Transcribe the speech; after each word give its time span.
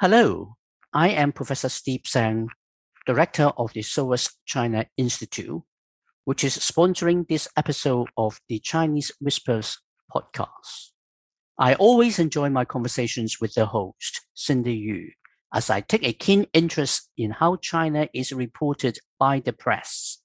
Hello, 0.00 0.56
I 0.92 1.10
am 1.10 1.30
Professor 1.30 1.68
Steve 1.68 2.00
Tsang, 2.04 2.48
Director 3.06 3.52
of 3.56 3.72
the 3.74 3.82
SOAS 3.82 4.28
China 4.44 4.86
Institute, 4.96 5.62
which 6.24 6.42
is 6.42 6.58
sponsoring 6.58 7.28
this 7.28 7.46
episode 7.56 8.08
of 8.16 8.40
the 8.48 8.58
Chinese 8.58 9.12
Whispers 9.20 9.78
podcast. 10.12 10.90
I 11.60 11.74
always 11.74 12.18
enjoy 12.18 12.48
my 12.48 12.64
conversations 12.64 13.40
with 13.40 13.54
the 13.54 13.66
host, 13.66 14.20
Cindy 14.34 14.74
Yu, 14.74 15.10
as 15.54 15.70
I 15.70 15.80
take 15.80 16.02
a 16.02 16.12
keen 16.12 16.48
interest 16.52 17.08
in 17.16 17.30
how 17.30 17.54
China 17.54 18.08
is 18.12 18.32
reported 18.32 18.98
by 19.20 19.38
the 19.38 19.52
press. 19.52 20.18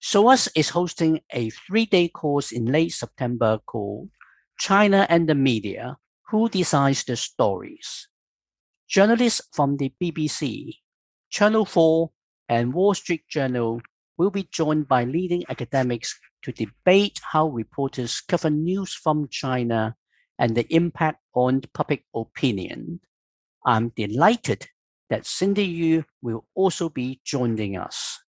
SOAS 0.00 0.50
is 0.54 0.68
hosting 0.68 1.20
a 1.32 1.48
three-day 1.48 2.08
course 2.08 2.52
in 2.52 2.66
late 2.66 2.92
September 2.92 3.60
called 3.64 4.10
China 4.58 5.06
and 5.08 5.26
the 5.26 5.34
Media, 5.34 5.96
Who 6.28 6.50
Decides 6.50 7.04
the 7.04 7.16
Stories? 7.16 8.08
Journalists 8.88 9.42
from 9.52 9.78
the 9.78 9.92
BBC, 10.00 10.76
Channel 11.30 11.64
4, 11.64 12.08
and 12.48 12.72
Wall 12.72 12.94
Street 12.94 13.22
Journal 13.28 13.80
will 14.16 14.30
be 14.30 14.48
joined 14.52 14.86
by 14.86 15.02
leading 15.04 15.42
academics 15.48 16.16
to 16.42 16.52
debate 16.52 17.20
how 17.32 17.48
reporters 17.48 18.20
cover 18.20 18.48
news 18.48 18.94
from 18.94 19.26
China 19.28 19.96
and 20.38 20.56
the 20.56 20.72
impact 20.72 21.20
on 21.34 21.62
public 21.74 22.04
opinion. 22.14 23.00
I'm 23.64 23.88
delighted 23.96 24.68
that 25.10 25.26
Cindy 25.26 25.64
Yu 25.64 26.04
will 26.22 26.46
also 26.54 26.88
be 26.88 27.20
joining 27.24 27.76
us. 27.76 28.20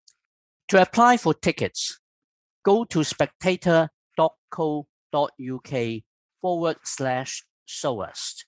To 0.70 0.82
apply 0.82 1.18
for 1.18 1.36
tickets, 1.36 2.00
go 2.64 2.84
to 2.86 3.04
spectator.co.uk 3.04 6.02
forward 6.42 6.78
slash 6.84 7.44
SOAS. 7.66 8.46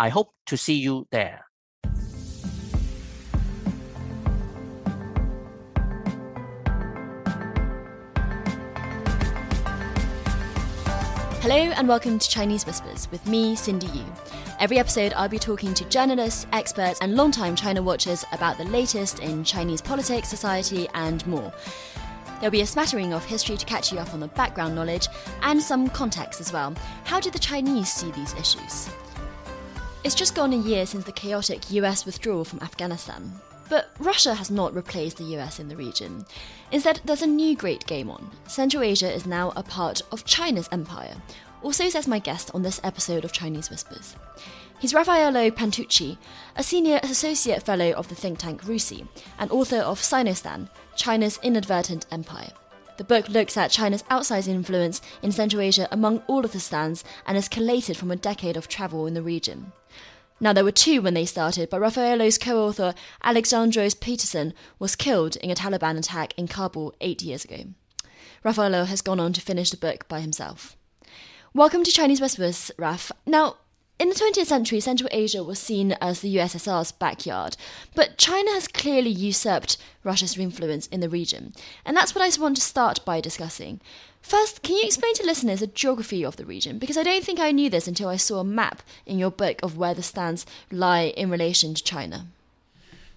I 0.00 0.10
hope 0.10 0.32
to 0.46 0.56
see 0.56 0.74
you 0.74 1.08
there. 1.10 1.44
Hello 11.40 11.56
and 11.56 11.88
welcome 11.88 12.20
to 12.20 12.28
Chinese 12.28 12.64
Whispers 12.64 13.10
with 13.10 13.26
me, 13.26 13.56
Cindy 13.56 13.88
Yu. 13.88 14.04
Every 14.60 14.78
episode, 14.78 15.14
I'll 15.16 15.28
be 15.28 15.38
talking 15.40 15.74
to 15.74 15.84
journalists, 15.86 16.46
experts, 16.52 17.00
and 17.00 17.16
longtime 17.16 17.56
China 17.56 17.82
watchers 17.82 18.24
about 18.30 18.56
the 18.56 18.66
latest 18.66 19.18
in 19.18 19.42
Chinese 19.42 19.82
politics, 19.82 20.28
society, 20.28 20.86
and 20.94 21.26
more. 21.26 21.52
There'll 22.38 22.52
be 22.52 22.60
a 22.60 22.66
smattering 22.66 23.12
of 23.12 23.24
history 23.24 23.56
to 23.56 23.66
catch 23.66 23.90
you 23.90 23.98
up 23.98 24.14
on 24.14 24.20
the 24.20 24.28
background 24.28 24.76
knowledge 24.76 25.08
and 25.42 25.60
some 25.60 25.88
context 25.88 26.40
as 26.40 26.52
well. 26.52 26.76
How 27.02 27.18
do 27.18 27.32
the 27.32 27.38
Chinese 27.40 27.92
see 27.92 28.12
these 28.12 28.34
issues? 28.34 28.88
It's 30.08 30.14
just 30.14 30.34
gone 30.34 30.54
a 30.54 30.56
year 30.56 30.86
since 30.86 31.04
the 31.04 31.12
chaotic 31.12 31.70
US 31.70 32.06
withdrawal 32.06 32.42
from 32.42 32.60
Afghanistan. 32.60 33.30
But 33.68 33.90
Russia 33.98 34.32
has 34.32 34.50
not 34.50 34.74
replaced 34.74 35.18
the 35.18 35.36
US 35.36 35.60
in 35.60 35.68
the 35.68 35.76
region. 35.76 36.24
Instead, 36.72 37.02
there's 37.04 37.20
a 37.20 37.26
new 37.26 37.54
great 37.54 37.86
game 37.86 38.08
on. 38.08 38.30
Central 38.46 38.82
Asia 38.82 39.12
is 39.12 39.26
now 39.26 39.52
a 39.54 39.62
part 39.62 40.00
of 40.10 40.24
China's 40.24 40.66
empire. 40.72 41.14
Also, 41.62 41.90
says 41.90 42.08
my 42.08 42.18
guest 42.18 42.50
on 42.54 42.62
this 42.62 42.80
episode 42.82 43.22
of 43.22 43.32
Chinese 43.32 43.68
Whispers. 43.68 44.16
He's 44.78 44.94
Raffaello 44.94 45.50
Pantucci, 45.50 46.16
a 46.56 46.62
senior 46.62 47.00
associate 47.02 47.62
fellow 47.62 47.90
of 47.90 48.08
the 48.08 48.14
think 48.14 48.38
tank 48.38 48.62
RUSI, 48.62 49.06
and 49.38 49.50
author 49.50 49.80
of 49.80 50.00
Sinostan, 50.00 50.70
China's 50.96 51.38
Inadvertent 51.42 52.06
Empire. 52.10 52.52
The 52.96 53.04
book 53.04 53.28
looks 53.28 53.58
at 53.58 53.72
China's 53.72 54.04
outsized 54.04 54.48
influence 54.48 55.02
in 55.20 55.32
Central 55.32 55.60
Asia 55.60 55.86
among 55.92 56.22
all 56.28 56.46
of 56.46 56.52
the 56.52 56.60
stands 56.60 57.04
and 57.26 57.36
is 57.36 57.46
collated 57.46 57.98
from 57.98 58.10
a 58.10 58.16
decade 58.16 58.56
of 58.56 58.68
travel 58.68 59.06
in 59.06 59.12
the 59.12 59.20
region. 59.20 59.70
Now, 60.40 60.52
there 60.52 60.64
were 60.64 60.70
two 60.70 61.02
when 61.02 61.14
they 61.14 61.24
started, 61.24 61.68
but 61.68 61.80
Raffaello's 61.80 62.38
co 62.38 62.64
author, 62.64 62.94
Alexandros 63.24 63.98
Peterson, 63.98 64.54
was 64.78 64.94
killed 64.94 65.34
in 65.36 65.50
a 65.50 65.54
Taliban 65.56 65.98
attack 65.98 66.32
in 66.38 66.46
Kabul 66.46 66.94
eight 67.00 67.22
years 67.22 67.44
ago. 67.44 67.64
Raffaello 68.44 68.84
has 68.84 69.02
gone 69.02 69.18
on 69.18 69.32
to 69.32 69.40
finish 69.40 69.70
the 69.70 69.76
book 69.76 70.06
by 70.06 70.20
himself. 70.20 70.76
Welcome 71.52 71.82
to 71.82 71.90
Chinese 71.90 72.20
Whispers, 72.20 72.70
Raf. 72.78 73.10
Now, 73.26 73.56
in 73.98 74.08
the 74.08 74.14
20th 74.14 74.46
century, 74.46 74.80
Central 74.80 75.08
Asia 75.12 75.42
was 75.42 75.58
seen 75.58 75.92
as 76.00 76.20
the 76.20 76.36
USSR's 76.36 76.92
backyard, 76.92 77.56
but 77.94 78.16
China 78.16 78.52
has 78.52 78.68
clearly 78.68 79.10
usurped 79.10 79.76
Russia's 80.04 80.38
influence 80.38 80.86
in 80.86 81.00
the 81.00 81.08
region, 81.08 81.52
and 81.84 81.96
that's 81.96 82.14
what 82.14 82.22
I 82.22 82.40
want 82.40 82.56
to 82.56 82.62
start 82.62 83.04
by 83.04 83.20
discussing. 83.20 83.80
First, 84.22 84.62
can 84.62 84.76
you 84.76 84.84
explain 84.84 85.14
to 85.14 85.26
listeners 85.26 85.60
the 85.60 85.66
geography 85.66 86.24
of 86.24 86.36
the 86.36 86.44
region? 86.44 86.78
Because 86.78 86.96
I 86.96 87.02
don't 87.02 87.24
think 87.24 87.40
I 87.40 87.50
knew 87.50 87.70
this 87.70 87.88
until 87.88 88.08
I 88.08 88.16
saw 88.16 88.40
a 88.40 88.44
map 88.44 88.82
in 89.06 89.18
your 89.18 89.30
book 89.30 89.58
of 89.62 89.76
where 89.76 89.94
the 89.94 90.02
stands 90.02 90.46
lie 90.70 91.06
in 91.16 91.30
relation 91.30 91.74
to 91.74 91.82
China. 91.82 92.26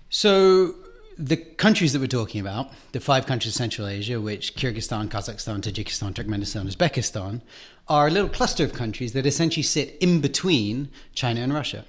So, 0.10 0.76
the 1.18 1.38
countries 1.38 1.94
that 1.94 2.00
we're 2.00 2.08
talking 2.08 2.42
about, 2.42 2.72
the 2.92 3.00
five 3.00 3.26
countries 3.26 3.54
of 3.54 3.58
Central 3.58 3.88
Asia, 3.88 4.20
which 4.20 4.56
Kyrgyzstan, 4.56 5.10
Kazakhstan, 5.10 5.62
Tajikistan, 5.62 6.14
Turkmenistan, 6.14 6.70
Uzbekistan, 6.70 7.42
are 7.88 8.08
a 8.08 8.12
little 8.12 8.30
cluster 8.30 8.64
of 8.64 8.74
countries 8.74 9.14
that 9.14 9.26
essentially 9.26 9.64
sit 9.64 9.98
in 10.00 10.22
between 10.22 10.90
China 11.14 11.42
and 11.42 11.54
Russia 11.54 11.86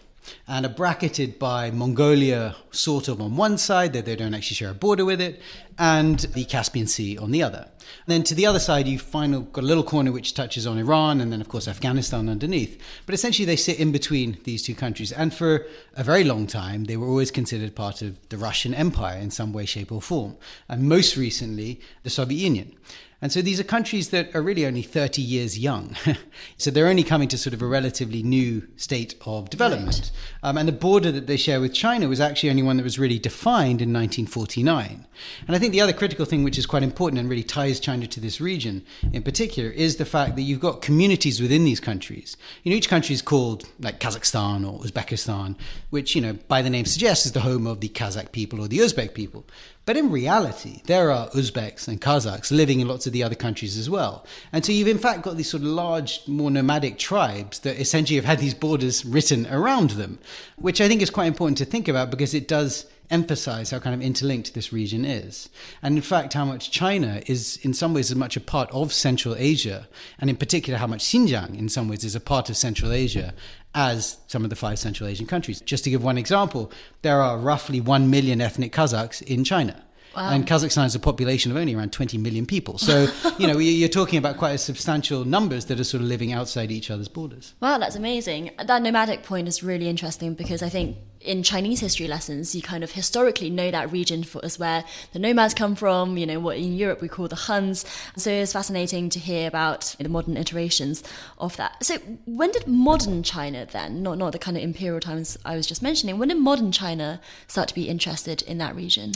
and 0.46 0.64
are 0.66 0.68
bracketed 0.68 1.38
by 1.38 1.70
Mongolia, 1.70 2.56
sort 2.70 3.08
of 3.08 3.20
on 3.20 3.36
one 3.36 3.58
side, 3.58 3.92
that 3.92 4.04
they 4.04 4.16
don't 4.16 4.34
actually 4.34 4.56
share 4.56 4.70
a 4.70 4.74
border 4.74 5.04
with 5.04 5.20
it, 5.20 5.40
and 5.78 6.20
the 6.20 6.44
Caspian 6.44 6.86
Sea 6.86 7.18
on 7.18 7.30
the 7.30 7.42
other. 7.42 7.68
And 8.06 8.12
then 8.12 8.22
to 8.24 8.34
the 8.34 8.46
other 8.46 8.58
side, 8.58 8.86
you 8.86 8.98
find 8.98 9.52
got 9.52 9.64
a 9.64 9.66
little 9.66 9.82
corner 9.84 10.12
which 10.12 10.34
touches 10.34 10.66
on 10.66 10.78
Iran, 10.78 11.20
and 11.20 11.32
then 11.32 11.40
of 11.40 11.48
course 11.48 11.68
Afghanistan 11.68 12.28
underneath. 12.28 12.80
But 13.06 13.14
essentially, 13.14 13.46
they 13.46 13.56
sit 13.56 13.78
in 13.78 13.92
between 13.92 14.38
these 14.44 14.62
two 14.62 14.74
countries, 14.74 15.12
and 15.12 15.32
for 15.34 15.66
a 15.94 16.04
very 16.04 16.24
long 16.24 16.46
time, 16.46 16.84
they 16.84 16.96
were 16.96 17.08
always 17.08 17.30
considered 17.30 17.74
part 17.74 18.02
of 18.02 18.16
the 18.28 18.36
Russian 18.36 18.74
Empire 18.74 19.18
in 19.18 19.30
some 19.30 19.52
way, 19.52 19.64
shape, 19.64 19.92
or 19.92 20.02
form, 20.02 20.36
and 20.68 20.88
most 20.88 21.16
recently, 21.16 21.80
the 22.02 22.10
Soviet 22.10 22.38
Union. 22.38 22.76
And 23.22 23.30
so 23.32 23.40
these 23.40 23.60
are 23.60 23.64
countries 23.64 24.10
that 24.10 24.34
are 24.34 24.42
really 24.42 24.66
only 24.66 24.82
30 24.82 25.22
years 25.22 25.56
young. 25.56 25.94
so 26.58 26.72
they're 26.72 26.88
only 26.88 27.04
coming 27.04 27.28
to 27.28 27.38
sort 27.38 27.54
of 27.54 27.62
a 27.62 27.66
relatively 27.66 28.20
new 28.20 28.66
state 28.76 29.14
of 29.24 29.48
development. 29.48 30.10
Right. 30.42 30.48
Um, 30.48 30.58
and 30.58 30.66
the 30.66 30.72
border 30.72 31.12
that 31.12 31.28
they 31.28 31.36
share 31.36 31.60
with 31.60 31.72
China 31.72 32.08
was 32.08 32.20
actually 32.20 32.50
only 32.50 32.64
one 32.64 32.78
that 32.78 32.82
was 32.82 32.98
really 32.98 33.20
defined 33.20 33.80
in 33.80 33.92
1949. 33.92 35.06
And 35.46 35.56
I 35.56 35.58
think 35.60 35.70
the 35.70 35.80
other 35.80 35.92
critical 35.92 36.24
thing, 36.26 36.42
which 36.42 36.58
is 36.58 36.66
quite 36.66 36.82
important 36.82 37.20
and 37.20 37.30
really 37.30 37.44
ties 37.44 37.78
China 37.78 38.08
to 38.08 38.18
this 38.18 38.40
region 38.40 38.84
in 39.12 39.22
particular, 39.22 39.70
is 39.70 39.96
the 39.96 40.04
fact 40.04 40.34
that 40.34 40.42
you've 40.42 40.58
got 40.58 40.82
communities 40.82 41.40
within 41.40 41.64
these 41.64 41.78
countries. 41.78 42.36
You 42.64 42.72
know, 42.72 42.76
each 42.76 42.88
country 42.88 43.14
is 43.14 43.22
called 43.22 43.68
like 43.78 44.00
Kazakhstan 44.00 44.68
or 44.68 44.80
Uzbekistan, 44.80 45.54
which, 45.90 46.16
you 46.16 46.20
know, 46.20 46.32
by 46.48 46.60
the 46.60 46.70
name 46.70 46.86
suggests 46.86 47.24
is 47.26 47.32
the 47.32 47.40
home 47.40 47.68
of 47.68 47.78
the 47.80 47.88
Kazakh 47.88 48.32
people 48.32 48.60
or 48.60 48.66
the 48.66 48.78
Uzbek 48.78 49.14
people. 49.14 49.44
But 49.84 49.96
in 49.96 50.12
reality, 50.12 50.80
there 50.86 51.10
are 51.10 51.28
Uzbeks 51.30 51.88
and 51.88 52.00
Kazakhs 52.00 52.52
living 52.52 52.78
in 52.78 52.86
lots 52.86 53.08
of 53.08 53.12
the 53.12 53.24
other 53.24 53.34
countries 53.34 53.76
as 53.76 53.90
well. 53.90 54.24
And 54.52 54.64
so 54.64 54.70
you've 54.70 54.86
in 54.86 54.98
fact 54.98 55.22
got 55.22 55.36
these 55.36 55.50
sort 55.50 55.64
of 55.64 55.68
large, 55.70 56.20
more 56.28 56.52
nomadic 56.52 56.98
tribes 56.98 57.58
that 57.60 57.80
essentially 57.80 58.16
have 58.16 58.24
had 58.24 58.38
these 58.38 58.54
borders 58.54 59.04
written 59.04 59.46
around 59.48 59.90
them, 59.90 60.20
which 60.56 60.80
I 60.80 60.86
think 60.86 61.02
is 61.02 61.10
quite 61.10 61.26
important 61.26 61.58
to 61.58 61.64
think 61.64 61.88
about 61.88 62.10
because 62.12 62.32
it 62.32 62.46
does 62.46 62.86
emphasize 63.12 63.70
how 63.70 63.78
kind 63.78 63.94
of 63.94 64.00
interlinked 64.00 64.54
this 64.54 64.72
region 64.72 65.04
is. 65.04 65.48
And 65.82 65.96
in 65.96 66.02
fact, 66.02 66.32
how 66.32 66.44
much 66.44 66.70
China 66.70 67.22
is 67.26 67.58
in 67.62 67.74
some 67.74 67.94
ways 67.94 68.10
as 68.10 68.16
much 68.16 68.36
a 68.36 68.40
part 68.40 68.70
of 68.72 68.92
Central 68.92 69.36
Asia, 69.36 69.86
and 70.18 70.28
in 70.30 70.36
particular, 70.36 70.78
how 70.78 70.86
much 70.86 71.04
Xinjiang 71.04 71.56
in 71.56 71.68
some 71.68 71.88
ways 71.88 72.02
is 72.02 72.14
a 72.14 72.20
part 72.20 72.48
of 72.50 72.56
Central 72.56 72.90
Asia 72.90 73.34
as 73.74 74.18
some 74.26 74.44
of 74.44 74.50
the 74.50 74.56
five 74.56 74.78
Central 74.78 75.08
Asian 75.08 75.26
countries. 75.26 75.60
Just 75.60 75.84
to 75.84 75.90
give 75.90 76.02
one 76.02 76.18
example, 76.18 76.72
there 77.02 77.20
are 77.20 77.38
roughly 77.38 77.80
1 77.80 78.10
million 78.10 78.40
ethnic 78.40 78.72
Kazakhs 78.72 79.22
in 79.22 79.44
China. 79.44 79.82
Wow. 80.16 80.30
And 80.30 80.46
Kazakhstan 80.46 80.82
has 80.82 80.94
a 80.94 80.98
population 80.98 81.50
of 81.50 81.56
only 81.56 81.74
around 81.74 81.92
20 81.92 82.18
million 82.18 82.44
people. 82.44 82.76
So, 82.76 83.08
you 83.38 83.46
know, 83.46 83.58
you're 83.58 83.88
talking 83.88 84.18
about 84.18 84.36
quite 84.36 84.50
a 84.50 84.58
substantial 84.58 85.24
numbers 85.24 85.66
that 85.66 85.80
are 85.80 85.84
sort 85.84 86.02
of 86.02 86.08
living 86.08 86.32
outside 86.32 86.70
each 86.70 86.90
other's 86.90 87.08
borders. 87.08 87.54
Wow, 87.60 87.78
that's 87.78 87.96
amazing. 87.96 88.50
That 88.62 88.82
nomadic 88.82 89.22
point 89.22 89.48
is 89.48 89.62
really 89.62 89.88
interesting 89.88 90.34
because 90.34 90.62
I 90.62 90.68
think 90.68 90.98
in 91.24 91.42
Chinese 91.42 91.80
history 91.80 92.08
lessons, 92.08 92.54
you 92.54 92.62
kind 92.62 92.82
of 92.84 92.92
historically 92.92 93.50
know 93.50 93.70
that 93.70 93.90
region 93.92 94.22
for, 94.22 94.44
as 94.44 94.58
where 94.58 94.84
the 95.12 95.18
nomads 95.18 95.54
come 95.54 95.74
from, 95.74 96.16
you 96.16 96.26
know, 96.26 96.40
what 96.40 96.56
in 96.56 96.76
Europe 96.76 97.00
we 97.00 97.08
call 97.08 97.28
the 97.28 97.36
Huns. 97.36 97.84
So 98.16 98.30
it's 98.30 98.52
fascinating 98.52 99.08
to 99.10 99.18
hear 99.18 99.48
about 99.48 99.94
the 99.98 100.08
modern 100.08 100.36
iterations 100.36 101.02
of 101.38 101.56
that. 101.56 101.84
So 101.84 101.98
when 102.26 102.50
did 102.50 102.66
modern 102.66 103.22
China 103.22 103.64
then, 103.64 104.02
not, 104.02 104.18
not 104.18 104.32
the 104.32 104.38
kind 104.38 104.56
of 104.56 104.62
imperial 104.62 105.00
times 105.00 105.38
I 105.44 105.56
was 105.56 105.66
just 105.66 105.82
mentioning, 105.82 106.18
when 106.18 106.28
did 106.28 106.38
modern 106.38 106.72
China 106.72 107.20
start 107.46 107.68
to 107.68 107.74
be 107.74 107.88
interested 107.88 108.42
in 108.42 108.58
that 108.58 108.74
region? 108.74 109.12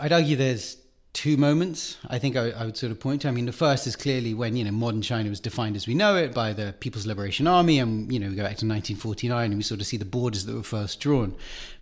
I'd 0.00 0.12
argue 0.12 0.36
there's 0.36 0.77
two 1.12 1.36
moments 1.36 1.96
I 2.08 2.18
think 2.18 2.36
I, 2.36 2.50
I, 2.50 2.64
would 2.64 2.76
sort 2.76 2.92
of 2.92 3.00
point 3.00 3.22
to. 3.22 3.28
I 3.28 3.30
mean, 3.30 3.46
the 3.46 3.52
first 3.52 3.86
is 3.86 3.96
clearly 3.96 4.34
when, 4.34 4.56
you 4.56 4.64
know, 4.64 4.70
modern 4.70 5.02
China 5.02 5.28
was 5.28 5.40
defined 5.40 5.74
as 5.74 5.86
we 5.86 5.94
know 5.94 6.16
it 6.16 6.34
by 6.34 6.52
the 6.52 6.74
People's 6.80 7.06
Liberation 7.06 7.46
Army. 7.46 7.78
And, 7.78 8.12
you 8.12 8.20
know, 8.20 8.28
we 8.28 8.36
go 8.36 8.42
back 8.42 8.56
to 8.58 8.66
1949 8.66 9.46
and 9.46 9.56
we 9.56 9.62
sort 9.62 9.80
of 9.80 9.86
see 9.86 9.96
the 9.96 10.04
borders 10.04 10.44
that 10.44 10.54
were 10.54 10.62
first 10.62 11.00
drawn. 11.00 11.34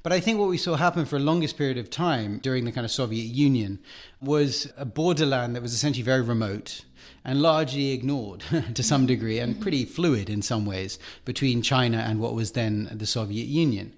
But 0.03 0.13
I 0.13 0.21
think 0.21 0.39
what 0.39 0.49
we 0.49 0.59
saw 0.59 0.77
happen 0.77 1.05
for 1.05 1.17
a 1.17 1.21
longest 1.21 1.59
period 1.59 1.79
of 1.79 1.91
time 1.91 2.39
during 2.39 2.65
the 2.65 2.73
kind 2.73 2.85
of 2.85 2.91
Soviet 2.91 3.25
Union 3.25 3.81
was 4.21 4.73
a 4.77 4.85
borderland 4.85 5.57
that 5.57 5.63
was 5.63 5.75
essentially 5.75 6.05
very 6.05 6.23
remote 6.23 6.85
and 7.25 7.43
largely 7.43 7.91
ignored 7.91 8.45
to 8.75 8.83
some 8.83 9.05
degree 9.05 9.39
and 9.39 9.61
pretty 9.61 9.85
fluid 9.85 10.31
in 10.31 10.43
some 10.43 10.65
ways 10.65 10.99
between 11.25 11.61
China 11.61 11.99
and 11.99 12.21
what 12.21 12.35
was 12.35 12.53
then 12.53 12.89
the 12.93 13.07
Soviet 13.07 13.47
Union. 13.47 13.95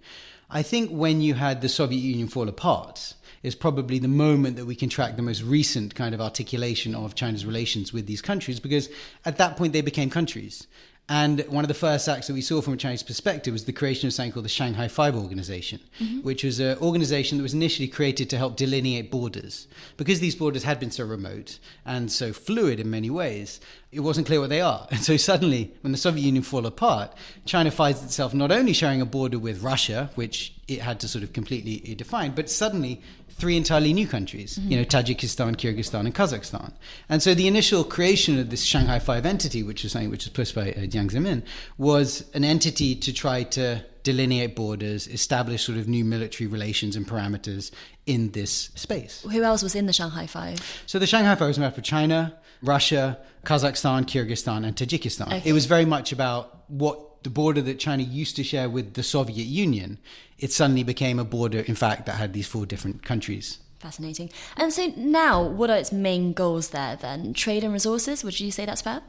I 0.50 0.62
think 0.62 0.90
when 0.90 1.20
you 1.20 1.34
had 1.34 1.60
the 1.60 1.68
Soviet 1.68 2.00
Union 2.00 2.26
fall 2.26 2.48
apart, 2.48 3.12
is 3.42 3.54
probably 3.54 3.98
the 3.98 4.08
moment 4.08 4.56
that 4.56 4.66
we 4.66 4.74
can 4.74 4.88
track 4.88 5.16
the 5.16 5.22
most 5.22 5.42
recent 5.42 5.94
kind 5.94 6.14
of 6.14 6.20
articulation 6.20 6.94
of 6.94 7.14
China's 7.14 7.46
relations 7.46 7.92
with 7.92 8.06
these 8.06 8.22
countries 8.22 8.60
because 8.60 8.88
at 9.24 9.38
that 9.38 9.56
point 9.56 9.72
they 9.72 9.80
became 9.80 10.10
countries. 10.10 10.66
And 11.10 11.40
one 11.48 11.64
of 11.64 11.68
the 11.68 11.74
first 11.74 12.06
acts 12.06 12.26
that 12.26 12.34
we 12.34 12.42
saw 12.42 12.60
from 12.60 12.74
a 12.74 12.76
Chinese 12.76 13.02
perspective 13.02 13.52
was 13.52 13.64
the 13.64 13.72
creation 13.72 14.08
of 14.08 14.12
something 14.12 14.32
called 14.32 14.44
the 14.44 14.50
Shanghai 14.50 14.88
Five 14.88 15.16
Organization, 15.16 15.80
mm-hmm. 15.98 16.20
which 16.20 16.44
was 16.44 16.60
an 16.60 16.76
organization 16.78 17.38
that 17.38 17.42
was 17.42 17.54
initially 17.54 17.88
created 17.88 18.28
to 18.28 18.36
help 18.36 18.56
delineate 18.56 19.10
borders. 19.10 19.68
Because 19.96 20.20
these 20.20 20.34
borders 20.36 20.64
had 20.64 20.78
been 20.78 20.90
so 20.90 21.06
remote 21.06 21.60
and 21.86 22.12
so 22.12 22.34
fluid 22.34 22.78
in 22.78 22.90
many 22.90 23.08
ways, 23.08 23.58
it 23.90 24.00
wasn't 24.00 24.26
clear 24.26 24.40
what 24.40 24.50
they 24.50 24.60
are. 24.60 24.86
And 24.98 25.00
so 25.00 25.16
suddenly, 25.16 25.72
when 25.80 25.92
the 25.92 25.98
Soviet 25.98 26.24
Union 26.24 26.42
fell 26.42 26.66
apart, 26.66 27.14
China 27.46 27.70
finds 27.70 28.02
itself 28.04 28.34
not 28.34 28.52
only 28.52 28.74
sharing 28.74 29.00
a 29.00 29.06
border 29.06 29.38
with 29.38 29.62
Russia, 29.62 30.10
which 30.14 30.52
it 30.66 30.82
had 30.82 31.00
to 31.00 31.08
sort 31.08 31.24
of 31.24 31.32
completely 31.32 31.94
define, 31.94 32.32
but 32.34 32.50
suddenly 32.50 33.00
three 33.38 33.56
entirely 33.56 33.92
new 33.92 34.06
countries, 34.06 34.58
mm-hmm. 34.58 34.70
you 34.70 34.76
know, 34.76 34.84
Tajikistan, 34.84 35.56
Kyrgyzstan, 35.56 36.00
and 36.00 36.14
Kazakhstan. 36.14 36.72
And 37.08 37.22
so 37.22 37.34
the 37.34 37.46
initial 37.46 37.84
creation 37.84 38.38
of 38.38 38.50
this 38.50 38.64
Shanghai 38.64 38.98
Five 38.98 39.24
entity, 39.24 39.62
which 39.62 39.84
is 39.84 39.92
something 39.92 40.10
which 40.10 40.24
was 40.24 40.32
pushed 40.32 40.54
by 40.54 40.72
uh, 40.72 40.80
Jiang 40.80 41.10
Zemin, 41.10 41.42
was 41.78 42.28
an 42.34 42.44
entity 42.44 42.94
to 42.96 43.12
try 43.12 43.44
to 43.44 43.84
delineate 44.02 44.56
borders, 44.56 45.06
establish 45.06 45.64
sort 45.64 45.78
of 45.78 45.86
new 45.86 46.04
military 46.04 46.46
relations 46.46 46.96
and 46.96 47.06
parameters 47.06 47.70
in 48.06 48.30
this 48.32 48.70
space. 48.74 49.24
Who 49.30 49.42
else 49.42 49.62
was 49.62 49.74
in 49.74 49.86
the 49.86 49.92
Shanghai 49.92 50.26
Five? 50.26 50.82
So 50.86 50.98
the 50.98 51.06
Shanghai 51.06 51.34
Five 51.34 51.48
was 51.48 51.58
made 51.58 51.66
up 51.66 51.78
of 51.78 51.84
China, 51.84 52.36
Russia, 52.62 53.18
Kazakhstan, 53.44 54.04
Kyrgyzstan, 54.04 54.66
and 54.66 54.74
Tajikistan. 54.74 55.26
Okay. 55.26 55.42
It 55.44 55.52
was 55.52 55.66
very 55.66 55.84
much 55.84 56.12
about 56.12 56.68
what 56.68 57.07
the 57.22 57.30
border 57.30 57.60
that 57.62 57.78
China 57.78 58.02
used 58.02 58.36
to 58.36 58.44
share 58.44 58.68
with 58.68 58.94
the 58.94 59.02
Soviet 59.02 59.44
Union, 59.44 59.98
it 60.38 60.52
suddenly 60.52 60.82
became 60.82 61.18
a 61.18 61.24
border, 61.24 61.60
in 61.60 61.74
fact, 61.74 62.06
that 62.06 62.16
had 62.16 62.32
these 62.32 62.46
four 62.46 62.66
different 62.66 63.02
countries. 63.02 63.58
Fascinating. 63.80 64.30
And 64.56 64.72
so 64.72 64.92
now, 64.96 65.42
what 65.42 65.70
are 65.70 65.76
its 65.76 65.92
main 65.92 66.32
goals 66.32 66.70
there 66.70 66.96
then? 66.96 67.32
Trade 67.32 67.64
and 67.64 67.72
resources? 67.72 68.24
Would 68.24 68.38
you 68.40 68.50
say 68.50 68.66
that's 68.66 68.82
fair? 68.82 69.02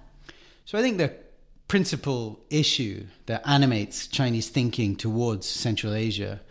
So 0.65 0.77
I 0.77 0.81
think 0.81 0.97
the 0.97 1.13
principal 1.67 2.39
issue 2.49 3.05
that 3.27 3.41
animates 3.47 4.07
Chinese 4.07 4.49
thinking 4.49 4.95
towards 4.95 5.47
Central 5.47 5.93
Asia 5.93 6.41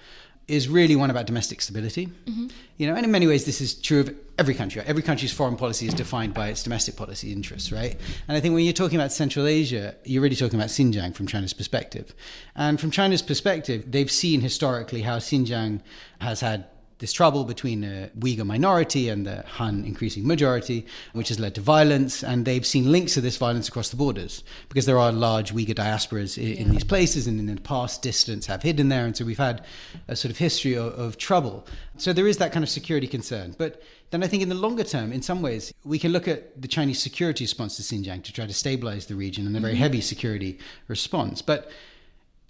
is 0.49 0.69
really 0.69 0.97
one 0.97 1.11
about 1.11 1.27
domestic 1.27 1.61
stability. 1.61 2.07
Mm-hmm. 2.07 2.49
You 2.79 2.87
know, 2.87 2.95
and 2.95 3.05
in 3.05 3.11
many 3.11 3.27
ways, 3.27 3.45
this 3.45 3.61
is 3.61 3.75
true 3.75 4.01
of 4.01 4.15
every 4.39 4.55
country. 4.55 4.83
Every 4.87 5.03
country's 5.03 5.33
foreign 5.33 5.57
policy 5.57 5.87
is 5.87 5.95
defined 5.95 6.33
by 6.33 6.49
its 6.49 6.63
domestic 6.63 6.97
policy 6.97 7.33
interests, 7.33 7.71
right? 7.71 7.97
And 8.27 8.37
I 8.37 8.41
think 8.41 8.55
when 8.55 8.65
you're 8.65 8.73
talking 8.73 8.99
about 8.99 9.13
Central 9.13 9.47
Asia, 9.47 9.95
you're 10.05 10.23
really 10.23 10.37
talking 10.37 10.59
about 10.59 10.71
Xinjiang 10.71 11.15
from 11.15 11.27
China's 11.27 11.53
perspective. 11.53 12.15
And 12.57 12.81
from 12.81 12.91
China's 12.91 13.21
perspective, 13.21 13.85
they've 13.91 14.11
seen 14.11 14.41
historically 14.41 15.03
how 15.03 15.19
Xinjiang 15.19 15.81
has 16.21 16.41
had 16.41 16.67
this 16.99 17.13
trouble 17.13 17.45
between 17.45 17.83
the 17.83 18.11
Uyghur 18.19 18.45
minority 18.45 19.09
and 19.09 19.25
the 19.25 19.45
Han 19.47 19.85
increasing 19.85 20.27
majority, 20.27 20.85
which 21.13 21.29
has 21.29 21.39
led 21.39 21.55
to 21.55 21.61
violence. 21.61 22.25
And 22.25 22.45
they've 22.45 22.67
seen 22.67 22.91
links 22.91 23.15
to 23.15 23.21
this 23.21 23.37
violence 23.37 23.69
across 23.69 23.91
the 23.91 23.97
borders 23.97 24.43
because 24.69 24.87
there 24.87 24.99
are 24.99 25.13
large 25.13 25.53
Uyghur 25.53 25.75
diasporas 25.75 26.37
in, 26.37 26.49
yeah. 26.49 26.55
in 26.55 26.71
these 26.71 26.85
places 26.85 27.27
and 27.27 27.39
in 27.39 27.47
the 27.47 27.61
past 27.61 28.03
dissidents 28.03 28.47
have 28.47 28.63
hidden 28.63 28.89
there. 28.89 29.05
And 29.05 29.17
so 29.17 29.25
we've 29.25 29.39
had 29.39 29.65
a 30.09 30.17
sort 30.17 30.31
of 30.31 30.39
history 30.39 30.75
of, 30.75 30.93
of 30.95 31.19
trouble. 31.19 31.67
So 31.97 32.13
there 32.13 32.27
is 32.27 32.39
that 32.39 32.53
kind 32.53 32.65
of 32.65 32.69
security 32.69 33.07
concern. 33.07 33.55
But 33.57 33.81
then 34.11 34.25
I 34.25 34.27
think 34.27 34.43
in 34.43 34.49
the 34.49 34.55
longer 34.57 34.85
term, 34.85 35.13
in 35.13 35.23
some 35.23 35.41
ways, 35.41 35.73
we 35.85 35.99
can 35.99 36.13
look 36.13 36.27
at 36.27 36.61
the 36.61 36.69
Chinese 36.69 37.01
security 37.01 37.45
response 37.45 37.77
to 37.77 37.83
Xinjiang 37.83 38.25
to 38.25 38.33
try 38.33 38.47
to 38.47 38.55
stabilize 38.55 39.07
the 39.07 39.15
region 39.15 39.47
and 39.47 39.57
a 39.57 39.61
very 39.61 39.75
mm-hmm. 39.75 39.83
heavy 39.83 40.01
security 40.01 40.59
response. 40.89 41.43
But 41.43 41.71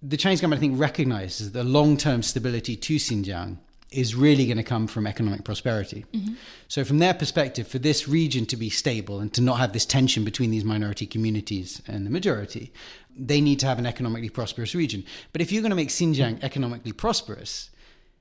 the 0.02 0.16
Chinese 0.16 0.40
government, 0.40 0.60
I 0.60 0.62
think, 0.62 0.80
recognizes 0.80 1.52
the 1.52 1.64
long 1.64 1.96
term 1.96 2.22
stability 2.22 2.76
to 2.76 2.96
Xinjiang 2.96 3.58
is 3.90 4.14
really 4.14 4.46
going 4.46 4.58
to 4.58 4.62
come 4.62 4.86
from 4.86 5.06
economic 5.06 5.44
prosperity. 5.44 6.04
Mm-hmm. 6.12 6.34
So, 6.68 6.84
from 6.84 6.98
their 6.98 7.14
perspective, 7.14 7.66
for 7.66 7.78
this 7.78 8.06
region 8.06 8.44
to 8.46 8.56
be 8.56 8.70
stable 8.70 9.20
and 9.20 9.32
to 9.34 9.40
not 9.40 9.58
have 9.58 9.72
this 9.72 9.86
tension 9.86 10.24
between 10.24 10.50
these 10.50 10.64
minority 10.64 11.06
communities 11.06 11.80
and 11.86 12.04
the 12.04 12.10
majority, 12.10 12.72
they 13.16 13.40
need 13.40 13.58
to 13.60 13.66
have 13.66 13.78
an 13.78 13.86
economically 13.86 14.28
prosperous 14.28 14.74
region. 14.74 15.04
But 15.32 15.40
if 15.40 15.50
you're 15.50 15.62
going 15.62 15.70
to 15.70 15.76
make 15.76 15.88
Xinjiang 15.88 16.42
economically 16.44 16.92
prosperous, 16.92 17.70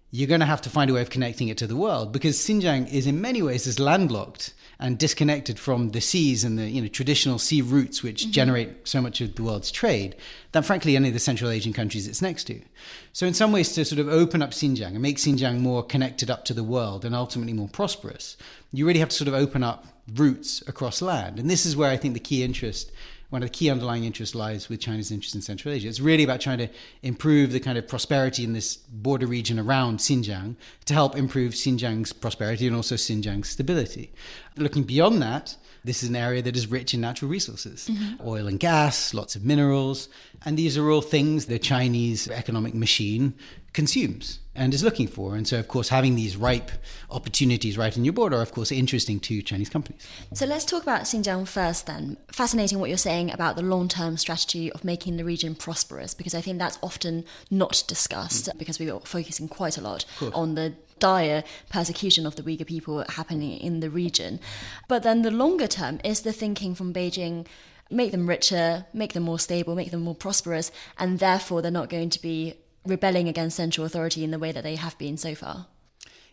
you're 0.10 0.28
going 0.28 0.40
to 0.40 0.46
have 0.46 0.62
to 0.62 0.70
find 0.70 0.90
a 0.90 0.94
way 0.94 1.02
of 1.02 1.10
connecting 1.10 1.50
it 1.50 1.58
to 1.58 1.68
the 1.68 1.76
world 1.76 2.14
because 2.14 2.38
Xinjiang 2.38 2.92
is 2.92 3.06
in 3.06 3.20
many 3.20 3.42
ways 3.42 3.68
is 3.68 3.80
landlocked 3.80 4.54
and 4.80 4.98
disconnected 4.98 5.58
from 5.60 5.90
the 5.90 6.02
seas 6.02 6.44
and 6.44 6.58
the 6.58 6.70
you 6.70 6.82
know 6.82 6.88
traditional 6.88 7.40
sea 7.40 7.62
routes 7.62 8.04
which 8.04 8.24
mm-hmm. 8.24 8.32
generate 8.32 8.88
so 8.88 9.02
much 9.02 9.22
of 9.22 9.36
the 9.36 9.44
world's 9.44 9.72
trade 9.72 10.16
than 10.52 10.64
frankly 10.64 10.96
any 10.96 11.08
of 11.08 11.14
the 11.14 11.20
Central 11.20 11.50
Asian 11.50 11.74
countries 11.74 12.08
it's 12.08 12.22
next 12.22 12.46
to. 12.46 12.62
So 13.14 13.26
in 13.26 13.34
some 13.34 13.52
ways 13.52 13.72
to 13.74 13.86
sort 13.86 14.00
of 14.00 14.08
open 14.08 14.42
up 14.42 14.52
Xinjiang 14.52 14.88
and 14.88 15.02
make 15.02 15.18
Xinjiang 15.18 15.60
more 15.60 15.84
connected 15.84 16.30
up 16.30 16.46
to 16.46 16.54
the 16.54 16.64
world 16.64 17.04
and 17.04 17.16
ultimately 17.16 17.54
more 17.54 17.70
prosperous, 17.70 18.38
you 18.72 18.86
really 18.86 19.00
have 19.00 19.10
to 19.10 19.16
sort 19.16 19.28
of 19.28 19.34
open 19.34 19.64
up 19.64 19.86
routes 20.14 20.64
across 20.68 21.02
land. 21.02 21.40
And 21.40 21.50
this 21.50 21.66
is 21.66 21.76
where 21.76 21.90
I 21.90 21.98
think 21.98 22.14
the 22.14 22.20
key 22.20 22.44
interest 22.44 22.92
one 23.30 23.44
of 23.44 23.50
the 23.50 23.54
key 23.54 23.70
underlying 23.70 24.06
interests 24.06 24.36
lies 24.36 24.70
with 24.70 24.80
China's 24.80 25.12
interest 25.12 25.36
in 25.36 25.42
Central 25.42 25.74
Asia. 25.74 25.90
It's 25.90 26.00
really 26.00 26.24
about 26.24 26.40
trying 26.40 26.60
to 26.60 26.70
improve 27.04 27.52
the 27.52 27.60
kind 27.60 27.78
of 27.78 27.88
prosperity 27.88 28.44
in 28.44 28.54
this 28.54 28.78
border 28.78 29.28
region 29.28 29.60
around 29.60 30.00
Xinjiang 30.00 30.56
to 30.86 30.94
help 30.94 31.18
improve 31.18 31.54
Xinjiang's 31.54 32.14
prosperity 32.14 32.68
and 32.68 32.76
also 32.76 32.96
Xinjiang's 32.96 33.50
stability. 33.50 34.14
Looking 34.56 34.84
beyond 34.84 35.22
that, 35.22 35.58
this 35.88 36.04
is 36.04 36.10
an 36.10 36.16
area 36.16 36.42
that 36.42 36.56
is 36.56 36.68
rich 36.68 36.94
in 36.94 37.02
natural 37.02 37.32
resources 37.32 37.90
mm-hmm. 37.90 38.28
oil 38.28 38.48
and 38.48 38.60
gas, 38.60 39.14
lots 39.14 39.36
of 39.36 39.44
minerals. 39.44 40.10
And 40.46 40.58
these 40.58 40.78
are 40.78 40.90
all 40.92 41.02
things 41.02 41.48
the 41.48 41.58
Chinese 41.58 42.30
economic 42.30 42.76
machine 42.76 43.34
consumes 43.74 44.40
and 44.56 44.74
is 44.74 44.84
looking 44.84 45.08
for. 45.08 45.36
And 45.36 45.48
so, 45.48 45.60
of 45.60 45.68
course, 45.68 45.90
having 45.90 46.16
these 46.16 46.36
ripe 46.36 46.72
opportunities 47.10 47.78
right 47.78 47.96
in 47.96 48.04
your 48.04 48.14
border 48.14 48.38
are, 48.38 48.42
of 48.42 48.52
course, 48.52 48.72
interesting 48.72 49.20
to 49.22 49.42
Chinese 49.42 49.70
companies. 49.70 50.08
So 50.34 50.46
let's 50.46 50.66
talk 50.66 50.84
about 50.84 51.02
Xinjiang 51.02 51.48
first 51.48 51.86
then. 51.86 52.18
Fascinating 52.32 52.80
what 52.80 52.90
you're 52.90 52.98
saying 52.98 53.32
about 53.32 53.56
the 53.56 53.62
long 53.62 53.88
term 53.88 54.18
strategy 54.18 54.72
of 54.72 54.84
making 54.84 55.18
the 55.18 55.24
region 55.24 55.56
prosperous, 55.56 56.14
because 56.14 56.34
I 56.34 56.42
think 56.42 56.58
that's 56.60 56.80
often 56.82 57.24
not 57.50 57.84
discussed 57.88 58.48
mm. 58.48 58.58
because 58.58 58.80
we 58.80 58.90
are 58.90 59.00
focusing 59.02 59.48
quite 59.48 59.78
a 59.78 59.82
lot 59.82 60.06
on 60.34 60.56
the 60.56 60.74
dire 61.00 61.44
persecution 61.70 62.26
of 62.26 62.36
the 62.36 62.44
Uyghur 62.44 62.66
people 62.66 63.06
happening 63.10 63.58
in 63.60 63.80
the 63.80 63.90
region. 63.90 64.40
But 64.88 65.04
then 65.04 65.22
the 65.22 65.32
longer 65.32 65.68
term 65.68 66.00
is 66.04 66.22
the 66.22 66.34
thinking 66.34 66.76
from 66.76 66.94
Beijing 66.94 67.48
make 67.90 68.12
them 68.12 68.28
richer, 68.28 68.86
make 68.94 69.14
them 69.14 69.24
more 69.24 69.40
stable, 69.40 69.76
make 69.76 69.92
them 69.92 70.02
more 70.02 70.16
prosperous, 70.16 70.72
and 70.98 71.20
therefore 71.20 71.62
they're 71.62 71.72
not 71.72 71.90
going 71.90 72.10
to 72.10 72.22
be 72.22 72.56
rebelling 72.86 73.28
against 73.28 73.58
central 73.58 73.86
authority 73.86 74.24
in 74.24 74.32
the 74.32 74.40
way 74.40 74.52
that 74.52 74.64
they 74.64 74.76
have 74.76 74.98
been 74.98 75.18
so 75.18 75.36
far. 75.36 75.68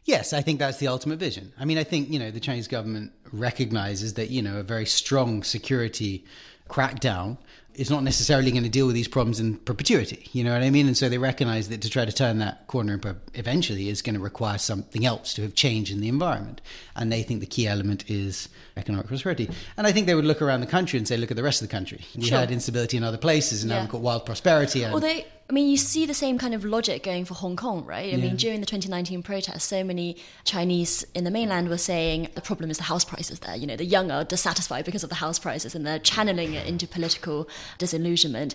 Yes, 0.05 0.33
I 0.33 0.43
think 0.43 0.59
that's 0.59 0.79
the 0.79 0.89
ultimate 0.89 1.19
vision. 1.19 1.53
I 1.59 1.65
mean, 1.65 1.79
I 1.79 1.85
think, 1.85 2.11
you 2.11 2.19
know, 2.19 2.31
the 2.31 2.41
Chinese 2.41 2.69
government 2.69 3.13
recognizes 3.33 4.15
that, 4.15 4.31
you 4.31 4.43
know, 4.43 4.59
a 4.59 4.63
very 4.63 4.85
strong 4.85 5.43
security 5.43 6.25
crackdown 6.69 7.39
is 7.75 7.91
not 7.91 8.03
necessarily 8.03 8.51
going 8.51 8.63
to 8.63 8.69
deal 8.69 8.87
with 8.87 8.95
these 8.95 9.09
problems 9.09 9.41
in 9.41 9.57
perpetuity. 9.59 10.29
You 10.33 10.45
know 10.45 10.53
what 10.53 10.63
I 10.63 10.71
mean? 10.71 10.87
And 10.87 10.97
so 10.97 11.09
they 11.09 11.19
recognize 11.19 11.69
that 11.69 11.83
to 11.83 11.91
try 11.91 12.05
to 12.05 12.13
turn 12.13 12.39
that 12.39 12.67
corner 12.67 13.01
eventually 13.35 13.89
is 13.89 14.03
going 14.03 14.15
to 14.15 14.21
require 14.21 14.59
something 14.59 15.05
else 15.05 15.35
to 15.35 15.43
have 15.43 15.55
changed 15.55 15.93
in 15.93 16.01
the 16.01 16.09
environment. 16.09 16.61
And 16.95 17.11
they 17.11 17.23
think 17.23 17.41
the 17.41 17.47
key 17.47 17.67
element 17.67 18.09
is 18.09 18.49
economic 18.77 19.07
prosperity. 19.07 19.51
And 19.77 19.87
I 19.87 19.93
think 19.93 20.07
they 20.07 20.15
would 20.15 20.25
look 20.25 20.41
around 20.41 20.61
the 20.61 20.67
country 20.67 20.99
and 20.99 21.07
say, 21.07 21.17
look 21.17 21.31
at 21.31 21.37
the 21.37 21.43
rest 21.43 21.63
of 21.63 21.69
the 21.69 21.73
country. 21.73 22.01
We 22.17 22.25
sure. 22.25 22.39
had 22.39 22.51
instability 22.51 22.97
in 22.97 23.05
other 23.05 23.19
places 23.19 23.63
and 23.63 23.71
yeah. 23.71 23.77
now 23.77 23.83
we've 23.83 23.93
got 23.93 24.01
wild 24.01 24.27
prosperity. 24.27 24.83
And, 24.85 24.93
well, 24.93 25.01
they, 25.01 25.27
I 25.49 25.53
mean, 25.53 25.69
you 25.69 25.77
see 25.77 26.07
the 26.07 26.15
same 26.15 26.39
kind 26.39 26.55
of 26.55 26.65
logic 26.65 27.03
going 27.03 27.27
for 27.27 27.35
Hong 27.35 27.55
Kong, 27.55 27.85
right? 27.85 28.15
I 28.15 28.17
yeah. 28.17 28.17
mean, 28.17 28.37
during 28.37 28.61
the 28.61 28.67
2019 28.67 29.23
protests, 29.23 29.65
so 29.65 29.85
many 29.85 30.17
Chinese 30.45 31.05
in 31.15 31.25
the 31.25 31.31
mainland 31.31 31.69
were 31.69 31.77
saying 31.77 32.29
the 32.35 32.41
problem 32.41 32.71
is 32.71 32.79
the 32.79 32.85
house 32.85 33.05
prices 33.05 33.41
there. 33.41 33.55
You 33.55 33.67
know, 33.67 33.77
the 33.77 33.85
young 33.85 34.11
are 34.11 34.25
dissatisfied 34.25 34.87
because 34.87 35.03
of 35.03 35.11
the 35.11 35.17
house 35.17 35.39
prices 35.39 35.75
and 35.75 35.87
they're 35.87 35.99
channeling 35.99 36.55
it 36.55 36.67
into 36.67 36.87
political 36.87 37.47
disillusionment. 37.77 38.55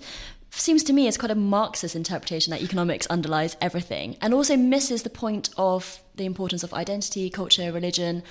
Seems 0.50 0.84
to 0.86 0.94
me 0.94 1.08
it's 1.08 1.18
quite 1.18 1.30
a 1.30 1.36
Marxist 1.36 1.96
interpretation 1.96 2.50
that 2.52 2.64
economics 2.64 3.06
underlies 3.06 3.56
everything 3.62 4.18
and 4.20 4.34
also 4.34 4.58
misses 4.58 5.04
the 5.04 5.12
point 5.12 5.52
of 5.58 6.02
the 6.16 6.26
importance 6.26 6.64
of 6.64 6.74
identity, 6.74 7.30
culture, 7.30 7.72
religion. 7.72 8.24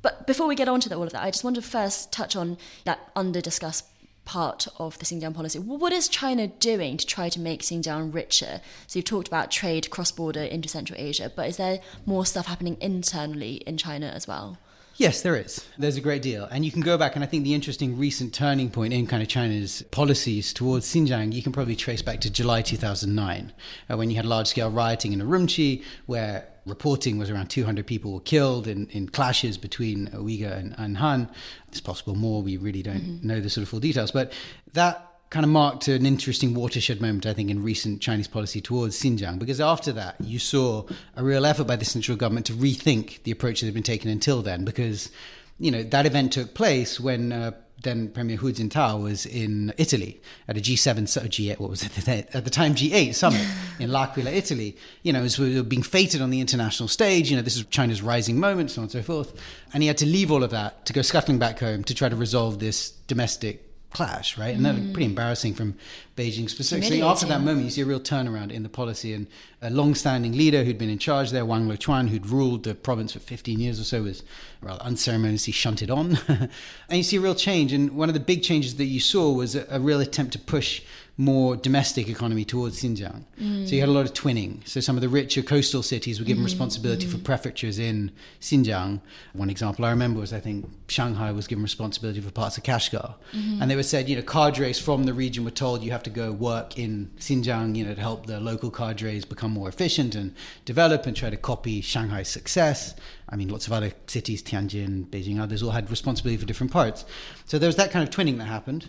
But 0.00 0.26
before 0.26 0.46
we 0.46 0.54
get 0.54 0.66
on 0.66 0.80
to 0.80 0.96
all 0.96 1.02
of 1.02 1.12
that, 1.12 1.24
I 1.24 1.30
just 1.30 1.44
want 1.44 1.56
to 1.56 1.62
first 1.62 2.10
touch 2.10 2.34
on 2.36 2.56
that 2.84 3.10
under 3.14 3.42
discussed 3.42 3.84
part 4.28 4.68
of 4.78 4.98
the 4.98 5.06
Xinjiang 5.06 5.34
policy. 5.34 5.58
What 5.58 5.90
is 5.90 6.06
China 6.06 6.46
doing 6.46 6.98
to 6.98 7.06
try 7.06 7.30
to 7.30 7.40
make 7.40 7.62
Xinjiang 7.62 8.12
richer? 8.12 8.60
So 8.86 8.98
you've 8.98 9.06
talked 9.06 9.26
about 9.26 9.50
trade 9.50 9.88
cross 9.88 10.12
border 10.12 10.42
into 10.42 10.68
Central 10.68 11.00
Asia, 11.00 11.32
but 11.34 11.48
is 11.48 11.56
there 11.56 11.80
more 12.04 12.26
stuff 12.26 12.44
happening 12.44 12.76
internally 12.78 13.54
in 13.66 13.78
China 13.78 14.06
as 14.08 14.28
well? 14.28 14.58
Yes, 14.98 15.22
there 15.22 15.34
is. 15.34 15.64
There's 15.78 15.96
a 15.96 16.02
great 16.02 16.20
deal. 16.20 16.44
And 16.50 16.62
you 16.62 16.70
can 16.70 16.82
go 16.82 16.98
back, 16.98 17.14
and 17.14 17.24
I 17.24 17.26
think 17.26 17.44
the 17.44 17.54
interesting 17.54 17.96
recent 17.96 18.34
turning 18.34 18.68
point 18.68 18.92
in 18.92 19.06
kind 19.06 19.22
of 19.22 19.28
China's 19.28 19.82
policies 19.92 20.52
towards 20.52 20.92
Xinjiang, 20.92 21.32
you 21.32 21.42
can 21.42 21.52
probably 21.52 21.76
trace 21.76 22.02
back 22.02 22.20
to 22.22 22.30
July 22.30 22.60
2009, 22.60 23.52
uh, 23.88 23.96
when 23.96 24.10
you 24.10 24.16
had 24.16 24.26
large 24.26 24.48
scale 24.48 24.70
rioting 24.70 25.12
in 25.12 25.20
Urumqi, 25.20 25.84
where 26.06 26.48
reporting 26.68 27.18
was 27.18 27.30
around 27.30 27.48
200 27.48 27.86
people 27.86 28.12
were 28.12 28.20
killed 28.20 28.66
in, 28.66 28.86
in 28.88 29.08
clashes 29.08 29.58
between 29.58 30.08
Uyghur 30.08 30.56
and, 30.56 30.74
and 30.78 30.98
Han. 30.98 31.28
It's 31.68 31.80
possible 31.80 32.14
more. 32.14 32.42
We 32.42 32.56
really 32.56 32.82
don't 32.82 33.00
mm-hmm. 33.00 33.26
know 33.26 33.40
the 33.40 33.50
sort 33.50 33.62
of 33.62 33.68
full 33.68 33.80
details. 33.80 34.10
But 34.10 34.32
that 34.74 35.04
kind 35.30 35.44
of 35.44 35.50
marked 35.50 35.88
an 35.88 36.06
interesting 36.06 36.54
watershed 36.54 37.00
moment, 37.00 37.26
I 37.26 37.34
think, 37.34 37.50
in 37.50 37.62
recent 37.62 38.00
Chinese 38.00 38.28
policy 38.28 38.60
towards 38.60 38.98
Xinjiang, 38.98 39.38
because 39.38 39.60
after 39.60 39.92
that, 39.92 40.16
you 40.20 40.38
saw 40.38 40.84
a 41.16 41.24
real 41.24 41.44
effort 41.44 41.64
by 41.64 41.76
the 41.76 41.84
central 41.84 42.16
government 42.16 42.46
to 42.46 42.54
rethink 42.54 43.22
the 43.24 43.30
approach 43.30 43.60
that 43.60 43.66
had 43.66 43.74
been 43.74 43.82
taken 43.82 44.10
until 44.10 44.40
then, 44.40 44.64
because, 44.64 45.10
you 45.58 45.70
know, 45.70 45.82
that 45.82 46.06
event 46.06 46.32
took 46.32 46.54
place 46.54 46.98
when 46.98 47.32
uh, 47.32 47.52
then 47.82 48.08
Premier 48.08 48.36
Hu 48.36 48.52
Jintao 48.52 49.02
was 49.02 49.24
in 49.24 49.72
Italy 49.78 50.20
at 50.48 50.56
a 50.56 50.60
G7, 50.60 51.04
G8, 51.04 51.58
what 51.58 51.70
was 51.70 51.82
it 51.82 52.08
at 52.34 52.44
the 52.44 52.50
time, 52.50 52.74
G8 52.74 53.14
summit 53.14 53.46
in 53.78 53.92
L'Aquila, 53.92 54.30
Italy. 54.30 54.76
You 55.02 55.12
know, 55.12 55.20
it 55.20 55.38
was 55.38 55.62
being 55.62 55.82
feted 55.82 56.20
on 56.20 56.30
the 56.30 56.40
international 56.40 56.88
stage. 56.88 57.30
You 57.30 57.36
know, 57.36 57.42
this 57.42 57.56
is 57.56 57.64
China's 57.66 58.02
rising 58.02 58.40
moment, 58.40 58.70
so 58.70 58.80
on 58.80 58.84
and 58.84 58.92
so 58.92 59.02
forth. 59.02 59.40
And 59.72 59.82
he 59.82 59.86
had 59.86 59.98
to 59.98 60.06
leave 60.06 60.32
all 60.32 60.42
of 60.42 60.50
that 60.50 60.86
to 60.86 60.92
go 60.92 61.02
scuttling 61.02 61.38
back 61.38 61.60
home 61.60 61.84
to 61.84 61.94
try 61.94 62.08
to 62.08 62.16
resolve 62.16 62.58
this 62.58 62.90
domestic 63.06 63.67
clash, 63.90 64.36
right? 64.36 64.54
And 64.54 64.60
mm. 64.60 64.64
that 64.64 64.74
was 64.74 64.84
pretty 64.92 65.06
embarrassing 65.06 65.54
from 65.54 65.74
Beijing 66.16 66.48
specifically. 66.50 67.02
After 67.02 67.26
that 67.26 67.40
moment, 67.40 67.64
you 67.64 67.70
see 67.70 67.80
a 67.80 67.86
real 67.86 68.00
turnaround 68.00 68.52
in 68.52 68.62
the 68.62 68.68
policy. 68.68 69.14
And 69.14 69.26
a 69.62 69.70
long-standing 69.70 70.32
leader 70.32 70.64
who'd 70.64 70.78
been 70.78 70.90
in 70.90 70.98
charge 70.98 71.30
there, 71.30 71.44
Wang 71.44 71.68
Lequan, 71.68 72.08
who'd 72.08 72.26
ruled 72.26 72.64
the 72.64 72.74
province 72.74 73.12
for 73.12 73.18
15 73.18 73.58
years 73.58 73.80
or 73.80 73.84
so, 73.84 74.02
was 74.02 74.22
rather 74.60 74.82
unceremoniously 74.82 75.52
shunted 75.52 75.90
on. 75.90 76.18
and 76.28 76.50
you 76.90 77.02
see 77.02 77.16
a 77.16 77.20
real 77.20 77.34
change. 77.34 77.72
And 77.72 77.92
one 77.92 78.08
of 78.08 78.14
the 78.14 78.20
big 78.20 78.42
changes 78.42 78.76
that 78.76 78.86
you 78.86 79.00
saw 79.00 79.32
was 79.32 79.54
a, 79.54 79.66
a 79.70 79.80
real 79.80 80.00
attempt 80.00 80.32
to 80.32 80.38
push 80.38 80.82
more 81.20 81.56
domestic 81.56 82.08
economy 82.08 82.44
towards 82.44 82.80
Xinjiang. 82.80 83.24
Mm. 83.40 83.68
So 83.68 83.74
you 83.74 83.80
had 83.80 83.88
a 83.88 83.92
lot 83.92 84.06
of 84.06 84.14
twinning. 84.14 84.66
So 84.68 84.78
some 84.78 84.96
of 84.96 85.00
the 85.02 85.08
richer 85.08 85.42
coastal 85.42 85.82
cities 85.82 86.20
were 86.20 86.24
given 86.24 86.42
mm 86.42 86.48
responsibility 86.48 87.06
mm 87.06 87.10
for 87.10 87.18
prefectures 87.18 87.78
in 87.78 88.12
Xinjiang. 88.40 89.00
One 89.32 89.50
example 89.50 89.84
I 89.84 89.90
remember 89.90 90.20
was 90.20 90.32
I 90.32 90.38
think 90.38 90.70
Shanghai 90.86 91.32
was 91.32 91.48
given 91.48 91.62
responsibility 91.62 92.20
for 92.20 92.30
parts 92.30 92.56
of 92.56 92.62
Kashgar. 92.62 93.16
Mm-hmm. 93.32 93.60
And 93.60 93.70
they 93.70 93.74
were 93.74 93.82
said, 93.82 94.08
you 94.08 94.14
know, 94.14 94.22
cadres 94.22 94.78
from 94.78 95.04
the 95.04 95.12
region 95.12 95.44
were 95.44 95.50
told 95.50 95.82
you 95.82 95.90
have 95.90 96.04
to 96.04 96.10
go 96.10 96.30
work 96.30 96.78
in 96.78 97.10
Xinjiang, 97.18 97.74
you 97.74 97.84
know, 97.84 97.94
to 97.94 98.00
help 98.00 98.26
the 98.26 98.38
local 98.38 98.70
cadres 98.70 99.24
become 99.24 99.50
more 99.50 99.68
efficient 99.68 100.14
and 100.14 100.34
develop 100.64 101.04
and 101.04 101.16
try 101.16 101.30
to 101.30 101.36
copy 101.36 101.80
Shanghai's 101.80 102.28
success. 102.28 102.94
I 103.28 103.34
mean, 103.34 103.48
lots 103.48 103.66
of 103.66 103.72
other 103.72 103.92
cities, 104.06 104.40
Tianjin, 104.42 105.06
Beijing, 105.06 105.40
others 105.40 105.64
all 105.64 105.72
had 105.72 105.90
responsibility 105.90 106.40
for 106.40 106.46
different 106.46 106.72
parts. 106.72 107.04
So 107.44 107.58
there 107.58 107.68
was 107.68 107.76
that 107.76 107.90
kind 107.90 108.06
of 108.06 108.14
twinning 108.14 108.38
that 108.38 108.44
happened 108.44 108.88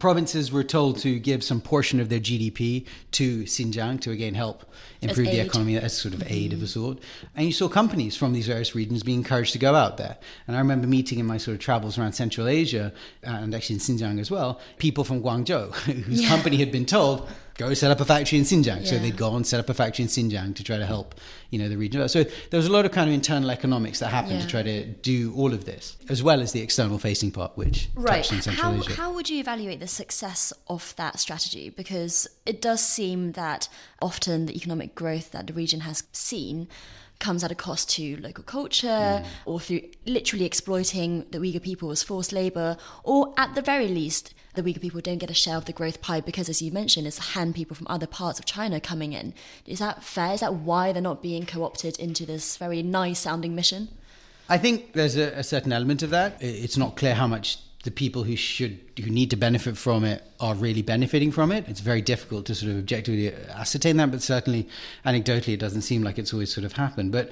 provinces 0.00 0.50
were 0.50 0.64
told 0.64 0.98
to 0.98 1.18
give 1.20 1.44
some 1.44 1.60
portion 1.60 2.00
of 2.00 2.08
their 2.08 2.18
GDP 2.18 2.86
to 3.12 3.44
Xinjiang 3.44 4.00
to 4.00 4.10
again 4.10 4.34
help 4.34 4.64
improve 5.00 5.26
the 5.28 5.40
economy 5.40 5.76
as 5.76 5.96
sort 5.96 6.14
of 6.14 6.22
aid 6.26 6.50
mm-hmm. 6.50 6.60
of 6.60 6.64
a 6.64 6.66
sort. 6.66 6.98
And 7.36 7.46
you 7.46 7.52
saw 7.52 7.68
companies 7.68 8.16
from 8.16 8.32
these 8.32 8.46
various 8.46 8.74
regions 8.74 9.02
being 9.02 9.18
encouraged 9.18 9.52
to 9.52 9.58
go 9.58 9.74
out 9.74 9.98
there. 9.98 10.16
And 10.48 10.56
I 10.56 10.58
remember 10.58 10.88
meeting 10.88 11.18
in 11.18 11.26
my 11.26 11.38
sort 11.38 11.54
of 11.54 11.60
travels 11.60 11.98
around 11.98 12.14
Central 12.14 12.48
Asia 12.48 12.92
and 13.22 13.54
actually 13.54 13.74
in 13.74 13.80
Xinjiang 13.80 14.18
as 14.18 14.30
well, 14.30 14.60
people 14.78 15.04
from 15.04 15.22
Guangzhou 15.22 15.72
whose 16.04 16.22
yeah. 16.22 16.28
company 16.28 16.56
had 16.56 16.72
been 16.72 16.86
told 16.86 17.28
go 17.60 17.74
set 17.74 17.90
up 17.90 18.00
a 18.00 18.04
factory 18.04 18.38
in 18.38 18.44
Xinjiang. 18.44 18.80
Yeah. 18.80 18.90
So 18.90 18.98
they'd 18.98 19.16
go 19.16 19.36
and 19.36 19.46
set 19.46 19.60
up 19.60 19.68
a 19.68 19.74
factory 19.74 20.04
in 20.04 20.08
Xinjiang 20.08 20.56
to 20.56 20.64
try 20.64 20.78
to 20.78 20.86
help, 20.86 21.14
you 21.50 21.58
know, 21.58 21.68
the 21.68 21.76
region. 21.76 22.08
So 22.08 22.24
there 22.24 22.58
was 22.58 22.66
a 22.66 22.72
lot 22.72 22.86
of 22.86 22.92
kind 22.92 23.08
of 23.08 23.14
internal 23.14 23.50
economics 23.50 23.98
that 23.98 24.08
happened 24.08 24.36
yeah. 24.36 24.40
to 24.40 24.46
try 24.46 24.62
to 24.62 24.84
do 24.86 25.34
all 25.36 25.52
of 25.52 25.66
this, 25.66 25.96
as 26.08 26.22
well 26.22 26.40
as 26.40 26.52
the 26.52 26.62
external 26.62 26.98
facing 26.98 27.30
part, 27.30 27.56
which 27.56 27.90
right. 27.94 28.24
touched 28.24 28.32
on 28.32 28.42
Central 28.42 28.72
how, 28.72 28.78
Asia. 28.78 28.94
How 28.94 29.12
would 29.12 29.28
you 29.28 29.38
evaluate 29.38 29.80
the 29.80 29.86
success 29.86 30.52
of 30.68 30.94
that 30.96 31.20
strategy? 31.20 31.68
Because 31.68 32.26
it 32.46 32.62
does 32.62 32.80
seem 32.80 33.32
that 33.32 33.68
often 34.00 34.46
the 34.46 34.56
economic 34.56 34.94
growth 34.94 35.32
that 35.32 35.46
the 35.46 35.52
region 35.52 35.80
has 35.80 36.04
seen 36.12 36.66
comes 37.20 37.44
at 37.44 37.52
a 37.52 37.54
cost 37.54 37.90
to 37.90 38.16
local 38.20 38.42
culture 38.42 38.88
mm. 39.22 39.26
or 39.44 39.60
through 39.60 39.82
literally 40.06 40.44
exploiting 40.44 41.26
the 41.30 41.38
Uyghur 41.38 41.62
people 41.62 41.90
as 41.90 42.02
forced 42.02 42.32
labor, 42.32 42.76
or 43.04 43.32
at 43.36 43.54
the 43.54 43.62
very 43.62 43.86
least, 43.86 44.34
the 44.54 44.62
Uyghur 44.62 44.80
people 44.80 45.00
don't 45.00 45.18
get 45.18 45.30
a 45.30 45.34
share 45.34 45.56
of 45.56 45.66
the 45.66 45.72
growth 45.72 46.00
pie 46.00 46.20
because, 46.20 46.48
as 46.48 46.60
you 46.60 46.72
mentioned, 46.72 47.06
it's 47.06 47.18
Han 47.34 47.52
people 47.52 47.76
from 47.76 47.86
other 47.88 48.06
parts 48.06 48.38
of 48.38 48.44
China 48.44 48.80
coming 48.80 49.12
in. 49.12 49.34
Is 49.66 49.78
that 49.78 50.02
fair? 50.02 50.34
Is 50.34 50.40
that 50.40 50.54
why 50.54 50.92
they're 50.92 51.02
not 51.02 51.22
being 51.22 51.46
co 51.46 51.62
opted 51.62 51.98
into 51.98 52.26
this 52.26 52.56
very 52.56 52.82
nice 52.82 53.20
sounding 53.20 53.54
mission? 53.54 53.88
I 54.48 54.58
think 54.58 54.94
there's 54.94 55.16
a, 55.16 55.28
a 55.38 55.44
certain 55.44 55.72
element 55.72 56.02
of 56.02 56.10
that. 56.10 56.36
It's 56.40 56.76
not 56.76 56.96
clear 56.96 57.14
how 57.14 57.28
much 57.28 57.58
the 57.82 57.90
people 57.90 58.24
who 58.24 58.36
should 58.36 58.78
who 59.02 59.10
need 59.10 59.30
to 59.30 59.36
benefit 59.36 59.76
from 59.76 60.04
it 60.04 60.22
are 60.38 60.54
really 60.54 60.82
benefiting 60.82 61.32
from 61.32 61.50
it. 61.50 61.66
It's 61.68 61.80
very 61.80 62.02
difficult 62.02 62.46
to 62.46 62.54
sort 62.54 62.72
of 62.72 62.78
objectively 62.78 63.32
ascertain 63.32 63.96
that, 63.96 64.10
but 64.10 64.22
certainly 64.22 64.68
anecdotally, 65.06 65.54
it 65.54 65.60
doesn't 65.60 65.82
seem 65.82 66.02
like 66.02 66.18
it's 66.18 66.32
always 66.32 66.52
sort 66.52 66.64
of 66.64 66.74
happened. 66.74 67.12
But 67.12 67.30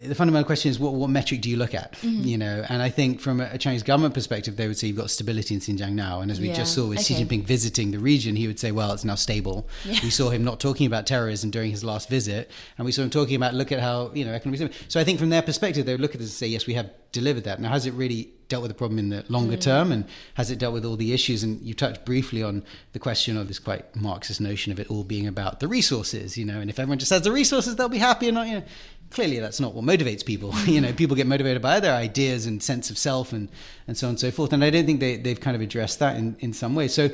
the 0.00 0.14
fundamental 0.14 0.46
question 0.46 0.70
is 0.70 0.78
what, 0.78 0.94
what 0.94 1.10
metric 1.10 1.42
do 1.42 1.50
you 1.50 1.58
look 1.58 1.74
at 1.74 1.92
mm-hmm. 1.92 2.22
you 2.24 2.38
know 2.38 2.64
and 2.70 2.80
i 2.80 2.88
think 2.88 3.20
from 3.20 3.38
a 3.38 3.58
chinese 3.58 3.82
government 3.82 4.14
perspective 4.14 4.56
they 4.56 4.66
would 4.66 4.78
say 4.78 4.86
you've 4.86 4.96
got 4.96 5.10
stability 5.10 5.54
in 5.54 5.60
xinjiang 5.60 5.92
now 5.92 6.22
and 6.22 6.30
as 6.30 6.40
we 6.40 6.48
yeah. 6.48 6.54
just 6.54 6.74
saw 6.74 6.86
with 6.86 6.98
okay. 7.00 7.14
xi 7.14 7.22
jinping 7.22 7.44
visiting 7.44 7.90
the 7.90 7.98
region 7.98 8.34
he 8.34 8.46
would 8.46 8.58
say 8.58 8.72
well 8.72 8.92
it's 8.92 9.04
now 9.04 9.14
stable 9.14 9.68
yeah. 9.84 9.98
we 10.02 10.08
saw 10.08 10.30
him 10.30 10.42
not 10.42 10.58
talking 10.58 10.86
about 10.86 11.06
terrorism 11.06 11.50
during 11.50 11.70
his 11.70 11.84
last 11.84 12.08
visit 12.08 12.50
and 12.78 12.86
we 12.86 12.92
saw 12.92 13.02
him 13.02 13.10
talking 13.10 13.36
about 13.36 13.52
look 13.52 13.70
at 13.72 13.80
how 13.80 14.10
you 14.14 14.24
know 14.24 14.32
economic 14.32 14.72
so 14.88 14.98
i 14.98 15.04
think 15.04 15.18
from 15.18 15.28
their 15.28 15.42
perspective 15.42 15.84
they 15.84 15.92
would 15.92 16.00
look 16.00 16.14
at 16.14 16.18
this 16.18 16.30
and 16.30 16.34
say 16.34 16.46
yes 16.46 16.66
we 16.66 16.72
have 16.72 16.90
delivered 17.12 17.44
that 17.44 17.60
now 17.60 17.68
has 17.68 17.84
it 17.84 17.92
really 17.92 18.32
dealt 18.50 18.60
with 18.60 18.70
the 18.70 18.74
problem 18.74 18.98
in 18.98 19.08
the 19.08 19.24
longer 19.28 19.56
mm. 19.56 19.60
term 19.60 19.90
and 19.90 20.04
has 20.34 20.50
it 20.50 20.58
dealt 20.58 20.74
with 20.74 20.84
all 20.84 20.96
the 20.96 21.14
issues 21.14 21.42
and 21.42 21.62
you 21.62 21.72
touched 21.72 22.04
briefly 22.04 22.42
on 22.42 22.62
the 22.92 22.98
question 22.98 23.38
of 23.38 23.48
this 23.48 23.58
quite 23.58 23.96
marxist 23.96 24.40
notion 24.40 24.70
of 24.70 24.78
it 24.78 24.90
all 24.90 25.04
being 25.04 25.26
about 25.26 25.60
the 25.60 25.68
resources 25.68 26.36
you 26.36 26.44
know 26.44 26.60
and 26.60 26.68
if 26.68 26.78
everyone 26.78 26.98
just 26.98 27.10
has 27.10 27.22
the 27.22 27.32
resources 27.32 27.76
they'll 27.76 27.88
be 27.88 27.96
happy 27.96 28.28
and 28.28 28.34
not 28.34 28.46
you 28.46 28.54
know 28.54 28.64
clearly 29.10 29.40
that's 29.40 29.60
not 29.60 29.74
what 29.74 29.84
motivates 29.84 30.24
people. 30.24 30.54
you 30.66 30.80
know, 30.80 30.92
people 30.92 31.16
get 31.16 31.26
motivated 31.26 31.60
by 31.60 31.80
their 31.80 31.94
ideas 31.94 32.46
and 32.46 32.62
sense 32.62 32.90
of 32.90 32.98
self 32.98 33.32
and, 33.32 33.48
and 33.86 33.96
so 33.96 34.06
on 34.06 34.10
and 34.10 34.20
so 34.20 34.30
forth. 34.30 34.52
And 34.52 34.64
I 34.64 34.70
don't 34.70 34.86
think 34.86 35.00
they, 35.00 35.16
they've 35.16 35.40
kind 35.40 35.54
of 35.54 35.60
addressed 35.60 35.98
that 35.98 36.16
in, 36.16 36.36
in 36.40 36.52
some 36.52 36.74
way. 36.74 36.88
So 36.88 37.10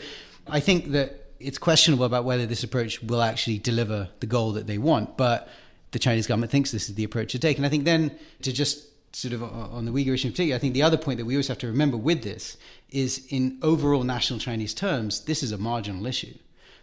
I 0.46 0.60
think 0.60 0.92
that 0.92 1.24
it's 1.40 1.58
questionable 1.58 2.04
about 2.04 2.24
whether 2.24 2.46
this 2.46 2.62
approach 2.62 3.02
will 3.02 3.22
actually 3.22 3.58
deliver 3.58 4.08
the 4.20 4.26
goal 4.26 4.52
that 4.52 4.66
they 4.66 4.78
want. 4.78 5.16
But 5.16 5.48
the 5.90 5.98
Chinese 5.98 6.26
government 6.26 6.52
thinks 6.52 6.70
this 6.70 6.88
is 6.88 6.94
the 6.94 7.04
approach 7.04 7.32
to 7.32 7.38
take. 7.38 7.56
And 7.56 7.66
I 7.66 7.68
think 7.68 7.84
then 7.84 8.16
to 8.42 8.52
just 8.52 8.86
sort 9.16 9.32
of 9.32 9.42
on 9.42 9.86
the 9.86 9.90
Uyghur 9.90 10.12
issue 10.12 10.28
in 10.28 10.32
particular, 10.32 10.56
I 10.56 10.58
think 10.58 10.74
the 10.74 10.82
other 10.82 10.98
point 10.98 11.16
that 11.16 11.24
we 11.24 11.34
always 11.36 11.48
have 11.48 11.56
to 11.58 11.66
remember 11.66 11.96
with 11.96 12.22
this 12.22 12.58
is 12.90 13.26
in 13.30 13.58
overall 13.62 14.02
national 14.02 14.38
Chinese 14.38 14.74
terms, 14.74 15.22
this 15.22 15.42
is 15.42 15.52
a 15.52 15.58
marginal 15.58 16.06
issue. 16.06 16.34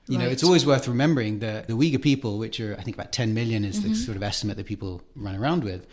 You 0.07 0.17
right. 0.17 0.25
know, 0.25 0.31
it's 0.31 0.43
always 0.43 0.65
worth 0.65 0.87
remembering 0.87 1.39
that 1.39 1.67
the 1.67 1.73
Uyghur 1.73 2.01
people, 2.01 2.39
which 2.39 2.59
are, 2.59 2.75
I 2.79 2.81
think, 2.81 2.97
about 2.97 3.11
10 3.11 3.35
million 3.35 3.63
is 3.63 3.79
mm-hmm. 3.79 3.89
the 3.89 3.95
sort 3.95 4.17
of 4.17 4.23
estimate 4.23 4.57
that 4.57 4.65
people 4.65 5.03
run 5.15 5.35
around 5.35 5.63
with, 5.63 5.85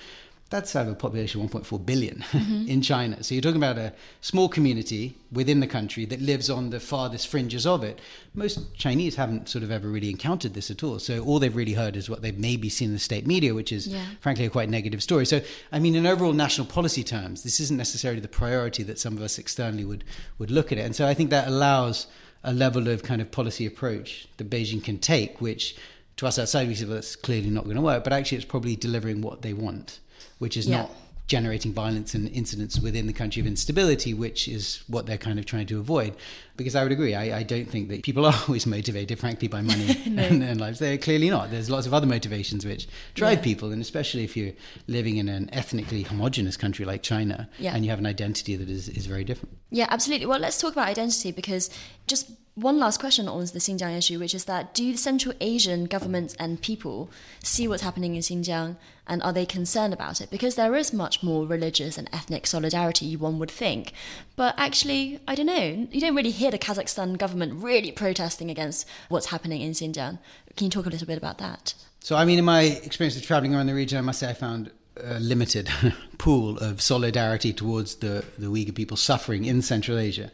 that's 0.50 0.74
out 0.74 0.86
of 0.86 0.92
a 0.92 0.96
population 0.96 1.40
of 1.40 1.50
1.4 1.50 1.86
billion 1.86 2.16
mm-hmm. 2.32 2.68
in 2.68 2.82
China. 2.82 3.22
So 3.22 3.34
you're 3.34 3.42
talking 3.42 3.56
about 3.56 3.78
a 3.78 3.92
small 4.20 4.48
community 4.48 5.16
within 5.32 5.60
the 5.60 5.66
country 5.66 6.04
that 6.06 6.20
lives 6.20 6.50
on 6.50 6.70
the 6.70 6.80
farthest 6.80 7.28
fringes 7.28 7.66
of 7.66 7.84
it. 7.84 8.00
Most 8.34 8.74
Chinese 8.76 9.14
haven't 9.14 9.48
sort 9.48 9.62
of 9.62 9.70
ever 9.70 9.88
really 9.88 10.10
encountered 10.10 10.54
this 10.54 10.70
at 10.70 10.82
all. 10.82 10.98
So 10.98 11.24
all 11.24 11.38
they've 11.38 11.54
really 11.54 11.74
heard 11.74 11.96
is 11.96 12.10
what 12.10 12.22
they've 12.22 12.36
maybe 12.36 12.68
seen 12.68 12.88
in 12.88 12.94
the 12.94 12.98
state 12.98 13.26
media, 13.26 13.54
which 13.54 13.70
is 13.70 13.86
yeah. 13.86 14.04
frankly 14.20 14.44
a 14.44 14.50
quite 14.50 14.68
negative 14.68 15.02
story. 15.02 15.24
So, 15.24 15.40
I 15.70 15.78
mean, 15.78 15.94
in 15.94 16.04
overall 16.04 16.32
national 16.32 16.66
policy 16.66 17.04
terms, 17.04 17.44
this 17.44 17.60
isn't 17.60 17.76
necessarily 17.76 18.20
the 18.20 18.28
priority 18.28 18.82
that 18.82 18.98
some 18.98 19.16
of 19.16 19.22
us 19.22 19.38
externally 19.38 19.84
would, 19.84 20.04
would 20.38 20.50
look 20.50 20.72
at 20.72 20.78
it. 20.78 20.82
And 20.82 20.96
so 20.96 21.06
I 21.06 21.14
think 21.14 21.30
that 21.30 21.46
allows 21.46 22.08
a 22.42 22.52
level 22.52 22.88
of 22.88 23.02
kind 23.02 23.20
of 23.20 23.30
policy 23.30 23.66
approach 23.66 24.26
that 24.38 24.50
Beijing 24.50 24.82
can 24.82 24.98
take, 24.98 25.40
which 25.40 25.76
to 26.16 26.26
us 26.26 26.38
outside 26.38 26.68
we 26.68 26.74
say 26.74 26.84
well, 26.84 26.94
that's 26.94 27.16
clearly 27.16 27.50
not 27.50 27.64
going 27.64 27.76
to 27.76 27.82
work, 27.82 28.04
but 28.04 28.12
actually 28.12 28.36
it's 28.36 28.44
probably 28.44 28.76
delivering 28.76 29.22
what 29.22 29.42
they 29.42 29.52
want, 29.52 30.00
which 30.40 30.56
is 30.56 30.66
yeah. 30.66 30.78
not 30.78 30.90
generating 31.30 31.72
violence 31.72 32.12
and 32.12 32.28
incidents 32.30 32.80
within 32.80 33.06
the 33.06 33.12
country 33.12 33.38
of 33.40 33.46
instability, 33.46 34.12
which 34.12 34.48
is 34.48 34.82
what 34.88 35.06
they're 35.06 35.16
kind 35.16 35.38
of 35.38 35.46
trying 35.46 35.64
to 35.64 35.78
avoid. 35.78 36.12
Because 36.56 36.74
I 36.74 36.82
would 36.82 36.90
agree, 36.90 37.14
I, 37.14 37.38
I 37.38 37.42
don't 37.44 37.66
think 37.66 37.88
that 37.90 38.02
people 38.02 38.26
are 38.30 38.34
always 38.48 38.66
motivated, 38.66 39.16
frankly, 39.16 39.46
by 39.46 39.62
money 39.62 39.96
no. 40.06 40.24
and, 40.24 40.42
and, 40.42 40.60
lives. 40.60 40.80
They're 40.80 40.98
clearly 40.98 41.30
not. 41.30 41.52
There's 41.52 41.70
lots 41.70 41.86
of 41.86 41.94
other 41.94 42.06
motivations 42.08 42.66
which 42.66 42.88
drive 43.14 43.38
yeah. 43.38 43.44
people, 43.44 43.70
and 43.70 43.80
especially 43.80 44.24
if 44.24 44.36
you're 44.36 44.54
living 44.88 45.18
in 45.18 45.28
an 45.28 45.48
ethnically 45.52 46.02
homogenous 46.02 46.56
country 46.56 46.84
like 46.84 47.04
China 47.04 47.48
yeah. 47.60 47.76
and 47.76 47.84
you 47.84 47.90
have 47.90 48.00
an 48.00 48.06
identity 48.06 48.56
that 48.56 48.68
is, 48.68 48.88
is 48.88 49.06
very 49.06 49.22
different. 49.22 49.56
Yeah, 49.70 49.86
absolutely. 49.88 50.26
Well, 50.26 50.40
let's 50.40 50.60
talk 50.60 50.72
about 50.72 50.88
identity 50.88 51.30
because 51.30 51.70
just 52.08 52.28
one 52.54 52.78
last 52.78 53.00
question 53.00 53.28
on 53.28 53.40
the 53.40 53.58
Xinjiang 53.58 53.96
issue, 53.96 54.18
which 54.18 54.34
is 54.34 54.44
that 54.44 54.74
do 54.74 54.92
the 54.92 54.98
Central 54.98 55.34
Asian 55.40 55.84
governments 55.84 56.34
and 56.38 56.60
people 56.60 57.10
see 57.42 57.68
what's 57.68 57.82
happening 57.82 58.16
in 58.16 58.22
Xinjiang 58.22 58.76
and 59.06 59.22
are 59.22 59.32
they 59.32 59.46
concerned 59.46 59.92
about 59.92 60.20
it? 60.20 60.30
Because 60.30 60.54
there 60.54 60.74
is 60.74 60.92
much 60.92 61.22
more 61.22 61.46
religious 61.46 61.96
and 61.96 62.08
ethnic 62.12 62.46
solidarity, 62.46 63.16
one 63.16 63.38
would 63.38 63.50
think. 63.50 63.92
But 64.36 64.54
actually, 64.56 65.20
I 65.26 65.34
don't 65.34 65.46
know, 65.46 65.88
you 65.90 66.00
don't 66.00 66.14
really 66.14 66.30
hear 66.30 66.50
the 66.50 66.58
Kazakhstan 66.58 67.18
government 67.18 67.62
really 67.62 67.92
protesting 67.92 68.50
against 68.50 68.86
what's 69.08 69.26
happening 69.26 69.62
in 69.62 69.72
Xinjiang. 69.72 70.18
Can 70.56 70.66
you 70.66 70.70
talk 70.70 70.86
a 70.86 70.90
little 70.90 71.06
bit 71.06 71.18
about 71.18 71.38
that? 71.38 71.74
So, 72.00 72.16
I 72.16 72.24
mean, 72.24 72.38
in 72.38 72.44
my 72.44 72.62
experience 72.62 73.16
of 73.16 73.22
traveling 73.22 73.54
around 73.54 73.66
the 73.66 73.74
region, 73.74 73.98
I 73.98 74.02
must 74.02 74.20
say 74.20 74.28
I 74.28 74.34
found 74.34 74.70
a 74.96 75.20
limited 75.20 75.68
pool 76.18 76.58
of 76.58 76.80
solidarity 76.80 77.52
towards 77.52 77.96
the, 77.96 78.24
the 78.38 78.46
Uyghur 78.46 78.74
people 78.74 78.96
suffering 78.96 79.44
in 79.44 79.62
Central 79.62 79.98
Asia. 79.98 80.30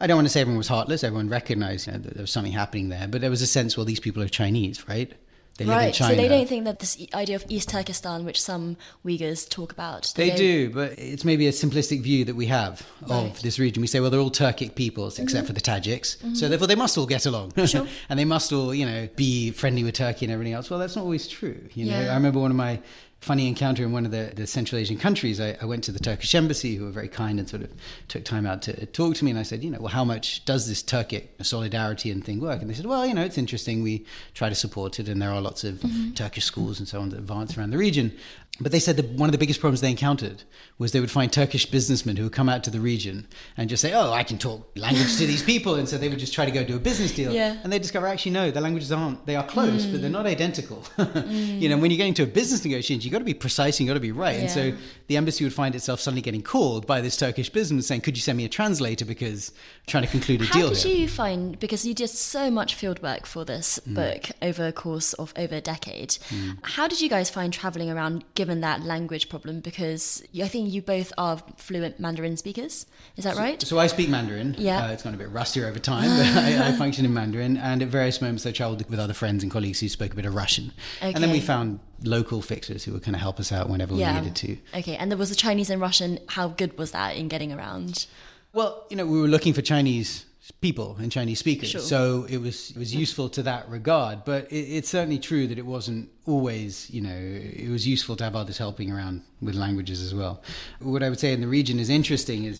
I 0.00 0.06
don't 0.06 0.16
want 0.16 0.26
to 0.26 0.30
say 0.32 0.40
everyone 0.40 0.58
was 0.58 0.68
heartless. 0.68 1.02
Everyone 1.02 1.28
recognized 1.28 1.86
you 1.86 1.92
know, 1.94 1.98
that 1.98 2.14
there 2.14 2.22
was 2.22 2.30
something 2.30 2.52
happening 2.52 2.88
there, 2.88 3.08
but 3.08 3.20
there 3.20 3.30
was 3.30 3.42
a 3.42 3.46
sense, 3.46 3.76
well, 3.76 3.86
these 3.86 4.00
people 4.00 4.22
are 4.22 4.28
Chinese, 4.28 4.88
right? 4.88 5.12
They 5.58 5.64
live 5.64 5.76
in 5.78 5.84
right. 5.86 5.94
China. 5.94 6.14
So 6.14 6.22
they 6.22 6.28
don't 6.28 6.48
think 6.48 6.66
that 6.66 6.78
this 6.78 6.96
idea 7.12 7.34
of 7.34 7.44
East 7.48 7.68
Turkestan, 7.68 8.24
which 8.24 8.40
some 8.40 8.76
Uyghurs 9.04 9.48
talk 9.48 9.72
about, 9.72 10.12
They 10.14 10.28
don't- 10.28 10.36
do, 10.36 10.70
but 10.70 10.96
it's 10.96 11.24
maybe 11.24 11.48
a 11.48 11.50
simplistic 11.50 12.00
view 12.00 12.24
that 12.26 12.36
we 12.36 12.46
have 12.46 12.86
of 13.02 13.10
Right. 13.10 13.34
this 13.42 13.58
region. 13.58 13.80
We 13.80 13.88
say, 13.88 13.98
well, 13.98 14.08
they're 14.08 14.20
all 14.20 14.30
Turkic 14.30 14.76
peoples 14.76 15.18
except 15.18 15.38
mm-hmm. 15.38 15.46
for 15.48 15.52
the 15.52 15.60
Tajiks, 15.60 16.18
so 16.20 16.26
mm-hmm. 16.26 16.48
therefore 16.50 16.68
they 16.68 16.76
must 16.76 16.96
all 16.96 17.06
get 17.06 17.26
along, 17.26 17.54
Sure. 17.66 17.88
and 18.08 18.20
they 18.20 18.24
must 18.24 18.52
all, 18.52 18.72
you 18.72 18.86
know, 18.86 19.08
be 19.16 19.50
friendly 19.50 19.82
with 19.82 19.94
Turkey 19.96 20.26
and 20.26 20.32
everything 20.32 20.52
else. 20.52 20.70
Well, 20.70 20.78
that's 20.78 20.94
not 20.94 21.02
always 21.02 21.26
true. 21.26 21.58
You 21.74 21.86
know, 21.86 22.00
Yeah. 22.00 22.12
I 22.12 22.14
remember 22.14 22.38
one 22.38 22.52
of 22.52 22.56
my 22.56 22.78
funny 23.20 23.48
encounter 23.48 23.82
in 23.82 23.92
one 23.92 24.04
of 24.04 24.12
the, 24.12 24.32
the 24.34 24.46
Central 24.46 24.80
Asian 24.80 24.96
countries. 24.96 25.40
I, 25.40 25.56
I 25.60 25.64
went 25.64 25.84
to 25.84 25.92
the 25.92 25.98
Turkish 25.98 26.34
embassy, 26.34 26.76
who 26.76 26.84
were 26.84 26.90
very 26.90 27.08
kind 27.08 27.38
and 27.38 27.48
sort 27.48 27.62
of 27.62 27.70
took 28.06 28.24
time 28.24 28.46
out 28.46 28.62
to 28.62 28.86
talk 28.86 29.16
to 29.16 29.24
me. 29.24 29.30
And 29.30 29.40
I 29.40 29.42
said, 29.42 29.64
you 29.64 29.70
know, 29.70 29.80
well, 29.80 29.88
how 29.88 30.04
much 30.04 30.44
does 30.44 30.68
this 30.68 30.82
Turkic 30.82 31.28
solidarity 31.42 32.10
and 32.10 32.24
thing 32.24 32.40
work? 32.40 32.60
And 32.60 32.70
they 32.70 32.74
said, 32.74 32.86
well, 32.86 33.06
you 33.06 33.14
know, 33.14 33.24
it's 33.24 33.38
interesting. 33.38 33.82
We 33.82 34.06
try 34.34 34.48
to 34.48 34.54
support 34.54 35.00
it, 35.00 35.08
and 35.08 35.20
there 35.20 35.32
are 35.32 35.40
lots 35.40 35.64
of 35.64 35.76
mm-hmm. 35.76 36.12
Turkish 36.12 36.44
schools 36.44 36.78
and 36.78 36.88
so 36.88 37.00
on 37.00 37.10
that 37.10 37.18
advance 37.18 37.58
around 37.58 37.70
the 37.70 37.78
region. 37.78 38.16
But 38.60 38.72
they 38.72 38.80
said 38.80 38.96
that 38.96 39.06
one 39.10 39.28
of 39.28 39.32
the 39.32 39.38
biggest 39.38 39.60
problems 39.60 39.80
they 39.80 39.90
encountered 39.90 40.42
was 40.78 40.90
they 40.92 40.98
would 41.00 41.10
find 41.12 41.32
Turkish 41.32 41.66
businessmen 41.66 42.16
who 42.16 42.24
would 42.24 42.32
come 42.32 42.48
out 42.48 42.64
to 42.64 42.70
the 42.70 42.80
region 42.80 43.26
and 43.56 43.70
just 43.70 43.80
say, 43.82 43.92
"Oh, 43.92 44.12
I 44.12 44.24
can 44.24 44.36
talk 44.38 44.68
language 44.76 45.16
to 45.18 45.26
these 45.26 45.42
people," 45.42 45.76
and 45.76 45.88
so 45.88 45.96
they 45.96 46.08
would 46.08 46.18
just 46.18 46.32
try 46.34 46.44
to 46.44 46.50
go 46.50 46.64
do 46.64 46.74
a 46.76 46.80
business 46.80 47.12
deal. 47.14 47.32
Yeah. 47.32 47.56
And 47.62 47.72
they 47.72 47.78
discover 47.78 48.06
actually 48.08 48.32
no, 48.32 48.50
the 48.50 48.60
languages 48.60 48.90
aren't. 48.90 49.24
They 49.26 49.36
are 49.36 49.46
close, 49.46 49.86
but 49.86 50.00
they're 50.00 50.10
not 50.10 50.26
identical. 50.26 50.82
You 51.58 51.68
know, 51.68 51.76
when 51.78 51.90
you're 51.90 51.98
getting 51.98 52.14
to 52.14 52.22
a 52.22 52.26
business 52.26 52.64
negotiation, 52.64 53.00
you've 53.02 53.12
got 53.12 53.18
to 53.18 53.24
be 53.24 53.34
precise 53.34 53.78
and 53.78 53.86
you've 53.86 53.90
got 53.92 53.98
to 53.98 54.00
be 54.00 54.12
right. 54.12 54.36
And 54.38 54.50
so 54.50 54.72
the 55.08 55.16
embassy 55.16 55.44
would 55.44 55.52
find 55.52 55.74
itself 55.74 56.00
suddenly 56.00 56.22
getting 56.22 56.42
called 56.42 56.86
by 56.86 57.00
this 57.00 57.16
Turkish 57.16 57.50
businessman 57.50 57.82
saying, 57.82 58.00
"Could 58.02 58.16
you 58.16 58.22
send 58.22 58.38
me 58.38 58.44
a 58.44 58.48
translator 58.48 59.04
because 59.04 59.50
I'm 59.50 59.86
trying 59.86 60.04
to 60.04 60.10
conclude 60.10 60.42
a 60.42 60.44
How 60.46 60.52
deal 60.52 60.68
How 60.68 60.74
did 60.74 60.82
here." 60.84 60.96
you 60.96 61.08
find 61.08 61.58
because 61.58 61.84
you 61.84 61.94
did 61.94 62.08
so 62.10 62.50
much 62.50 62.74
field 62.74 63.02
work 63.02 63.26
for 63.26 63.44
this 63.44 63.78
Mm. 63.88 63.94
book 63.94 64.30
over 64.42 64.66
a 64.66 64.72
course 64.72 65.12
of 65.14 65.32
over 65.36 65.56
a 65.56 65.60
decade? 65.60 66.18
How 66.62 66.88
did 66.88 67.00
you 67.00 67.08
guys 67.08 67.28
find 67.30 67.52
traveling 67.52 67.90
around 67.90 68.24
given 68.34 68.47
that 68.60 68.82
language 68.82 69.28
problem? 69.28 69.60
Because 69.60 70.22
I 70.42 70.48
think 70.48 70.72
you 70.72 70.82
both 70.82 71.12
are 71.16 71.42
fluent 71.56 72.00
Mandarin 72.00 72.36
speakers. 72.36 72.86
Is 73.16 73.24
that 73.24 73.36
right? 73.36 73.60
So 73.62 73.78
I 73.78 73.86
speak 73.86 74.08
Mandarin. 74.08 74.54
Yeah. 74.58 74.86
Uh, 74.86 74.92
it's 74.92 75.02
gone 75.02 75.14
a 75.14 75.16
bit 75.16 75.30
rustier 75.30 75.66
over 75.66 75.78
time, 75.78 76.08
but 76.08 76.42
I, 76.42 76.68
I 76.68 76.72
function 76.78 77.04
in 77.04 77.14
Mandarin. 77.14 77.56
And 77.56 77.82
at 77.82 77.88
various 77.88 78.20
moments, 78.20 78.46
I 78.46 78.52
traveled 78.52 78.88
with 78.88 78.98
other 78.98 79.14
friends 79.14 79.42
and 79.42 79.52
colleagues 79.52 79.80
who 79.80 79.88
spoke 79.88 80.12
a 80.12 80.16
bit 80.16 80.26
of 80.26 80.34
Russian. 80.34 80.72
And 81.00 81.16
then 81.16 81.30
we 81.30 81.40
found 81.40 81.80
local 82.02 82.42
fixers 82.42 82.84
who 82.84 82.92
would 82.92 83.02
kind 83.02 83.14
of 83.14 83.20
help 83.20 83.38
us 83.40 83.52
out 83.52 83.68
whenever 83.68 83.94
we 83.94 84.04
needed 84.04 84.36
to. 84.36 84.56
Okay, 84.74 84.96
and 84.96 85.10
there 85.10 85.18
was 85.18 85.30
the 85.30 85.36
Chinese 85.36 85.70
and 85.70 85.80
Russian. 85.80 86.18
How 86.28 86.48
good 86.48 86.78
was 86.78 86.92
that 86.92 87.16
in 87.16 87.28
getting 87.28 87.52
around? 87.52 88.06
Well, 88.52 88.86
you 88.90 88.96
know, 88.96 89.06
we 89.06 89.20
were 89.20 89.28
looking 89.28 89.52
for 89.52 89.62
Chinese 89.62 90.24
people 90.60 90.96
and 90.98 91.10
Chinese 91.12 91.38
speakers, 91.38 91.70
Sure. 91.70 91.80
so 91.80 92.26
it 92.28 92.38
was 92.38 92.70
it 92.70 92.76
was 92.78 92.94
useful 92.94 93.28
to 93.30 93.42
that 93.42 93.68
regard. 93.68 94.24
But 94.24 94.50
it, 94.50 94.56
it's 94.76 94.88
certainly 94.88 95.18
true 95.18 95.46
that 95.46 95.58
it 95.58 95.66
wasn't 95.66 96.10
always, 96.26 96.90
you 96.90 97.00
know, 97.00 97.14
it 97.14 97.68
was 97.70 97.86
useful 97.86 98.16
to 98.16 98.24
have 98.24 98.34
others 98.36 98.58
helping 98.58 98.90
around 98.90 99.22
with 99.40 99.54
languages 99.54 100.02
as 100.02 100.14
well. 100.14 100.42
What 100.80 101.02
I 101.02 101.08
would 101.10 101.20
say 101.20 101.32
in 101.32 101.40
the 101.40 101.48
region 101.48 101.78
is 101.78 101.90
interesting 101.90 102.44
is. 102.44 102.58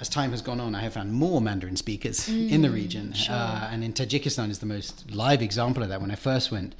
As 0.00 0.08
time 0.08 0.32
has 0.32 0.42
gone 0.42 0.58
on, 0.60 0.74
I 0.74 0.80
have 0.80 0.94
found 0.94 1.12
more 1.12 1.40
Mandarin 1.40 1.76
speakers 1.76 2.28
in 2.28 2.62
the 2.62 2.68
region, 2.68 3.14
uh, 3.30 3.68
and 3.70 3.84
in 3.84 3.92
Tajikistan 3.92 4.50
is 4.50 4.58
the 4.58 4.66
most 4.66 5.08
live 5.12 5.40
example 5.40 5.84
of 5.84 5.88
that. 5.88 6.00
When 6.00 6.10
I 6.10 6.16
first 6.16 6.50
went, 6.50 6.74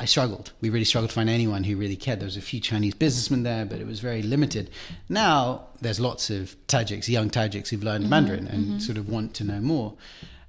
I 0.00 0.06
struggled. 0.06 0.52
We 0.62 0.70
really 0.70 0.86
struggled 0.86 1.10
to 1.10 1.14
find 1.14 1.28
anyone 1.28 1.62
who 1.62 1.76
really 1.76 1.94
cared. 1.94 2.20
There 2.20 2.26
was 2.26 2.38
a 2.38 2.40
few 2.40 2.58
Chinese 2.58 2.94
businessmen 2.94 3.42
there, 3.42 3.66
but 3.66 3.80
it 3.80 3.86
was 3.86 4.00
very 4.00 4.22
limited. 4.22 4.70
Now 5.10 5.66
there's 5.82 6.00
lots 6.00 6.30
of 6.30 6.56
Tajiks, 6.68 7.06
young 7.06 7.28
Tajiks 7.28 7.68
who've 7.68 7.82
learned 7.82 8.04
mm-hmm, 8.04 8.10
Mandarin 8.10 8.46
and 8.46 8.64
mm-hmm. 8.64 8.78
sort 8.78 8.96
of 8.96 9.10
want 9.10 9.34
to 9.34 9.44
know 9.44 9.60
more. 9.60 9.92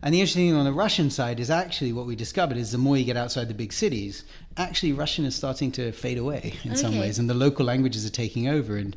And 0.02 0.14
the 0.14 0.22
interesting 0.22 0.48
thing 0.48 0.56
on 0.56 0.64
the 0.64 0.72
Russian 0.72 1.10
side 1.10 1.42
is 1.42 1.52
actually 1.52 1.92
what 1.92 2.06
we 2.06 2.16
discovered 2.16 2.56
is 2.56 2.72
the 2.72 2.78
more 2.78 2.96
you 2.96 3.04
get 3.04 3.18
outside 3.18 3.50
the 3.50 3.54
big 3.54 3.74
cities, 3.74 4.24
actually 4.56 4.94
Russian 4.94 5.26
is 5.26 5.36
starting 5.36 5.70
to 5.74 5.92
fade 5.92 6.18
away 6.18 6.54
in 6.64 6.78
some 6.78 6.98
ways, 6.98 7.20
and 7.20 7.30
the 7.30 7.34
local 7.34 7.66
languages 7.66 8.06
are 8.06 8.10
taking 8.10 8.48
over. 8.48 8.78
And 8.78 8.96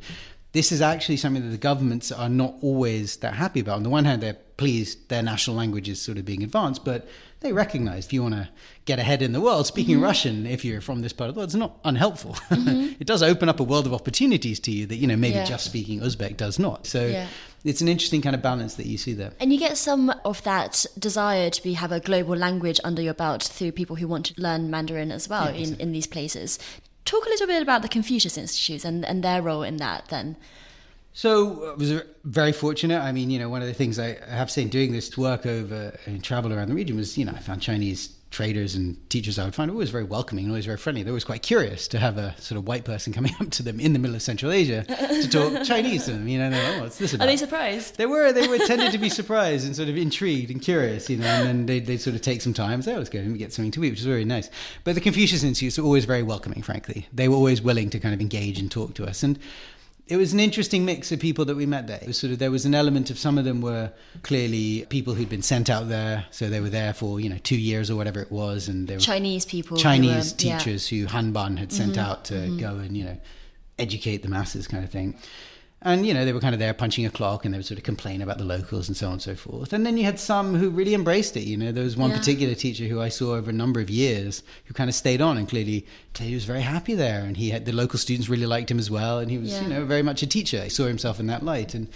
this 0.53 0.71
is 0.71 0.81
actually 0.81 1.17
something 1.17 1.43
that 1.43 1.49
the 1.49 1.57
governments 1.57 2.13
are 2.13 2.29
not 2.29 2.55
always 2.61 3.17
that 3.17 3.33
happy 3.33 3.59
about. 3.59 3.75
On 3.75 3.83
the 3.83 3.89
one 3.89 4.05
hand, 4.05 4.23
they're 4.23 4.37
pleased 4.57 5.09
their 5.09 5.21
national 5.23 5.55
language 5.55 5.89
is 5.89 6.01
sort 6.01 6.17
of 6.17 6.25
being 6.25 6.43
advanced, 6.43 6.85
but 6.85 7.07
they 7.41 7.51
recognize 7.51 8.05
if 8.05 8.13
you 8.13 8.23
want 8.23 8.33
to 8.35 8.49
get 8.85 8.99
ahead 8.99 9.21
in 9.21 9.31
the 9.33 9.41
world, 9.41 9.67
speaking 9.67 9.95
mm-hmm. 9.95 10.03
Russian, 10.05 10.45
if 10.47 10.63
you're 10.65 10.81
from 10.81 11.01
this 11.01 11.13
part 11.13 11.29
of 11.29 11.35
the 11.35 11.39
world, 11.39 11.49
is 11.49 11.55
not 11.55 11.77
unhelpful. 11.83 12.35
Mm-hmm. 12.55 12.93
it 12.99 13.05
does 13.05 13.21
open 13.21 13.49
up 13.49 13.59
a 13.59 13.63
world 13.63 13.85
of 13.85 13.93
opportunities 13.93 14.59
to 14.61 14.71
you 14.71 14.85
that, 14.87 14.95
you 14.95 15.07
know, 15.07 15.17
maybe 15.17 15.35
Yeah. 15.35 15.45
just 15.45 15.65
speaking 15.65 15.99
Uzbek 15.99 16.37
does 16.37 16.57
not. 16.57 16.87
So 16.87 17.05
Yeah. 17.05 17.27
it's 17.63 17.81
an 17.81 17.87
interesting 17.87 18.21
kind 18.21 18.35
of 18.35 18.41
balance 18.41 18.75
that 18.75 18.85
you 18.87 18.97
see 18.97 19.13
there. 19.13 19.33
And 19.39 19.51
you 19.51 19.59
get 19.59 19.77
some 19.77 20.09
of 20.23 20.41
that 20.43 20.85
desire 20.97 21.49
to 21.49 21.61
be 21.61 21.73
have 21.73 21.91
a 21.91 21.99
global 21.99 22.35
language 22.35 22.79
under 22.83 23.01
your 23.01 23.13
belt 23.13 23.43
through 23.43 23.73
people 23.73 23.97
who 23.97 24.07
want 24.07 24.27
to 24.27 24.41
learn 24.41 24.69
Mandarin 24.71 25.11
as 25.11 25.27
well 25.29 25.47
in, 25.49 25.75
in 25.75 25.91
these 25.91 26.07
places. 26.07 26.57
Talk 27.03 27.25
a 27.25 27.29
little 27.29 27.47
bit 27.47 27.61
about 27.61 27.81
the 27.83 27.89
Confucius 27.89 28.37
Institutes 28.37 28.85
and, 28.85 29.05
and 29.05 29.23
their 29.23 29.41
role 29.41 29.61
in 29.63 29.77
that 29.77 30.07
then. 30.09 30.37
So 31.17 31.71
I 31.71 31.75
was 31.75 31.93
very 32.25 32.51
fortunate. 32.51 32.99
I 32.99 33.13
mean, 33.13 33.29
you 33.29 33.39
know, 33.39 33.47
one 33.47 33.61
of 33.61 33.69
the 33.69 33.73
things 33.73 33.97
I 33.97 34.17
have 34.27 34.51
seen 34.51 34.67
doing 34.67 34.91
this 34.91 35.17
work 35.17 35.45
over 35.45 35.93
uh, 35.95 36.11
and 36.11 36.21
travel 36.21 36.51
around 36.51 36.67
the 36.67 36.75
region 36.75 36.97
was, 36.97 37.17
you 37.17 37.23
know, 37.23 37.31
I 37.33 37.39
found 37.39 37.61
Chinese 37.61 38.09
traders 38.31 38.75
and 38.75 38.97
teachers 39.09 39.39
I 39.39 39.45
would 39.45 39.55
find 39.55 39.71
always 39.71 39.91
very 39.91 40.03
welcoming 40.03 40.43
and 40.43 40.51
always 40.51 40.65
very 40.65 40.77
friendly. 40.77 41.03
They're 41.03 41.13
always 41.13 41.23
quite 41.23 41.41
curious 41.41 41.87
to 41.87 41.99
have 41.99 42.17
a 42.17 42.35
sort 42.37 42.59
of 42.59 42.67
white 42.67 42.83
person 42.83 43.13
coming 43.13 43.33
up 43.39 43.49
to 43.51 43.63
them 43.63 43.79
in 43.79 43.93
the 43.93 43.99
middle 43.99 44.13
of 44.13 44.21
Central 44.23 44.51
Asia 44.51 44.83
to 44.83 45.29
talk 45.29 45.63
Chinese 45.63 46.03
to 46.05 46.11
them. 46.11 46.27
You 46.27 46.39
know, 46.39 46.49
they're 46.49 46.69
like, 46.69 46.79
oh, 46.79 46.83
what's 46.83 46.97
this 46.97 47.13
Are 47.13 47.17
they 47.19 47.37
surprised? 47.37 47.95
They 47.95 48.07
were. 48.07 48.33
They 48.33 48.49
were 48.49 48.57
tended 48.57 48.91
to 48.91 48.97
be 48.97 49.07
surprised 49.21 49.65
and 49.65 49.73
sort 49.73 49.87
of 49.87 49.95
intrigued 49.95 50.51
and 50.51 50.61
curious, 50.61 51.09
you 51.09 51.15
know. 51.15 51.27
And 51.27 51.47
then 51.47 51.65
they 51.65 51.79
they 51.79 51.95
sort 51.95 52.17
of 52.17 52.23
take 52.23 52.41
some 52.41 52.53
time. 52.53 52.81
Say, 52.81 52.93
oh, 52.93 52.97
let's 52.97 53.09
go 53.09 53.19
and 53.19 53.37
get 53.37 53.53
something 53.53 53.71
to 53.71 53.83
eat, 53.85 53.91
which 53.91 53.99
is 53.99 54.05
very 54.05 54.25
nice. 54.25 54.49
But 54.83 54.95
the 54.95 55.01
Confucius 55.01 55.41
Institutes 55.41 55.77
were 55.77 55.85
always 55.85 56.03
very 56.03 56.23
welcoming. 56.23 56.61
Frankly, 56.61 57.07
they 57.13 57.29
were 57.29 57.37
always 57.37 57.61
willing 57.61 57.89
to 57.91 58.01
kind 58.01 58.13
of 58.13 58.19
engage 58.19 58.59
and 58.59 58.69
talk 58.69 58.95
to 58.95 59.05
us. 59.05 59.23
And 59.23 59.39
it 60.07 60.17
was 60.17 60.33
an 60.33 60.39
interesting 60.39 60.85
mix 60.85 61.11
of 61.11 61.19
people 61.19 61.45
that 61.45 61.55
we 61.55 61.65
met 61.65 61.87
there. 61.87 61.97
It 61.99 62.07
was 62.07 62.17
sort 62.17 62.31
of 62.31 62.37
there 62.39 62.51
was 62.51 62.65
an 62.65 62.75
element 62.75 63.09
of 63.09 63.17
some 63.17 63.37
of 63.39 63.45
them 63.45 63.59
were 63.61 63.91
clearly 64.21 64.85
people 64.89 65.15
who'd 65.15 65.29
been 65.29 65.41
sent 65.41 65.67
out 65.69 65.89
there, 65.89 66.25
so 66.31 66.47
they 66.49 66.61
were 66.61 66.69
there 66.69 66.93
for 66.93 67.19
you 67.19 67.29
know 67.29 67.37
two 67.39 67.57
years 67.57 67.89
or 67.89 67.95
whatever 67.95 68.19
it 68.19 68.31
was, 68.31 68.67
and 68.67 68.87
they 68.87 68.95
were 68.95 68.99
Chinese 68.99 69.45
people. 69.45 69.77
who 69.77 69.81
Chinese 69.83 70.09
were- 70.09 70.15
yeah. 70.47 70.57
Mm-hmm. 70.57 70.57
teachers 70.59 70.87
who 70.87 71.05
Hanban 71.07 71.57
had 71.57 71.71
sent 71.71 71.97
out 71.97 72.25
to 72.25 72.55
go 72.59 72.75
and, 72.77 72.95
you 72.95 73.03
know, 73.05 73.17
educate 73.79 74.21
the 74.21 74.29
masses 74.29 74.67
kind 74.67 74.83
of 74.83 74.91
thing. 74.91 75.15
And, 75.85 76.03
you 76.05 76.15
know, 76.15 76.25
they 76.25 76.33
were 76.33 76.39
kind 76.39 76.55
of 76.55 76.59
there 76.59 76.73
punching 76.73 77.05
a 77.05 77.11
clock 77.11 77.45
and 77.45 77.53
they 77.53 77.59
would 77.59 77.65
sort 77.67 77.77
of 77.77 77.83
complain 77.83 78.23
about 78.23 78.39
the 78.39 78.43
locals 78.43 78.87
and 78.87 78.97
so 78.97 79.05
on 79.05 79.13
and 79.13 79.21
so 79.21 79.35
forth. 79.35 79.71
And 79.71 79.85
then 79.85 79.97
you 79.97 80.03
had 80.03 80.19
some 80.19 80.55
who 80.55 80.71
really 80.71 80.95
embraced 80.95 81.37
it. 81.37 81.41
You 81.43 81.57
know, 81.57 81.71
there 81.71 81.83
was 81.83 81.95
one 81.95 82.09
Yeah. 82.09 82.17
particular 82.17 82.55
teacher 82.55 82.85
who 82.85 82.99
I 82.99 83.09
saw 83.09 83.35
over 83.35 83.51
a 83.51 83.53
number 83.53 83.79
of 83.79 83.89
years 83.91 84.41
who 84.65 84.73
kind 84.73 84.89
of 84.89 84.95
stayed 84.95 85.21
on 85.21 85.37
and 85.37 85.47
clearly, 85.47 85.85
clearly 86.15 86.33
was 86.33 86.45
very 86.45 86.61
happy 86.61 86.95
there. 86.95 87.23
And 87.23 87.37
he 87.37 87.51
had 87.51 87.65
the 87.65 87.71
local 87.71 87.99
students 87.99 88.27
really 88.27 88.47
liked 88.47 88.71
him 88.71 88.79
as 88.79 88.89
well. 88.89 89.19
And 89.19 89.29
he 89.29 89.37
was, 89.37 89.51
Yeah. 89.51 89.61
you 89.61 89.67
know, 89.69 89.85
very 89.85 90.01
much 90.01 90.23
a 90.23 90.27
teacher. 90.27 90.63
He 90.63 90.69
saw 90.69 90.85
himself 90.87 91.19
in 91.19 91.27
that 91.27 91.43
light. 91.45 91.75
And 91.75 91.87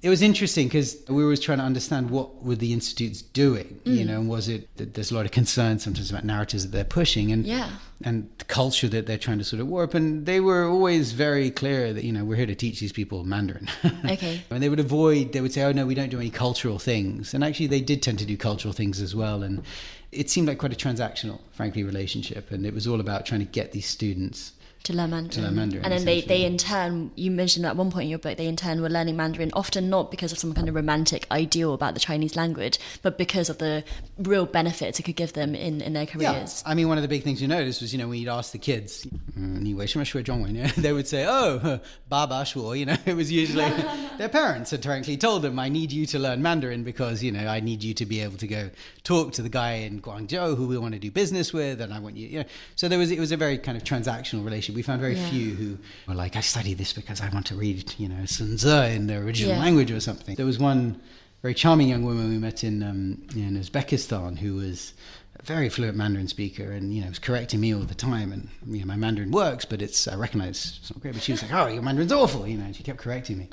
it 0.00 0.08
was 0.08 0.22
interesting 0.22 0.68
because 0.68 0.96
we 1.08 1.16
were 1.16 1.24
always 1.24 1.40
trying 1.40 1.58
to 1.58 1.64
understand 1.64 2.10
what 2.10 2.42
were 2.42 2.56
the 2.56 2.72
institutes 2.72 3.20
doing, 3.22 3.80
Mm. 3.84 3.96
you 3.98 4.04
know, 4.04 4.20
and 4.20 4.28
was 4.28 4.48
it 4.48 4.68
that 4.76 4.94
there's 4.94 5.10
a 5.10 5.14
lot 5.14 5.26
of 5.26 5.32
concern 5.32 5.78
sometimes 5.78 6.10
about 6.10 6.24
narratives 6.24 6.62
that 6.64 6.72
they're 6.72 6.84
pushing 6.84 7.30
and 7.32 7.44
Yeah. 7.46 7.68
and 8.04 8.28
the 8.38 8.44
culture 8.44 8.88
that 8.88 9.06
they're 9.06 9.18
trying 9.18 9.38
to 9.38 9.44
sort 9.44 9.60
of 9.60 9.68
warp. 9.68 9.94
And 9.94 10.26
they 10.26 10.40
were 10.40 10.66
always 10.68 11.12
very 11.12 11.50
clear 11.50 11.92
that 11.92 12.04
you 12.04 12.12
know 12.12 12.24
we're 12.24 12.36
here 12.36 12.46
to 12.46 12.54
teach 12.54 12.80
these 12.80 12.92
people 12.92 13.24
Mandarin. 13.24 13.68
Okay. 14.04 14.42
and 14.50 14.62
they 14.62 14.68
would 14.68 14.80
avoid. 14.80 15.32
They 15.32 15.40
would 15.40 15.52
say, 15.52 15.62
"Oh 15.62 15.72
no, 15.72 15.86
we 15.86 15.94
don't 15.94 16.10
do 16.10 16.18
any 16.20 16.30
cultural 16.30 16.78
things." 16.78 17.34
And 17.34 17.44
actually, 17.44 17.68
they 17.68 17.80
did 17.80 18.02
tend 18.02 18.18
to 18.20 18.24
do 18.26 18.36
cultural 18.36 18.72
things 18.74 19.00
as 19.00 19.14
well. 19.14 19.42
And 19.42 19.62
it 20.10 20.28
seemed 20.30 20.48
like 20.48 20.58
quite 20.58 20.72
a 20.72 20.76
transactional, 20.76 21.38
frankly, 21.52 21.82
relationship. 21.84 22.50
And 22.50 22.66
it 22.66 22.74
was 22.74 22.86
all 22.86 23.00
about 23.00 23.24
trying 23.26 23.40
to 23.40 23.46
get 23.60 23.72
these 23.72 23.86
students 23.86 24.52
to 24.84 24.92
learn 24.92 25.10
Mandarin. 25.10 25.30
To 25.30 25.40
learn 25.42 25.54
Mandarin. 25.54 25.84
And 25.84 25.92
then 25.92 26.04
they, 26.04 26.20
they 26.22 26.44
in 26.44 26.58
turn, 26.58 27.10
you 27.14 27.30
mentioned 27.30 27.66
at 27.66 27.76
one 27.76 27.90
point 27.90 28.04
in 28.04 28.10
your 28.10 28.18
book, 28.18 28.36
they 28.36 28.46
in 28.46 28.56
turn 28.56 28.80
were 28.82 28.90
learning 28.90 29.16
Mandarin, 29.16 29.50
often 29.52 29.88
not 29.88 30.10
because 30.10 30.32
of 30.32 30.38
some 30.38 30.52
kind 30.54 30.68
of 30.68 30.74
romantic 30.74 31.26
ideal 31.30 31.74
about 31.74 31.94
the 31.94 32.00
Chinese 32.00 32.36
language, 32.36 32.78
but 33.02 33.18
because 33.18 33.48
of 33.48 33.58
the 33.58 33.84
real 34.18 34.46
benefits 34.46 34.98
it 34.98 35.04
could 35.04 35.16
give 35.16 35.32
them 35.32 35.54
in, 35.54 35.80
in 35.80 35.92
their 35.92 36.06
careers. 36.06 36.62
Yeah. 36.64 36.70
I 36.70 36.74
mean, 36.74 36.88
one 36.88 36.98
of 36.98 37.02
the 37.02 37.08
big 37.08 37.22
things 37.22 37.40
you 37.40 37.48
noticed 37.48 37.80
was, 37.80 37.92
you 37.92 37.98
know, 37.98 38.08
when 38.08 38.18
you'd 38.18 38.28
ask 38.28 38.52
the 38.52 38.58
kids, 38.58 39.06
mm, 39.38 39.62
they 40.76 40.92
would 40.92 41.08
say, 41.08 41.26
oh, 41.28 41.80
Baba 42.08 42.42
Shuo, 42.42 42.78
you 42.78 42.86
know, 42.86 42.96
it 43.06 43.14
was 43.14 43.30
usually 43.30 43.70
their 44.18 44.28
parents 44.28 44.70
had 44.70 44.82
frankly 44.82 45.16
told 45.16 45.42
them, 45.42 45.58
I 45.58 45.68
need 45.68 45.92
you 45.92 46.06
to 46.06 46.18
learn 46.18 46.42
Mandarin 46.42 46.84
because, 46.84 47.22
you 47.22 47.32
know, 47.32 47.46
I 47.46 47.60
need 47.60 47.82
you 47.82 47.94
to 47.94 48.06
be 48.06 48.20
able 48.20 48.36
to 48.38 48.46
go 48.46 48.70
talk 49.04 49.32
to 49.34 49.42
the 49.42 49.48
guy 49.48 49.72
in 49.72 50.00
Guangzhou 50.00 50.56
who 50.56 50.66
we 50.66 50.76
want 50.78 50.94
to 50.94 51.00
do 51.00 51.10
business 51.10 51.52
with, 51.52 51.80
and 51.80 51.92
I 51.92 51.98
want 51.98 52.16
you, 52.16 52.28
you 52.28 52.38
know. 52.40 52.44
So 52.74 52.88
there 52.88 52.98
was, 52.98 53.10
it 53.10 53.18
was 53.18 53.32
a 53.32 53.36
very 53.36 53.58
kind 53.58 53.76
of 53.76 53.84
transactional 53.84 54.44
relationship 54.44 54.71
we 54.74 54.82
found 54.82 55.00
very 55.00 55.14
Yeah. 55.16 55.28
few 55.30 55.54
who 55.54 55.78
were 56.08 56.14
like, 56.14 56.36
I 56.36 56.40
study 56.40 56.74
this 56.74 56.92
because 56.92 57.20
I 57.20 57.28
want 57.30 57.46
to 57.46 57.54
read, 57.54 57.94
you 57.98 58.08
know, 58.08 58.24
Sun 58.26 58.56
Tzu 58.56 58.68
in 58.68 59.06
the 59.06 59.16
original 59.16 59.52
Yeah. 59.54 59.60
language 59.60 59.90
or 59.90 60.00
something. 60.00 60.34
There 60.36 60.46
was 60.46 60.58
one 60.58 61.00
very 61.42 61.54
charming 61.54 61.88
young 61.88 62.04
woman 62.04 62.28
we 62.30 62.38
met 62.38 62.62
in 62.64 62.82
um, 62.82 63.18
in 63.34 63.56
Uzbekistan 63.60 64.38
who 64.38 64.54
was 64.54 64.92
a 65.38 65.42
very 65.44 65.68
fluent 65.68 65.96
Mandarin 65.96 66.28
speaker, 66.28 66.70
and 66.72 66.92
you 66.94 67.02
know 67.02 67.08
was 67.08 67.18
correcting 67.18 67.60
me 67.60 67.74
all 67.74 67.80
the 67.80 67.94
time. 67.94 68.32
And 68.32 68.48
you 68.66 68.80
know 68.80 68.86
my 68.86 68.96
Mandarin 68.96 69.30
works, 69.30 69.64
but 69.64 69.80
it's 69.82 70.06
I 70.06 70.14
recognize 70.16 70.78
it's 70.80 70.90
not 70.92 71.00
great. 71.00 71.14
But 71.14 71.22
she 71.22 71.32
was 71.32 71.42
like, 71.42 71.52
"Oh, 71.52 71.66
your 71.68 71.82
Mandarin's 71.82 72.12
awful," 72.12 72.46
you 72.46 72.58
know. 72.58 72.64
And 72.64 72.76
she 72.76 72.82
kept 72.82 72.98
correcting 72.98 73.38
me. 73.38 73.48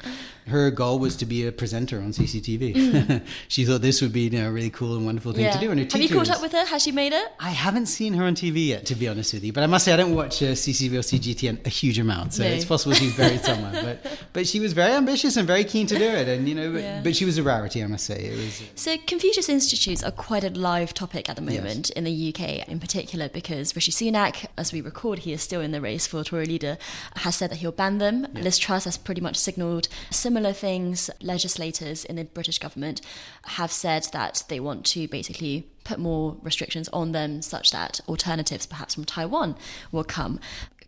Her 0.47 0.71
goal 0.71 0.99
was 0.99 1.15
to 1.17 1.25
be 1.25 1.45
a 1.47 1.51
presenter 1.51 1.97
on 1.99 2.11
CCTV. 2.11 2.75
Mm. 2.75 3.21
she 3.47 3.65
thought 3.65 3.81
this 3.81 4.01
would 4.01 4.11
be 4.11 4.21
you 4.21 4.29
know, 4.31 4.47
a 4.47 4.51
really 4.51 4.69
cool 4.71 4.95
and 4.97 5.05
wonderful 5.05 5.31
thing 5.31 5.51
to 5.51 5.59
do. 5.59 5.69
And 5.71 5.79
her 5.79 5.85
Have 5.91 6.01
you 6.01 6.09
caught 6.09 6.19
was- 6.21 6.29
up 6.31 6.41
with 6.41 6.51
her? 6.53 6.65
Has 6.65 6.81
she 6.83 6.91
made 6.91 7.13
it? 7.13 7.27
I 7.39 7.51
haven't 7.51 7.85
seen 7.85 8.13
her 8.13 8.23
on 8.25 8.33
TV 8.35 8.67
yet, 8.67 8.85
to 8.87 8.95
be 8.95 9.07
honest 9.07 9.33
with 9.33 9.43
you. 9.43 9.53
But 9.53 9.63
I 9.63 9.67
must 9.67 9.85
say, 9.85 9.93
I 9.93 9.97
don't 9.97 10.15
watch 10.15 10.41
uh, 10.41 10.47
CCTV 10.47 10.93
or 10.93 10.99
CGTN 11.01 11.65
a 11.65 11.69
huge 11.69 11.99
amount, 11.99 12.33
so 12.33 12.43
No. 12.43 12.49
it's 12.49 12.65
possible 12.65 12.93
she's 12.95 13.15
buried 13.15 13.41
somewhere. 13.45 13.71
But 14.03 14.17
but 14.33 14.47
she 14.47 14.59
was 14.59 14.73
very 14.73 14.91
ambitious 14.93 15.37
and 15.37 15.45
very 15.47 15.63
keen 15.63 15.85
to 15.87 15.97
do 15.97 16.03
it, 16.05 16.27
and 16.27 16.49
you 16.49 16.55
know, 16.55 16.71
but, 16.73 16.81
Yeah. 16.81 17.01
but 17.03 17.15
she 17.15 17.25
was 17.25 17.37
a 17.37 17.43
rarity, 17.43 17.83
I 17.83 17.87
must 17.87 18.05
say. 18.05 18.25
It 18.25 18.37
was. 18.37 18.61
So, 18.75 18.97
Confucius 19.05 19.49
Institutes 19.49 20.03
are 20.03 20.11
quite 20.11 20.43
a 20.43 20.49
live 20.49 20.93
topic 20.93 21.29
at 21.29 21.35
the 21.35 21.41
Yes. 21.49 21.68
In 21.69 22.03
the 22.03 22.29
UK, 22.29 22.67
in 22.67 22.79
particular, 22.79 23.29
because 23.29 23.75
Rishi 23.75 23.91
Sunak, 23.91 24.45
as 24.57 24.73
we 24.73 24.81
record, 24.81 25.19
he 25.19 25.33
is 25.33 25.41
still 25.41 25.61
in 25.61 25.71
the 25.71 25.81
race 25.81 26.07
for 26.07 26.23
Tory 26.23 26.45
leader, 26.45 26.77
has 27.17 27.35
said 27.35 27.51
that 27.51 27.57
he'll 27.57 27.71
ban 27.71 27.97
them. 27.97 28.27
Liz 28.33 28.57
Truss 28.57 28.85
has 28.85 28.97
pretty 28.97 29.21
much 29.21 29.35
signalled 29.35 29.87
similar 30.09 30.53
things. 30.53 31.09
Legislators 31.21 32.05
in 32.05 32.15
the 32.15 32.25
British 32.25 32.59
government 32.59 33.01
have 33.43 33.71
said 33.71 34.07
that 34.13 34.43
they 34.49 34.59
want 34.59 34.85
to 34.87 35.07
basically 35.07 35.67
put 35.83 35.99
more 35.99 36.37
restrictions 36.41 36.89
on 36.89 37.11
them, 37.11 37.41
such 37.41 37.71
that 37.71 37.99
alternatives, 38.07 38.65
perhaps 38.65 38.95
from 38.95 39.05
Taiwan, 39.05 39.55
will 39.91 40.03
come. 40.03 40.39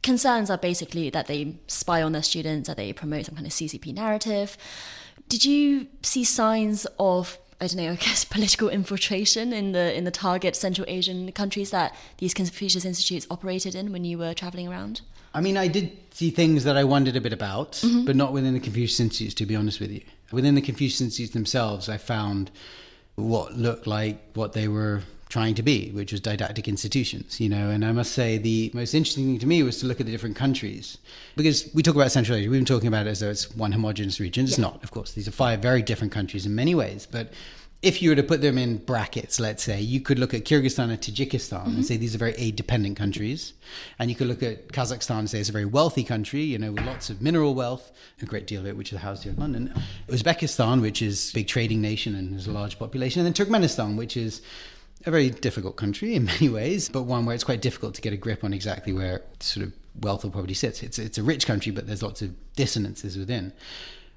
Concerns 0.04 0.50
are 0.50 0.58
basically 0.58 1.10
that 1.12 1.28
they 1.28 1.56
spy 1.68 2.02
on 2.02 2.12
their 2.12 2.24
students, 2.24 2.68
that 2.68 2.78
they 2.78 2.92
promote 2.92 3.26
some 3.26 3.36
kind 3.36 3.46
of 3.46 3.54
CCP 3.54 3.94
narrative. 3.94 4.58
Did 5.30 5.46
you 5.46 5.88
see 6.02 6.24
signs 6.24 6.86
of 7.00 7.38
I 7.62 7.68
don't 7.68 7.78
know, 7.78 7.92
I 7.92 7.96
guess 7.96 8.26
political 8.38 8.70
infiltration 8.70 9.54
in 9.54 9.72
the 9.72 9.96
in 9.96 10.04
the 10.04 10.12
target 10.12 10.56
Central 10.56 10.86
Asian 10.90 11.32
countries 11.32 11.70
that 11.72 11.96
these 12.18 12.34
Confucius 12.34 12.84
Institutes 12.86 13.28
operated 13.30 13.76
in 13.76 13.92
when 13.94 14.04
you 14.04 14.18
were 14.18 14.34
traveling 14.34 14.68
around? 14.68 15.02
I 15.34 15.40
mean, 15.40 15.56
I 15.56 15.68
did 15.70 15.92
see 16.12 16.30
things 16.32 16.66
that 16.66 16.76
I 16.76 16.84
wondered 16.84 17.16
a 17.16 17.22
bit 17.22 17.32
about, 17.34 17.74
Mm-hmm. 17.74 18.06
but 18.06 18.16
not 18.16 18.34
within 18.34 18.54
the 18.54 18.60
Confucius 18.60 19.00
Institutes, 19.00 19.36
to 19.36 19.46
be 19.46 19.56
honest 19.56 19.80
with 19.80 19.92
you. 19.92 20.02
Within 20.32 20.56
the 20.56 20.62
Confucius 20.62 21.00
Institutes 21.02 21.34
themselves, 21.34 21.88
I 21.88 21.98
found 21.98 22.52
what 23.16 23.54
looked 23.54 23.86
like 23.88 24.18
what 24.34 24.54
they 24.54 24.68
were 24.68 25.04
trying 25.32 25.56
to 25.56 25.64
be, 25.64 25.90
which 25.92 26.12
was 26.12 26.20
didactic 26.20 26.68
institutions, 26.68 27.40
you 27.40 27.48
know. 27.48 27.70
And 27.70 27.86
I 27.86 27.94
must 27.94 28.12
say, 28.12 28.38
the 28.38 28.70
most 28.74 28.94
interesting 28.94 29.26
thing 29.26 29.40
to 29.40 29.48
me 29.48 29.64
was 29.64 29.80
to 29.80 29.86
look 29.88 30.02
at 30.02 30.06
the 30.06 30.12
different 30.12 30.36
countries, 30.36 30.98
because 31.38 31.70
we 31.74 31.82
talk 31.82 31.96
about 31.96 32.12
Central 32.12 32.38
Asia, 32.38 32.50
we've 32.50 32.60
been 32.60 32.66
talking 32.66 32.90
about 32.90 33.08
it 33.08 33.12
as 33.12 33.22
though 33.22 33.30
it's 33.30 33.56
one 33.56 33.72
homogenous 33.72 34.20
region. 34.20 34.44
It's 34.44 34.58
Yeah. 34.58 34.64
not, 34.64 34.84
of 34.84 34.92
course. 34.92 35.14
These 35.14 35.30
are 35.30 35.32
five 35.32 35.62
very 35.62 35.82
different 35.82 36.12
countries 36.12 36.46
in 36.46 36.54
many 36.54 36.76
ways, 36.76 37.08
but 37.10 37.32
if 37.82 38.00
you 38.02 38.10
were 38.10 38.16
to 38.16 38.24
put 38.24 38.42
them 38.42 38.58
in 38.60 38.78
brackets, 38.78 39.40
let's 39.40 39.64
say, 39.64 39.82
you 39.82 40.00
could 40.02 40.20
look 40.20 40.36
at 40.36 40.44
Kyrgyzstan 40.46 40.92
and 40.92 41.02
Tajikistan 41.02 41.64
and 41.64 41.74
mm-hmm. 41.74 41.82
say 41.82 41.98
these 41.98 42.14
are 42.14 42.20
very 42.20 42.36
aid 42.38 42.56
dependent 42.56 42.96
countries. 42.96 43.54
And 43.98 44.12
you 44.12 44.16
could 44.16 44.28
look 44.28 44.44
at 44.44 44.68
Kazakhstan 44.68 45.20
and 45.20 45.30
say 45.30 45.40
it's 45.40 45.50
a 45.50 45.52
very 45.52 45.66
wealthy 45.66 46.04
country, 46.04 46.44
you 46.44 46.60
know, 46.60 46.74
with 46.74 46.86
lots 46.86 47.10
of 47.10 47.24
mineral 47.24 47.56
wealth, 47.56 47.92
a 48.22 48.26
great 48.26 48.46
deal 48.46 48.62
of 48.62 48.68
it, 48.68 48.78
which 48.78 48.94
is 48.94 49.00
housed 49.00 49.24
here 49.24 49.32
in 49.32 49.40
London. 49.40 49.74
Uzbekistan, 50.10 50.80
which 50.80 51.02
is 51.02 51.32
a 51.32 51.34
big 51.34 51.48
trading 51.48 51.82
nation 51.82 52.14
and 52.14 52.36
has 52.36 52.46
a 52.46 52.52
large 52.52 52.78
population. 52.78 53.26
And 53.26 53.34
then 53.34 53.48
Turkmenistan, 53.48 53.98
which 53.98 54.16
is 54.16 54.44
a 55.06 55.12
very 55.12 55.30
difficult 55.30 55.76
country 55.76 56.16
in 56.16 56.26
many 56.34 56.50
ways, 56.50 56.90
but 56.90 57.04
one 57.04 57.26
where 57.26 57.36
it's 57.36 57.44
quite 57.44 57.62
difficult 57.62 57.96
to 57.96 58.02
get 58.02 58.14
a 58.14 58.18
grip 58.18 58.44
on 58.44 58.54
exactly 58.54 58.94
where 58.94 59.22
sort 59.40 59.66
of 59.66 59.74
wealth 60.00 60.24
or 60.24 60.30
poverty 60.30 60.54
sits. 60.54 60.84
It's, 60.84 61.00
it's 61.00 61.18
a 61.18 61.24
rich 61.24 61.46
country, 61.46 61.72
but 61.72 61.88
there's 61.88 62.04
lots 62.04 62.22
of 62.22 62.34
dissonances 62.56 63.18
within. 63.18 63.54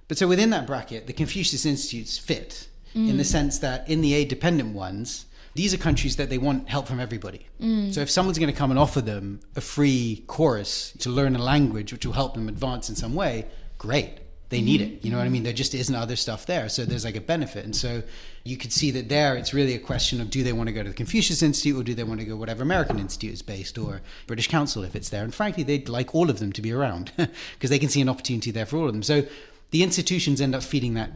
But 0.08 0.18
so 0.18 0.28
within 0.28 0.50
that 0.50 0.66
bracket, 0.66 1.06
the 1.06 1.12
Confucius 1.12 1.64
Institutes 1.64 2.18
fit 2.18 2.68
in 2.94 3.16
the 3.16 3.24
mm. 3.24 3.26
sense 3.26 3.58
that 3.58 3.88
in 3.88 4.02
the 4.02 4.14
aid 4.14 4.28
dependent 4.28 4.74
ones, 4.74 5.26
these 5.54 5.74
are 5.74 5.78
countries 5.78 6.16
that 6.16 6.30
they 6.30 6.38
want 6.38 6.68
help 6.68 6.86
from 6.86 7.00
everybody. 7.00 7.46
Mm. 7.60 7.92
So 7.92 8.00
if 8.00 8.10
someone's 8.10 8.38
going 8.38 8.52
to 8.52 8.56
come 8.56 8.70
and 8.70 8.78
offer 8.78 9.00
them 9.00 9.40
a 9.56 9.60
free 9.60 10.24
course 10.26 10.92
to 11.00 11.10
learn 11.10 11.34
a 11.34 11.42
language 11.42 11.92
which 11.92 12.06
will 12.06 12.12
help 12.12 12.34
them 12.34 12.48
advance 12.48 12.88
in 12.88 12.96
some 12.96 13.14
way, 13.14 13.46
great. 13.78 14.18
They 14.50 14.60
need 14.60 14.80
it. 14.80 15.04
You 15.04 15.10
know 15.10 15.18
what 15.18 15.26
I 15.26 15.30
mean? 15.30 15.42
There 15.42 15.52
just 15.52 15.74
isn't 15.74 15.94
other 15.94 16.16
stuff 16.16 16.46
there. 16.46 16.68
So 16.68 16.84
there's 16.84 17.04
like 17.04 17.16
a 17.16 17.20
benefit. 17.20 17.64
And 17.64 17.74
so 17.74 18.02
you 18.44 18.56
could 18.56 18.72
see 18.72 18.90
that 18.92 19.08
there 19.08 19.36
it's 19.36 19.54
really 19.54 19.74
a 19.74 19.78
question 19.78 20.20
of 20.20 20.30
do 20.30 20.42
they 20.42 20.52
want 20.52 20.68
to 20.68 20.72
go 20.72 20.82
to 20.82 20.90
the 20.90 20.94
Confucius 20.94 21.42
Institute 21.42 21.80
or 21.80 21.82
do 21.82 21.94
they 21.94 22.04
want 22.04 22.20
to 22.20 22.26
go 22.26 22.36
whatever 22.36 22.62
American 22.62 22.98
Institute 22.98 23.32
is 23.32 23.42
based 23.42 23.78
or 23.78 24.02
British 24.26 24.48
Council 24.48 24.84
if 24.84 24.94
it's 24.94 25.08
there. 25.08 25.24
And 25.24 25.34
frankly, 25.34 25.62
they'd 25.62 25.88
like 25.88 26.14
all 26.14 26.30
of 26.30 26.38
them 26.38 26.52
to 26.52 26.62
be 26.62 26.72
around 26.72 27.10
because 27.16 27.70
they 27.70 27.78
can 27.78 27.88
see 27.88 28.00
an 28.00 28.08
opportunity 28.08 28.50
there 28.50 28.66
for 28.66 28.76
all 28.76 28.86
of 28.86 28.92
them. 28.92 29.02
So 29.02 29.24
the 29.70 29.82
institutions 29.82 30.40
end 30.40 30.54
up 30.54 30.62
feeding 30.62 30.94
that 30.94 31.10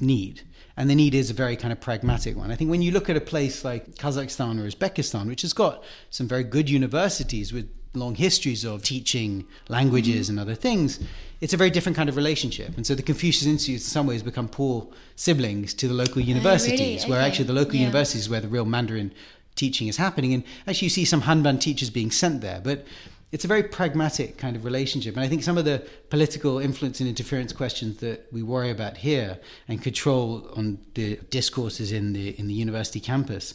need. 0.00 0.42
And 0.78 0.88
the 0.88 0.94
need 0.94 1.12
is 1.12 1.28
a 1.28 1.34
very 1.34 1.56
kind 1.56 1.72
of 1.72 1.80
pragmatic 1.80 2.36
one. 2.36 2.52
I 2.52 2.54
think 2.54 2.70
when 2.70 2.82
you 2.82 2.92
look 2.92 3.10
at 3.10 3.16
a 3.16 3.20
place 3.20 3.64
like 3.64 3.96
Kazakhstan 3.96 4.60
or 4.60 4.70
Uzbekistan, 4.70 5.26
which 5.26 5.42
has 5.42 5.52
got 5.52 5.82
some 6.08 6.28
very 6.28 6.44
good 6.44 6.70
universities 6.70 7.52
with 7.52 7.68
long 7.94 8.14
histories 8.14 8.64
of 8.64 8.84
teaching 8.84 9.44
languages 9.68 10.28
and 10.28 10.38
other 10.38 10.54
things, 10.54 11.00
it's 11.40 11.52
a 11.52 11.56
very 11.56 11.70
different 11.70 11.96
kind 11.96 12.08
of 12.08 12.14
relationship. 12.14 12.76
And 12.76 12.86
so 12.86 12.94
the 12.94 13.02
Confucius 13.02 13.44
Institutes, 13.44 13.84
in 13.86 13.90
some 13.90 14.06
ways, 14.06 14.22
become 14.22 14.48
poor 14.48 14.86
siblings 15.16 15.74
to 15.74 15.88
the 15.88 15.94
local 15.94 16.22
oh, 16.22 16.24
universities, 16.24 17.08
where 17.08 17.18
Okay. 17.18 17.26
actually 17.28 17.46
the 17.46 17.54
local 17.54 17.74
Yeah. 17.74 17.80
universities 17.80 18.22
is 18.22 18.28
where 18.28 18.40
the 18.40 18.46
real 18.46 18.64
Mandarin 18.64 19.10
teaching 19.56 19.88
is 19.88 19.96
happening. 19.96 20.32
And 20.32 20.44
actually, 20.68 20.86
you 20.86 20.90
see 20.90 21.04
some 21.04 21.22
Hanban 21.22 21.60
teachers 21.60 21.90
being 21.90 22.12
sent 22.12 22.40
there. 22.40 22.60
But 22.62 22.86
it's 23.30 23.44
a 23.44 23.48
very 23.48 23.62
pragmatic 23.62 24.38
kind 24.38 24.56
of 24.56 24.64
relationship. 24.64 25.14
And 25.14 25.24
I 25.24 25.28
think 25.28 25.42
some 25.42 25.58
of 25.58 25.64
the 25.64 25.86
political 26.08 26.58
influence 26.58 27.00
and 27.00 27.08
interference 27.08 27.52
questions 27.52 27.98
that 27.98 28.26
we 28.32 28.42
worry 28.42 28.70
about 28.70 28.98
here 28.98 29.38
and 29.68 29.82
control 29.82 30.48
on 30.56 30.78
the 30.94 31.16
discourses 31.30 31.92
in 31.92 32.14
the 32.14 32.38
in 32.38 32.48
the 32.48 32.54
university 32.54 33.00
campus. 33.00 33.54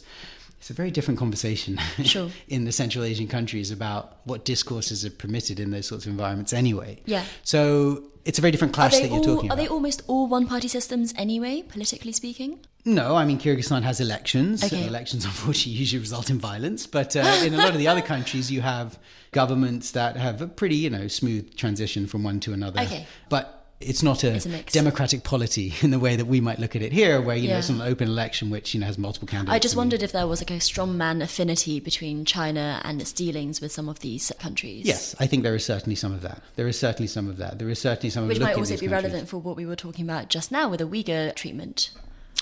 It's 0.64 0.70
a 0.70 0.72
very 0.72 0.90
different 0.90 1.18
conversation 1.18 1.78
Sure. 2.04 2.30
in 2.48 2.64
the 2.64 2.72
Central 2.72 3.04
Asian 3.04 3.28
countries 3.28 3.70
about 3.70 4.20
what 4.24 4.46
discourses 4.46 5.04
are 5.04 5.10
permitted 5.10 5.60
in 5.60 5.70
those 5.70 5.86
sorts 5.86 6.06
of 6.06 6.10
environments 6.10 6.54
anyway. 6.54 7.02
Yeah. 7.04 7.22
So 7.42 8.04
it's 8.24 8.38
a 8.38 8.40
very 8.40 8.50
different 8.50 8.72
clash 8.72 8.92
that 8.92 9.02
you're 9.10 9.18
all, 9.18 9.22
talking 9.22 9.50
are 9.50 9.52
about. 9.52 9.58
Are 9.58 9.62
they 9.62 9.68
almost 9.68 10.00
all 10.06 10.26
one 10.26 10.46
party 10.46 10.68
systems 10.68 11.12
anyway, 11.18 11.60
politically 11.68 12.12
speaking? 12.12 12.60
No, 12.86 13.14
I 13.14 13.26
mean 13.26 13.38
Kyrgyzstan 13.38 13.82
has 13.82 14.00
elections. 14.00 14.64
Okay. 14.64 14.86
Elections, 14.86 15.24
unfortunately, 15.26 15.72
usually 15.72 16.00
result 16.00 16.30
in 16.30 16.38
violence. 16.38 16.86
But 16.86 17.14
uh, 17.14 17.42
in 17.44 17.52
a 17.52 17.58
lot 17.58 17.72
of 17.72 17.78
the 17.78 17.88
other 17.88 18.00
countries, 18.00 18.50
you 18.50 18.62
have 18.62 18.98
governments 19.32 19.90
that 19.90 20.16
have 20.16 20.40
a 20.40 20.46
pretty, 20.46 20.76
you 20.76 20.88
know, 20.88 21.08
smooth 21.08 21.54
transition 21.56 22.06
from 22.06 22.22
one 22.22 22.40
to 22.40 22.54
another. 22.54 22.80
Okay. 22.80 23.06
But 23.28 23.63
it's 23.80 24.02
not 24.02 24.24
a, 24.24 24.34
It's 24.34 24.46
a 24.46 24.62
democratic 24.64 25.24
polity 25.24 25.74
in 25.82 25.90
the 25.90 25.98
way 25.98 26.16
that 26.16 26.24
we 26.26 26.40
might 26.40 26.58
look 26.58 26.74
at 26.74 26.82
it 26.82 26.92
here, 26.92 27.20
where 27.20 27.36
you 27.36 27.48
know 27.48 27.54
Yeah. 27.54 27.58
it's 27.58 27.68
an 27.68 27.80
open 27.82 28.08
election 28.08 28.48
which 28.50 28.72
you 28.74 28.80
know 28.80 28.86
has 28.86 28.96
multiple 28.98 29.28
candidates. 29.28 29.54
I 29.54 29.58
just 29.58 29.76
wondered 29.76 30.02
if 30.02 30.12
there 30.12 30.26
was 30.26 30.40
like 30.40 30.50
a 30.50 30.54
strongman 30.60 31.22
affinity 31.22 31.80
between 31.80 32.24
China 32.24 32.80
and 32.84 33.00
its 33.00 33.12
dealings 33.12 33.60
with 33.60 33.72
some 33.72 33.88
of 33.88 34.00
these 34.00 34.32
countries. 34.38 34.86
Yes, 34.86 35.14
I 35.20 35.26
think 35.26 35.42
there 35.42 35.54
is 35.54 35.64
certainly 35.64 35.96
some 35.96 36.12
of 36.12 36.22
that. 36.22 36.40
There 36.56 36.68
is 36.68 36.78
certainly 36.78 37.08
some 37.08 37.28
of 37.28 37.36
that. 37.38 37.58
There 37.58 37.68
is 37.68 37.78
certainly 37.78 38.10
some 38.10 38.26
Which 38.28 38.38
of 38.38 38.42
might 38.44 38.56
also 38.56 38.74
be 38.74 38.86
countries. 38.86 38.90
relevant 38.90 39.28
for 39.28 39.38
what 39.38 39.56
we 39.56 39.66
were 39.66 39.76
talking 39.76 40.04
about 40.08 40.28
just 40.28 40.50
now 40.52 40.68
with 40.68 40.78
the 40.80 40.88
Uyghur 40.88 41.34
treatment. 41.34 41.90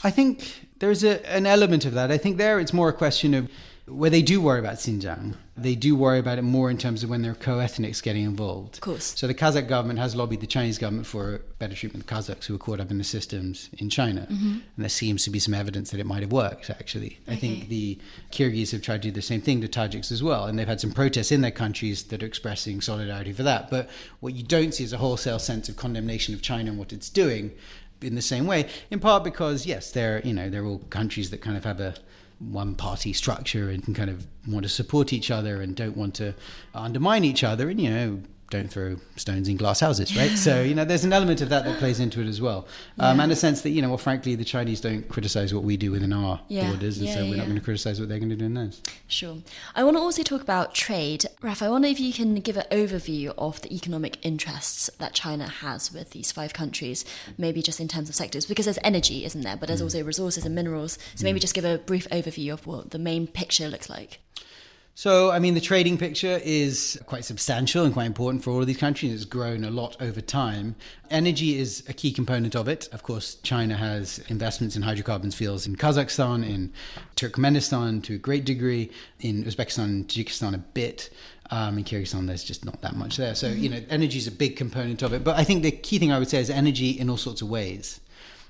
I 0.05 0.11
think 0.11 0.67
there's 0.81 1.03
a, 1.05 1.25
an 1.31 1.47
element 1.47 1.85
of 1.85 1.95
that. 1.95 2.11
I 2.11 2.19
think 2.19 2.37
there 2.37 2.59
it's 2.61 2.73
more 2.73 2.89
a 2.89 2.93
question 2.93 3.35
of 3.35 3.49
where 3.87 4.11
they 4.11 4.23
do 4.23 4.41
worry 4.41 4.61
about 4.61 4.75
Xinjiang. 4.75 5.35
They 5.57 5.75
do 5.75 5.97
worry 5.97 6.21
about 6.21 6.39
it 6.39 6.43
more 6.43 6.71
in 6.71 6.79
terms 6.79 7.03
of 7.03 7.11
when 7.11 7.23
there 7.23 7.33
are 7.33 7.37
co-ethnics 7.37 8.01
getting 8.01 8.25
involved. 8.25 8.77
Of 8.77 8.81
course. 8.81 9.15
So 9.17 9.27
the 9.27 9.35
Kazakh 9.35 9.69
government 9.69 9.99
has 9.99 10.15
lobbied 10.15 10.41
the 10.41 10.47
Chinese 10.47 10.79
government 10.79 11.07
for 11.07 11.43
better 11.59 11.75
treatment 11.75 12.05
of 12.05 12.09
Kazakhs 12.11 12.45
who 12.45 12.55
were 12.55 12.59
caught 12.59 12.81
up 12.81 12.91
in 12.91 12.99
the 12.99 13.05
systems 13.05 13.71
in 13.79 13.91
China. 13.91 14.29
Mm-hmm. 14.31 14.51
And 14.53 14.63
there 14.79 14.89
seems 14.89 15.25
to 15.25 15.31
be 15.31 15.41
some 15.41 15.53
evidence 15.53 15.91
that 15.91 16.01
it 16.01 16.07
might 16.07 16.23
have 16.23 16.33
worked, 16.33 16.71
actually. 16.71 17.19
I 17.27 17.35
think 17.35 17.69
the 17.69 17.99
Kyrgyz 18.31 18.71
have 18.71 18.83
tried 18.83 19.03
to 19.03 19.09
do 19.09 19.13
the 19.13 19.21
same 19.21 19.41
thing 19.41 19.61
to 19.61 19.69
Tajiks 19.69 20.13
as 20.13 20.23
well. 20.23 20.45
And 20.45 20.59
they've 20.59 20.67
had 20.67 20.81
some 20.81 20.93
protests 20.93 21.33
in 21.33 21.41
their 21.41 21.51
countries 21.51 22.05
that 22.05 22.23
are 22.23 22.27
expressing 22.27 22.81
solidarity 22.81 23.33
for 23.33 23.43
that. 23.43 23.69
But 23.69 23.91
what 24.21 24.35
you 24.35 24.45
don't 24.45 24.73
see 24.73 24.85
is 24.85 24.93
a 24.93 24.99
wholesale 24.99 25.41
sense 25.41 25.69
of 25.69 25.77
condemnation 25.77 26.35
of 26.35 26.41
China 26.41 26.71
and 26.71 26.79
what 26.79 26.93
it's 26.93 27.11
doing 27.11 27.51
in 28.01 28.15
the 28.15 28.23
same 28.23 28.47
way, 28.47 28.69
in 28.91 29.01
part 29.01 29.25
because, 29.25 29.67
yes, 29.67 29.91
they're, 29.91 30.21
you 30.23 30.33
know, 30.33 30.49
they're 30.49 30.65
all 30.65 30.79
countries 30.91 31.31
that 31.31 31.41
kind 31.41 31.57
of 31.57 31.65
have 31.65 31.81
a 31.81 31.95
one 32.51 32.75
party 32.75 33.13
structure 33.13 33.71
and 33.71 33.85
can 33.85 33.95
kind 33.95 34.11
of 34.11 34.27
want 34.49 34.65
to 34.65 34.69
support 34.69 35.13
each 35.13 35.31
other 35.31 35.61
and 35.61 35.77
don't 35.77 35.97
want 35.97 36.15
to 36.15 36.35
undermine 36.75 37.25
each 37.25 37.45
other 37.45 37.69
and 37.71 37.81
you 37.81 37.91
know 37.91 38.21
don't 38.53 38.69
throw 38.69 38.97
stones 39.17 39.49
in 39.49 39.57
glass 39.57 39.81
houses 39.81 40.15
right 40.17 40.31
so 40.39 40.63
you 40.63 40.75
know 40.75 40.85
there's 40.85 41.05
an 41.05 41.13
element 41.13 41.41
of 41.41 41.49
that 41.49 41.65
that 41.65 41.77
plays 41.79 41.99
into 41.99 42.21
it 42.21 42.29
as 42.29 42.41
well 42.41 42.67
um, 43.01 43.19
and 43.19 43.33
a 43.33 43.37
sense 43.37 43.63
that 43.63 43.71
you 43.71 43.83
know 43.83 43.89
well 43.89 43.99
frankly 43.99 44.35
the 44.37 44.45
chinese 44.45 44.81
don't 44.81 45.09
criticize 45.09 45.53
what 45.55 45.65
we 45.65 45.77
do 45.77 45.91
within 45.91 46.13
our 46.13 46.41
Yeah. 46.49 46.69
borders 46.69 46.99
and 46.99 47.09
Yeah, 47.09 47.15
so 47.15 47.21
we're 47.23 47.31
yeah. 47.31 47.37
not 47.39 47.45
going 47.47 47.59
to 47.59 47.65
criticize 47.65 47.99
what 47.99 48.09
they're 48.09 48.19
going 48.21 48.31
to 48.31 48.37
do 48.37 48.45
in 48.45 48.55
theirs 48.55 48.81
Sure. 49.09 49.39
I 49.75 49.85
want 49.85 49.97
to 49.97 50.01
also 50.01 50.23
talk 50.23 50.41
about 50.41 50.75
trade. 50.75 51.27
Raf, 51.43 51.61
I 51.63 51.69
wonder 51.69 51.89
if 51.89 52.01
you 52.01 52.13
can 52.15 52.37
give 52.37 52.57
an 52.57 52.65
overview 52.71 53.35
of 53.37 53.61
the 53.63 53.75
economic 53.75 54.17
interests 54.25 54.89
that 54.99 55.13
China 55.13 55.47
has 55.49 55.93
with 55.93 56.11
these 56.11 56.33
five 56.33 56.53
countries, 56.55 57.05
maybe 57.37 57.61
just 57.63 57.79
in 57.81 57.89
terms 57.89 58.09
of 58.09 58.15
sectors, 58.15 58.47
because 58.47 58.65
there's 58.65 58.79
energy, 58.83 59.25
isn't 59.27 59.43
there? 59.43 59.57
But 59.57 59.67
there's 59.69 59.83
also 59.83 60.03
resources 60.03 60.47
and 60.47 60.55
minerals. 60.55 60.99
So 61.15 61.25
maybe 61.25 61.41
just 61.41 61.55
give 61.55 61.65
a 61.67 61.77
brief 61.79 62.09
overview 62.09 62.53
of 62.55 62.67
what 62.67 62.91
the 62.91 62.99
main 62.99 63.27
picture 63.27 63.69
looks 63.69 63.91
like. 63.91 64.21
So, 64.95 65.31
I 65.31 65.39
mean, 65.39 65.55
the 65.55 65.61
trading 65.61 65.97
picture 65.97 66.39
is 66.45 67.01
quite 67.07 67.25
substantial 67.25 67.85
and 67.85 67.95
quite 67.95 68.05
important 68.05 68.45
for 68.45 68.51
all 68.51 68.61
of 68.61 68.67
these 68.67 68.77
countries. 68.77 69.15
It's 69.15 69.25
grown 69.25 69.65
a 69.65 69.71
lot 69.71 69.97
over 70.01 70.21
time. 70.21 70.77
Energy 71.11 71.59
is 71.59 71.83
a 71.89 71.95
key 71.95 72.13
component 72.13 72.55
of 72.55 72.69
it. 72.69 72.91
Of 72.93 73.03
course, 73.03 73.37
China 73.37 73.75
has 73.77 74.19
investments 74.29 74.77
in 74.77 74.83
hydrocarbons 74.83 75.35
fields 75.35 75.67
in 75.67 75.77
Kazakhstan, 75.77 76.47
in 76.47 76.75
Turkmenistan 77.17 78.03
to 78.05 78.17
a 78.17 78.19
great 78.19 78.45
degree, 78.45 78.91
in 79.21 79.45
Uzbekistan 79.45 79.85
and 79.85 80.09
Tajikistan 80.09 80.55
a 80.55 80.59
bit. 80.59 81.09
Um, 81.51 81.79
in 81.79 81.85
Kyrgyzstan, 81.85 82.27
there's 82.27 82.45
just 82.45 82.65
not 82.65 82.81
that 82.83 82.95
much 82.95 83.17
there. 83.17 83.35
So, 83.35 83.49
you 83.49 83.69
know, 83.71 83.81
energy 83.89 84.19
is 84.19 84.27
a 84.27 84.33
big 84.33 84.57
component 84.57 85.03
of 85.03 85.15
it. 85.15 85.25
But 85.25 85.39
I 85.39 85.45
think 85.45 85.63
the 85.63 85.71
key 85.71 85.99
thing 85.99 86.13
I 86.13 86.19
would 86.19 86.29
say 86.29 86.39
is 86.39 86.51
energy 86.51 86.91
in 86.91 87.09
all 87.09 87.17
sorts 87.17 87.41
of 87.41 87.49
ways. 87.49 88.01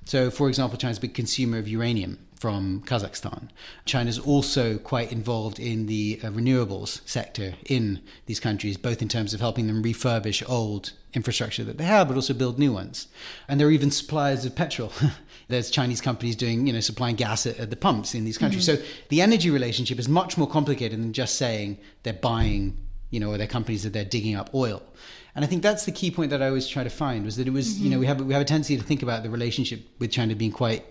So, 0.05 0.31
for 0.31 0.49
example, 0.49 0.77
China's 0.77 0.99
a 0.99 1.01
big 1.01 1.15
consumer 1.15 1.59
of 1.59 1.69
uranium 1.69 2.19
from 2.43 2.83
Kazakhstan. 2.87 3.51
China's 3.85 4.19
also 4.19 4.77
quite 4.77 5.13
involved 5.13 5.61
in 5.61 5.87
the 5.87 6.19
uh, 6.25 6.27
renewables 6.31 7.09
sector 7.09 7.55
in 7.67 8.01
these 8.27 8.41
countries, 8.41 8.77
both 8.77 9.01
in 9.01 9.07
terms 9.07 9.33
of 9.33 9.39
helping 9.39 9.69
them 9.69 9.81
refurbish 9.81 10.43
old 10.51 10.91
infrastructure 11.15 11.63
that 11.63 11.79
they 11.79 11.85
have, 11.85 12.09
but 12.09 12.17
also 12.17 12.35
build 12.35 12.59
new 12.59 12.73
ones. 12.73 13.07
And 13.47 13.61
there 13.61 13.69
are 13.69 13.71
even 13.71 13.93
suppliers 13.93 14.45
of 14.45 14.57
petrol. 14.57 14.93
There's 15.49 15.71
Chinese 15.71 16.01
companies 16.01 16.35
doing, 16.35 16.67
you 16.67 16.73
know, 16.73 16.81
supplying 16.81 17.15
gas 17.15 17.47
at, 17.47 17.61
at 17.61 17.71
the 17.71 17.77
pumps 17.77 18.13
in 18.13 18.25
these 18.25 18.39
countries. 18.39 18.67
Mm-hmm. 18.67 18.83
So 18.83 18.89
the 19.09 19.23
energy 19.23 19.49
relationship 19.49 20.01
is 20.01 20.09
much 20.09 20.37
more 20.37 20.49
complicated 20.49 21.01
than 21.01 21.13
just 21.13 21.37
saying 21.37 21.79
they're 22.03 22.13
buying, 22.13 22.77
you 23.11 23.21
know, 23.21 23.31
or 23.31 23.39
they're 23.39 23.47
companies 23.47 23.85
that 23.85 23.93
they're 23.93 24.05
digging 24.05 24.35
up 24.35 24.53
oil. 24.53 24.83
And 25.37 25.45
I 25.45 25.49
think 25.49 25.63
that's 25.63 25.85
the 25.85 25.93
key 25.93 26.11
point 26.11 26.31
that 26.31 26.43
I 26.43 26.49
always 26.49 26.67
try 26.67 26.83
to 26.83 26.91
find 26.91 27.25
was 27.25 27.37
that 27.37 27.47
it 27.47 27.53
was, 27.53 27.75
mm-hmm. 27.75 27.85
you 27.85 27.91
know, 27.91 28.01
we 28.01 28.07
have 28.07 28.21
we 28.21 28.33
have 28.33 28.43
a 28.43 28.45
tendency 28.45 28.77
to 28.77 28.83
think 28.83 29.05
about 29.05 29.23
the 29.23 29.31
relationship 29.31 29.81
with 30.01 30.11
China 30.11 30.35
being 30.35 30.51
quite 30.51 30.85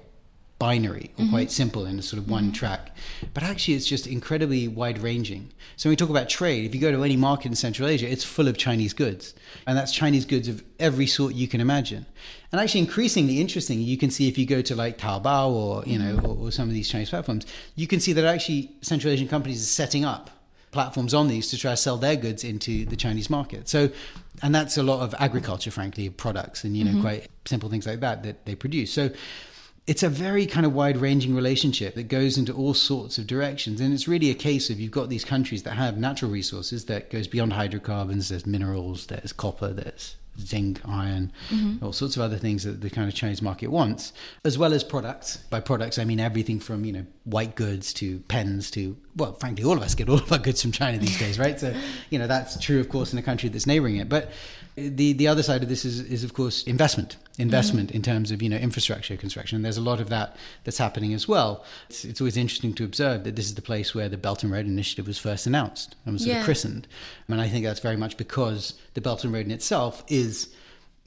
binary 0.62 1.10
or 1.18 1.24
mm-hmm. 1.24 1.32
quite 1.32 1.50
simple 1.50 1.88
in 1.88 1.98
a 1.98 2.04
sort 2.04 2.22
of 2.22 2.30
one 2.30 2.44
mm-hmm. 2.44 2.54
track. 2.54 2.96
But 3.34 3.42
actually, 3.42 3.74
it's 3.74 3.88
just 3.88 4.06
incredibly 4.06 4.68
wide 4.68 5.00
ranging. 5.00 5.52
So 5.76 5.90
when 5.90 5.94
we 5.94 5.96
talk 5.96 6.12
about 6.12 6.30
trade, 6.30 6.66
if 6.66 6.76
you 6.76 6.80
go 6.80 6.92
to 6.92 7.04
any 7.04 7.18
market 7.18 7.48
in 7.48 7.56
Central 7.56 7.88
Asia, 7.88 8.08
it's 8.08 8.24
full 8.24 8.48
of 8.48 8.58
Chinese 8.58 8.94
goods. 8.94 9.34
And 9.66 9.76
that's 9.76 9.92
Chinese 9.92 10.24
goods 10.24 10.48
of 10.48 10.64
every 10.80 11.08
sort 11.08 11.34
you 11.34 11.48
can 11.48 11.62
imagine. 11.62 12.06
And 12.52 12.62
actually, 12.62 12.82
increasingly 12.82 13.42
interesting, 13.42 13.82
you 13.82 13.98
can 13.98 14.12
see 14.12 14.28
if 14.28 14.38
you 14.38 14.46
go 14.46 14.62
to 14.62 14.76
like 14.76 15.00
Taobao 15.00 15.50
or, 15.50 15.84
you 15.88 15.98
know, 15.98 16.20
or, 16.24 16.38
or 16.38 16.52
some 16.52 16.68
of 16.68 16.76
these 16.76 16.88
Chinese 16.88 17.10
platforms, 17.10 17.48
you 17.76 17.88
can 17.88 18.00
see 18.00 18.14
that 18.14 18.24
actually 18.24 18.72
Central 18.82 19.12
Asian 19.12 19.28
companies 19.28 19.64
are 19.64 19.66
setting 19.66 20.06
up 20.06 20.30
platforms 20.70 21.16
on 21.16 21.28
these 21.28 21.50
to 21.50 21.58
try 21.58 21.72
to 21.72 21.78
sell 21.78 21.98
their 21.98 22.16
goods 22.16 22.44
into 22.44 22.86
the 22.86 22.96
Chinese 22.96 23.32
market. 23.32 23.68
So, 23.68 23.90
and 24.44 24.54
that's 24.54 24.78
a 24.78 24.84
lot 24.84 25.02
of 25.02 25.16
agriculture, 25.18 25.72
frankly, 25.72 26.10
products 26.12 26.64
and, 26.64 26.78
you 26.78 26.86
know, 26.86 26.92
mm-hmm. 26.92 27.02
quite 27.02 27.28
simple 27.46 27.68
things 27.68 27.88
like 27.88 28.00
that 28.02 28.22
that 28.24 28.46
they 28.46 28.54
produce. 28.54 28.94
So, 28.94 29.10
it's 29.88 30.04
a 30.04 30.10
very 30.10 30.46
kind 30.46 30.66
of 30.66 30.74
wide 30.74 30.98
ranging 30.98 31.36
relationship 31.36 31.96
that 31.96 32.04
goes 32.04 32.38
into 32.38 32.54
all 32.54 32.74
sorts 32.74 33.18
of 33.18 33.28
directions. 33.28 33.82
And 33.82 33.94
it's 33.94 34.08
really 34.08 34.30
a 34.30 34.36
case 34.36 34.70
of 34.70 34.80
you've 34.80 34.92
got 34.92 35.10
these 35.10 35.26
countries 35.26 35.64
that 35.64 35.72
have 35.72 35.98
natural 35.98 36.32
resources 36.32 36.86
that 36.86 37.10
goes 37.10 37.28
beyond 37.28 37.54
hydrocarbons, 37.54 38.30
there's 38.30 38.46
minerals, 38.46 39.08
there's 39.08 39.34
copper, 39.34 39.74
there's 39.74 40.16
zinc, 40.40 40.82
iron, 40.88 41.32
mm-hmm. 41.50 41.84
all 41.84 41.94
sorts 41.94 42.16
of 42.16 42.22
other 42.22 42.38
things 42.38 42.64
that 42.64 42.82
the 42.82 42.90
kind 42.90 43.08
of 43.08 43.16
Chinese 43.16 43.42
market 43.42 43.68
wants, 43.68 44.14
as 44.46 44.58
well 44.58 44.74
as 44.74 44.84
products. 44.84 45.38
By 45.38 45.60
products, 45.60 45.98
I 45.98 46.06
mean 46.06 46.20
everything 46.20 46.60
from 46.60 46.86
you 46.86 46.94
know 46.94 47.06
white 47.24 47.56
goods 47.56 47.94
to 47.96 48.20
pens 48.22 48.72
to 48.72 48.96
well, 49.16 49.34
frankly, 49.34 49.64
all 49.64 49.78
of 49.78 49.84
us 49.84 49.96
get 49.96 50.10
all 50.10 50.20
of 50.20 50.32
our 50.32 50.38
goods 50.38 50.62
from 50.62 50.72
China 50.72 50.98
these 50.98 51.18
days, 51.20 51.38
right? 51.38 51.60
So 51.60 51.74
you 52.10 52.20
know 52.20 52.28
that's 52.28 52.60
true, 52.60 52.80
of 52.80 52.90
course, 52.90 53.14
in 53.14 53.20
a 53.20 53.22
country 53.22 53.50
that's 53.50 53.68
neighboring 53.68 53.98
it. 53.98 54.10
But 54.10 54.32
the 54.76 55.14
the 55.14 55.28
other 55.28 55.44
side 55.44 55.64
of 55.64 55.70
this 55.70 55.84
is 55.84 56.00
is 56.00 56.24
of 56.24 56.34
course 56.34 56.64
investment, 56.64 57.18
investment 57.38 57.90
mm-hmm. 57.90 57.98
in 57.98 58.02
terms 58.02 58.32
of 58.32 58.42
you 58.42 58.50
know 58.50 58.58
infrastructure 58.58 59.18
construction. 59.18 59.58
And 59.58 59.66
there's 59.66 59.78
a 59.78 59.82
lot 59.82 60.00
of 60.00 60.10
that 60.10 60.38
that's 60.64 60.78
happening 60.78 61.14
as 61.14 61.28
well. 61.28 61.66
It's, 61.90 62.06
it's, 62.06 62.22
always 62.22 62.38
interesting 62.38 62.74
to 62.76 62.86
observe 62.86 63.24
that 63.26 63.36
this 63.36 63.46
is 63.46 63.56
the 63.56 63.62
place 63.62 63.94
where 63.94 64.08
the 64.08 64.18
Belt 64.18 64.44
and 64.44 64.52
Road 64.52 64.66
Initiative 64.66 65.08
was 65.08 65.18
first 65.18 65.46
announced 65.46 65.96
and 66.06 66.14
was 66.14 66.24
sort 66.24 66.34
yeah. 66.34 66.40
of 66.40 66.46
christened. 66.46 66.88
I 66.92 67.34
and 67.34 67.38
mean, 67.38 67.46
I 67.46 67.50
think 67.50 67.66
that's 67.66 67.82
very 67.82 67.98
much 67.98 68.18
because 68.18 68.76
the 68.94 69.02
Belt 69.02 69.24
and 69.24 69.34
Road 69.34 69.46
in 69.46 69.52
itself 69.52 70.04
is 70.08 70.54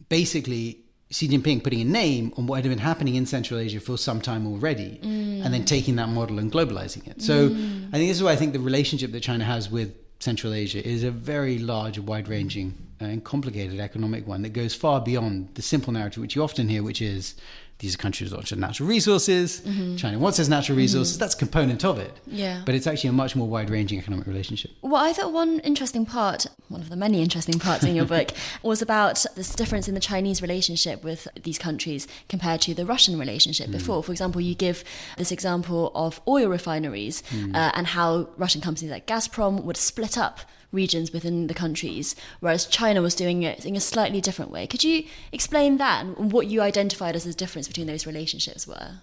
basically 0.08 0.83
Xi 1.10 1.28
Jinping 1.28 1.62
putting 1.62 1.80
a 1.80 1.84
name 1.84 2.32
on 2.36 2.46
what 2.46 2.56
had 2.56 2.68
been 2.68 2.78
happening 2.78 3.14
in 3.14 3.26
Central 3.26 3.60
Asia 3.60 3.78
for 3.78 3.96
some 3.96 4.20
time 4.20 4.46
already, 4.46 4.98
mm. 5.02 5.44
and 5.44 5.52
then 5.52 5.64
taking 5.64 5.96
that 5.96 6.08
model 6.08 6.38
and 6.38 6.50
globalizing 6.50 7.06
it. 7.06 7.22
So 7.22 7.50
mm. 7.50 7.88
I 7.88 7.92
think 7.92 8.08
this 8.10 8.16
is 8.16 8.22
why 8.22 8.32
I 8.32 8.36
think 8.36 8.52
the 8.52 8.60
relationship 8.60 9.12
that 9.12 9.20
China 9.20 9.44
has 9.44 9.70
with 9.70 9.94
Central 10.20 10.54
Asia 10.54 10.86
is 10.86 11.04
a 11.04 11.10
very 11.10 11.58
large, 11.58 11.98
wide 11.98 12.28
ranging, 12.28 12.74
and 13.00 13.22
complicated 13.22 13.78
economic 13.78 14.26
one 14.26 14.42
that 14.42 14.50
goes 14.50 14.74
far 14.74 15.00
beyond 15.00 15.54
the 15.54 15.62
simple 15.62 15.92
narrative 15.92 16.20
which 16.20 16.34
you 16.34 16.42
often 16.42 16.68
hear, 16.68 16.82
which 16.82 17.02
is 17.02 17.34
these 17.78 17.94
are 17.94 17.98
countries 17.98 18.32
lots 18.32 18.52
of 18.52 18.58
natural 18.58 18.88
resources. 18.88 19.60
Mm-hmm. 19.60 19.96
China 19.96 20.18
wants 20.18 20.38
its 20.38 20.48
natural 20.48 20.78
resources. 20.78 21.14
Mm-hmm. 21.14 21.20
That's 21.20 21.34
a 21.34 21.38
component 21.38 21.84
of 21.84 21.98
it. 21.98 22.18
Yeah. 22.26 22.62
But 22.64 22.74
it's 22.74 22.86
actually 22.86 23.10
a 23.10 23.12
much 23.12 23.34
more 23.34 23.48
wide 23.48 23.68
ranging 23.68 23.98
economic 23.98 24.26
relationship. 24.26 24.70
Well, 24.80 24.96
I 24.96 25.12
thought 25.12 25.32
one 25.32 25.58
interesting 25.60 26.06
part, 26.06 26.46
one 26.68 26.80
of 26.80 26.88
the 26.88 26.96
many 26.96 27.20
interesting 27.20 27.58
parts 27.58 27.84
in 27.84 27.96
your 27.96 28.04
book, 28.04 28.30
was 28.62 28.80
about 28.80 29.24
this 29.34 29.54
difference 29.54 29.88
in 29.88 29.94
the 29.94 30.00
Chinese 30.00 30.40
relationship 30.40 31.02
with 31.02 31.26
these 31.42 31.58
countries 31.58 32.06
compared 32.28 32.60
to 32.62 32.74
the 32.74 32.86
Russian 32.86 33.18
relationship 33.18 33.68
mm. 33.68 33.72
before. 33.72 34.02
For 34.02 34.12
example, 34.12 34.40
you 34.40 34.54
give 34.54 34.84
this 35.18 35.32
example 35.32 35.90
of 35.94 36.20
oil 36.28 36.48
refineries 36.48 37.22
mm. 37.30 37.54
uh, 37.54 37.72
and 37.74 37.88
how 37.88 38.28
Russian 38.36 38.60
companies 38.60 38.90
like 38.90 39.06
Gazprom 39.06 39.64
would 39.64 39.76
split 39.76 40.16
up 40.16 40.40
regions 40.74 41.12
within 41.12 41.46
the 41.46 41.54
countries, 41.54 42.14
whereas 42.40 42.66
China 42.66 43.00
was 43.00 43.14
doing 43.14 43.42
it 43.42 43.64
in 43.64 43.76
a 43.76 43.80
slightly 43.80 44.20
different 44.20 44.50
way. 44.50 44.66
Could 44.66 44.84
you 44.84 45.04
explain 45.32 45.78
that 45.78 46.04
and 46.04 46.32
what 46.32 46.48
you 46.48 46.60
identified 46.60 47.16
as 47.16 47.24
the 47.24 47.32
difference 47.32 47.68
between 47.68 47.86
those 47.86 48.06
relationships 48.06 48.66
were? 48.66 48.98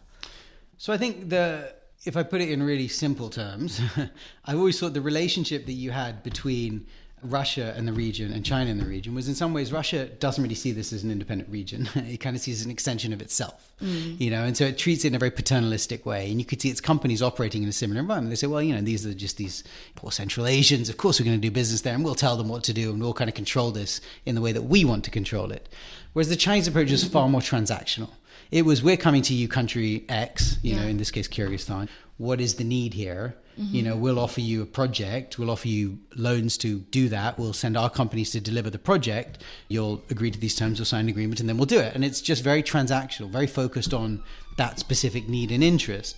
So 0.77 0.93
I 0.93 0.97
think 0.97 1.29
the 1.29 1.73
if 2.03 2.17
I 2.17 2.23
put 2.23 2.41
it 2.41 2.49
in 2.49 2.63
really 2.63 2.88
simple 2.88 3.29
terms, 3.29 3.79
I've 4.45 4.57
always 4.57 4.79
thought 4.79 4.93
the 4.93 5.01
relationship 5.01 5.65
that 5.67 5.73
you 5.73 5.91
had 5.91 6.23
between 6.23 6.88
Russia 7.23 7.73
and 7.77 7.88
the 7.88 7.93
region 7.93 8.31
and 8.34 8.45
China 8.45 8.71
and 8.71 8.79
the 8.79 8.86
region 8.86 9.13
was 9.13 9.27
in 9.27 9.36
some 9.36 9.53
ways 9.53 9.71
Russia 9.71 10.05
doesn't 10.05 10.41
really 10.41 10.55
see 10.55 10.71
this 10.71 10.91
as 10.91 11.03
an 11.03 11.12
independent 11.12 11.49
region. 11.49 11.88
it 11.95 12.17
kind 12.17 12.36
of 12.36 12.41
sees 12.41 12.57
it 12.57 12.62
as 12.62 12.65
an 12.65 12.71
extension 12.71 13.13
of 13.13 13.21
itself, 13.21 13.73
mm. 13.81 14.19
you 14.19 14.31
know, 14.31 14.43
and 14.43 14.57
so 14.57 14.65
it 14.65 14.77
treats 14.77 15.05
it 15.05 15.10
in 15.10 15.15
a 15.15 15.19
very 15.19 15.31
paternalistic 15.31 16.05
way. 16.05 16.29
And 16.29 16.39
you 16.39 16.45
could 16.45 16.62
see 16.62 16.69
its 16.69 16.81
companies 16.81 17.21
operating 17.21 17.63
in 17.63 17.69
a 17.69 17.73
similar 17.73 18.01
environment. 18.01 18.31
They 18.31 18.36
say, 18.36 18.47
well, 18.47 18.62
you 18.62 18.73
know, 18.73 18.81
these 18.81 19.05
are 19.05 19.13
just 19.13 19.38
these 19.38 19.63
poor 19.95 20.12
Central 20.12 20.47
Asians. 20.47 20.89
Of 20.89 20.97
course, 20.97 21.19
we're 21.19 21.25
going 21.25 21.39
to 21.39 21.47
do 21.47 21.51
business 21.51 21.81
there, 21.81 21.93
and 21.93 22.03
we'll 22.03 22.15
tell 22.15 22.38
them 22.38 22.49
what 22.49 22.63
to 22.65 22.73
do, 22.73 22.91
and 22.91 22.99
we'll 22.99 23.13
kind 23.13 23.29
of 23.29 23.36
control 23.36 23.71
this 23.71 24.01
in 24.25 24.36
the 24.36 24.41
way 24.41 24.51
that 24.51 24.63
we 24.63 24.86
want 24.86 25.03
to 25.05 25.12
control 25.12 25.51
it. 25.51 25.69
Whereas 26.13 26.29
the 26.29 26.36
Chinese 26.36 26.67
approach 26.67 26.91
is 26.91 27.03
far 27.03 27.29
more 27.29 27.41
transactional. 27.41 28.10
It 28.51 28.65
was 28.65 28.84
we're 28.84 28.97
coming 28.97 29.21
to 29.23 29.34
you, 29.34 29.47
country 29.47 30.05
X, 30.10 30.57
you 30.62 30.75
yeah. 30.75 30.81
know, 30.81 30.88
in 30.88 30.97
this 30.97 31.12
case 31.12 31.27
Kyrgyzstan. 31.27 31.88
What 32.17 32.41
is 32.41 32.55
the 32.55 32.63
need 32.63 32.93
here? 32.93 33.36
Mm-hmm. 33.62 33.76
You 33.76 33.84
know, 33.84 33.95
we'll 33.95 34.19
offer 34.19 34.41
you 34.41 34.62
a 34.63 34.65
project, 34.65 35.38
we'll 35.38 35.52
offer 35.52 35.67
you 35.67 36.00
loans 36.15 36.58
to 36.60 36.80
do 36.80 37.10
that, 37.10 37.38
we'll 37.38 37.54
send 37.54 37.78
our 37.78 37.89
companies 37.89 38.32
to 38.32 38.39
deliver 38.39 38.69
the 38.69 38.80
project, 38.80 39.43
you'll 39.67 40.02
agree 40.10 40.32
to 40.32 40.39
these 40.39 40.56
terms, 40.56 40.80
you'll 40.80 40.86
sign 40.86 41.02
an 41.02 41.10
agreement, 41.10 41.39
and 41.39 41.47
then 41.47 41.58
we'll 41.58 41.65
do 41.65 41.80
it. 41.80 41.93
And 41.93 42.04
it's 42.04 42.21
just 42.21 42.43
very 42.43 42.63
transactional, 42.63 43.30
very 43.30 43.47
focused 43.47 43.93
on 43.93 44.24
that 44.58 44.80
specific 44.80 45.30
need 45.30 45.52
and 45.52 45.63
interest. 45.63 46.17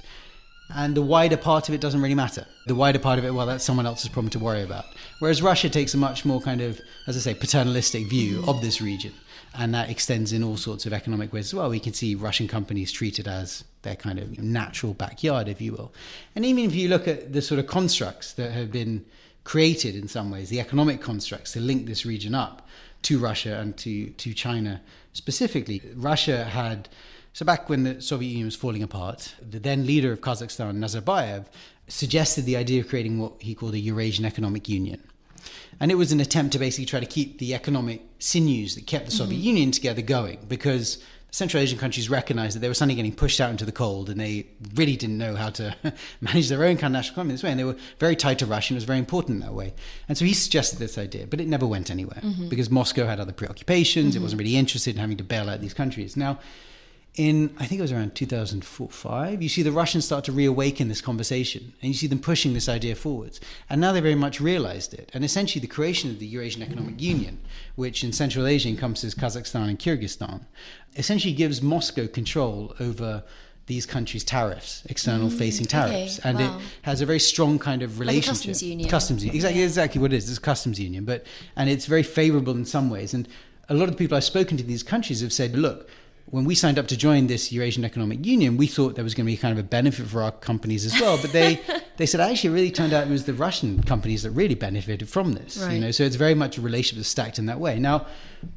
And 0.74 0.96
the 0.96 1.02
wider 1.02 1.36
part 1.36 1.68
of 1.68 1.76
it 1.76 1.82
doesn't 1.82 2.02
really 2.02 2.16
matter. 2.16 2.46
The 2.68 2.76
wider 2.76 2.98
part 2.98 3.20
of 3.20 3.26
it, 3.26 3.34
well, 3.34 3.46
that's 3.46 3.66
someone 3.66 3.86
else's 3.86 4.10
problem 4.10 4.30
to 4.32 4.40
worry 4.40 4.64
about. 4.64 4.86
Whereas 5.20 5.42
Russia 5.42 5.70
takes 5.70 5.94
a 5.94 5.98
much 5.98 6.24
more 6.24 6.40
kind 6.40 6.62
of, 6.62 6.80
as 7.08 7.18
I 7.18 7.20
say, 7.20 7.34
paternalistic 7.34 8.08
view 8.08 8.44
of 8.48 8.62
this 8.62 8.82
region 8.82 9.12
and 9.56 9.74
that 9.74 9.90
extends 9.90 10.34
in 10.34 10.44
all 10.44 10.58
sorts 10.58 10.86
of 10.86 10.94
economic 10.94 11.32
ways 11.32 11.48
as 11.48 11.54
well. 11.54 11.70
We 11.70 11.80
can 11.80 11.94
see 11.94 12.16
Russian 12.16 12.48
companies 12.48 12.92
treated 12.92 13.28
as 13.28 13.64
their 13.84 13.96
kind 13.96 14.18
of 14.18 14.40
natural 14.40 14.94
backyard, 14.94 15.48
if 15.48 15.62
you 15.62 15.74
will. 15.74 15.94
And 16.36 16.46
even 16.46 16.66
if 16.66 16.76
you 16.76 16.88
look 16.88 17.08
at 17.08 17.34
the 17.34 17.42
sort 17.42 17.60
of 17.60 17.68
constructs 17.68 18.34
that 18.34 18.52
have 18.52 18.72
been 18.72 19.06
created 19.44 19.96
in 19.96 20.08
some 20.08 20.32
ways, 20.32 20.50
the 20.50 20.60
economic 20.60 21.02
constructs 21.02 21.52
to 21.54 21.60
link 21.60 21.86
this 21.86 22.06
region 22.06 22.34
up 22.34 22.68
to 23.04 23.20
Russia 23.20 23.60
and 23.60 23.78
to, 23.78 24.10
to 24.12 24.34
China 24.34 24.82
specifically, 25.12 25.82
Russia 25.96 26.46
had. 26.46 26.90
So 27.34 27.46
back 27.46 27.68
when 27.68 27.84
the 27.84 28.02
Soviet 28.02 28.30
Union 28.30 28.46
was 28.46 28.56
falling 28.56 28.84
apart, 28.84 29.36
the 29.42 29.60
then 29.60 29.86
leader 29.86 30.12
of 30.12 30.22
Kazakhstan, 30.22 30.78
Nazarbayev, 30.78 31.46
suggested 31.88 32.46
the 32.46 32.56
idea 32.56 32.82
of 32.82 32.88
creating 32.88 33.20
what 33.20 33.34
he 33.40 33.56
called 33.56 33.74
a 33.74 33.80
Eurasian 33.80 34.24
Economic 34.24 34.70
Union. 34.70 35.02
And 35.80 35.92
it 35.92 35.96
was 35.96 36.12
an 36.12 36.20
attempt 36.20 36.54
to 36.54 36.60
basically 36.60 36.86
try 36.86 37.00
to 37.00 37.06
keep 37.06 37.40
the 37.40 37.54
economic 37.54 38.02
sinews 38.20 38.76
that 38.76 38.88
kept 38.88 39.06
the 39.06 39.12
Soviet 39.12 39.38
mm-hmm. 39.38 39.48
Union 39.48 39.72
together 39.72 40.02
going 40.02 40.40
because 40.48 41.04
Central 41.34 41.64
Asian 41.64 41.80
countries 41.80 42.12
recognized 42.12 42.56
that 42.56 42.60
they 42.60 42.68
were 42.68 42.76
suddenly 42.76 42.94
getting 42.94 43.12
pushed 43.12 43.42
out 43.42 43.50
into 43.50 43.66
the 43.66 43.72
cold 43.72 44.08
and 44.08 44.20
they 44.20 44.46
really 44.76 44.96
didn't 44.96 45.18
know 45.18 45.36
how 45.36 45.50
to 45.50 45.76
manage 46.22 46.48
their 46.48 46.64
own 46.64 46.78
kind 46.78 46.92
of 46.96 47.00
national 47.00 47.16
economy 47.16 47.34
this 47.34 47.44
way. 47.44 47.50
And 47.50 47.60
they 47.60 47.64
were 47.64 47.76
very 48.00 48.16
tied 48.16 48.38
to 48.40 48.46
Russia 48.46 48.72
and 48.72 48.78
it 48.78 48.78
was 48.78 48.84
very 48.84 49.00
important 49.00 49.38
in 49.38 49.40
that 49.42 49.54
way. 49.54 49.74
And 50.08 50.16
so 50.16 50.26
he 50.26 50.34
suggested 50.34 50.78
this 50.78 50.96
idea, 50.96 51.26
but 51.26 51.42
it 51.42 51.48
never 51.48 51.66
went 51.66 51.90
anywhere 51.90 52.22
mm-hmm. 52.22 52.50
because 52.50 52.70
Moscow 52.70 53.08
had 53.08 53.20
other 53.20 53.34
preoccupations. 53.34 54.14
Mm-hmm. 54.14 54.22
It 54.22 54.24
wasn't 54.24 54.40
really 54.42 54.58
interested 54.58 54.94
in 54.94 55.02
having 55.02 55.18
to 55.18 55.24
bail 55.24 55.50
out 55.50 55.60
these 55.60 55.74
countries. 55.74 56.16
Now, 56.16 56.40
in 57.16 57.56
I 57.60 57.66
think 57.66 57.80
it 57.80 57.84
was 57.84 57.92
around 57.92 58.16
2005, 58.16 59.42
you 59.42 59.50
see 59.50 59.62
the 59.62 59.72
Russians 59.72 60.06
start 60.06 60.24
to 60.26 60.32
reawaken 60.32 60.88
this 60.88 61.02
conversation, 61.02 61.74
and 61.82 61.90
you 61.90 61.94
see 61.94 62.08
them 62.08 62.20
pushing 62.20 62.54
this 62.54 62.68
idea 62.68 62.96
forwards. 62.96 63.40
And 63.70 63.80
now 63.80 63.92
they 63.92 64.02
very 64.02 64.16
much 64.16 64.42
realized 64.42 64.94
it. 64.94 65.12
And 65.14 65.24
essentially, 65.24 65.62
the 65.62 65.68
creation 65.68 66.10
of 66.10 66.20
the 66.20 66.26
Eurasian 66.26 66.64
Economic 66.64 67.00
Union, 67.00 67.40
which 67.76 68.04
in 68.04 68.14
Central 68.14 68.48
Asia 68.48 68.70
encompasses 68.70 69.14
Kazakhstan 69.14 69.70
and 69.70 69.78
Kyrgyzstan, 69.78 70.46
essentially 70.96 71.34
gives 71.34 71.62
Moscow 71.62 72.08
control 72.08 72.76
over 72.80 73.24
these 73.68 73.86
countries' 73.86 74.24
tariffs, 74.24 74.84
external 74.88 75.30
mm. 75.30 75.38
facing 75.38 75.66
tariffs, 75.66 76.20
okay, 76.20 76.30
and 76.30 76.40
wow. 76.40 76.58
it 76.58 76.64
has 76.82 77.00
a 77.00 77.06
very 77.06 77.20
strong 77.20 77.60
kind 77.60 77.82
of 77.82 78.00
relationship. 78.00 78.32
customs 78.32 78.64
union. 78.64 78.90
Customs 78.90 79.24
union, 79.24 79.36
exactly, 79.36 79.60
Yeah. 79.60 79.66
exactly 79.66 80.02
what 80.02 80.14
it 80.14 80.18
is. 80.18 80.30
It's 80.30 80.38
a 80.40 80.42
customs 80.42 80.80
union, 80.80 81.06
but 81.06 81.26
and 81.56 81.70
it's 81.70 81.86
very 81.86 82.04
favourable 82.04 82.54
in 82.54 82.66
some 82.66 82.90
ways. 82.90 83.14
And 83.14 83.28
a 83.70 83.74
lot 83.74 83.84
of 83.84 83.92
the 83.92 83.98
people 83.98 84.18
I've 84.18 84.24
spoken 84.24 84.58
to 84.58 84.64
in 84.64 84.68
these 84.68 84.84
countries 84.84 85.22
have 85.22 85.32
said, 85.32 85.56
look. 85.56 85.90
When 86.26 86.46
we 86.46 86.56
signed 86.56 86.80
up 86.80 86.88
to 86.88 86.98
join 86.98 87.28
this 87.28 87.52
Eurasian 87.52 87.86
Economic 87.86 88.26
Union, 88.26 88.58
we 88.58 88.66
thought 88.66 88.96
there 88.96 89.04
was 89.04 89.14
going 89.14 89.26
to 89.26 89.32
be 89.32 89.38
kind 89.38 89.58
of 89.58 89.64
a 89.64 89.68
benefit 89.68 90.08
for 90.08 90.24
our 90.24 90.32
companies 90.32 90.86
as 90.86 91.00
well. 91.00 91.18
But 91.22 91.32
they, 91.32 91.62
they 91.98 92.06
said 92.06 92.22
actually, 92.22 92.52
it 92.52 92.54
really 92.54 92.72
turned 92.72 92.94
out 92.94 93.06
it 93.06 93.10
was 93.10 93.26
the 93.26 93.34
Russian 93.34 93.84
companies 93.84 94.24
that 94.24 94.32
really 94.32 94.56
benefited 94.56 95.08
from 95.10 95.34
this. 95.34 95.58
Right. 95.58 95.74
You 95.74 95.80
know, 95.80 95.92
so 95.92 96.04
it's 96.04 96.16
very 96.16 96.34
much 96.34 96.58
a 96.58 96.62
relationship 96.62 96.98
that's 96.98 97.10
stacked 97.10 97.40
in 97.40 97.46
that 97.48 97.60
way. 97.60 97.78
Now, 97.78 98.08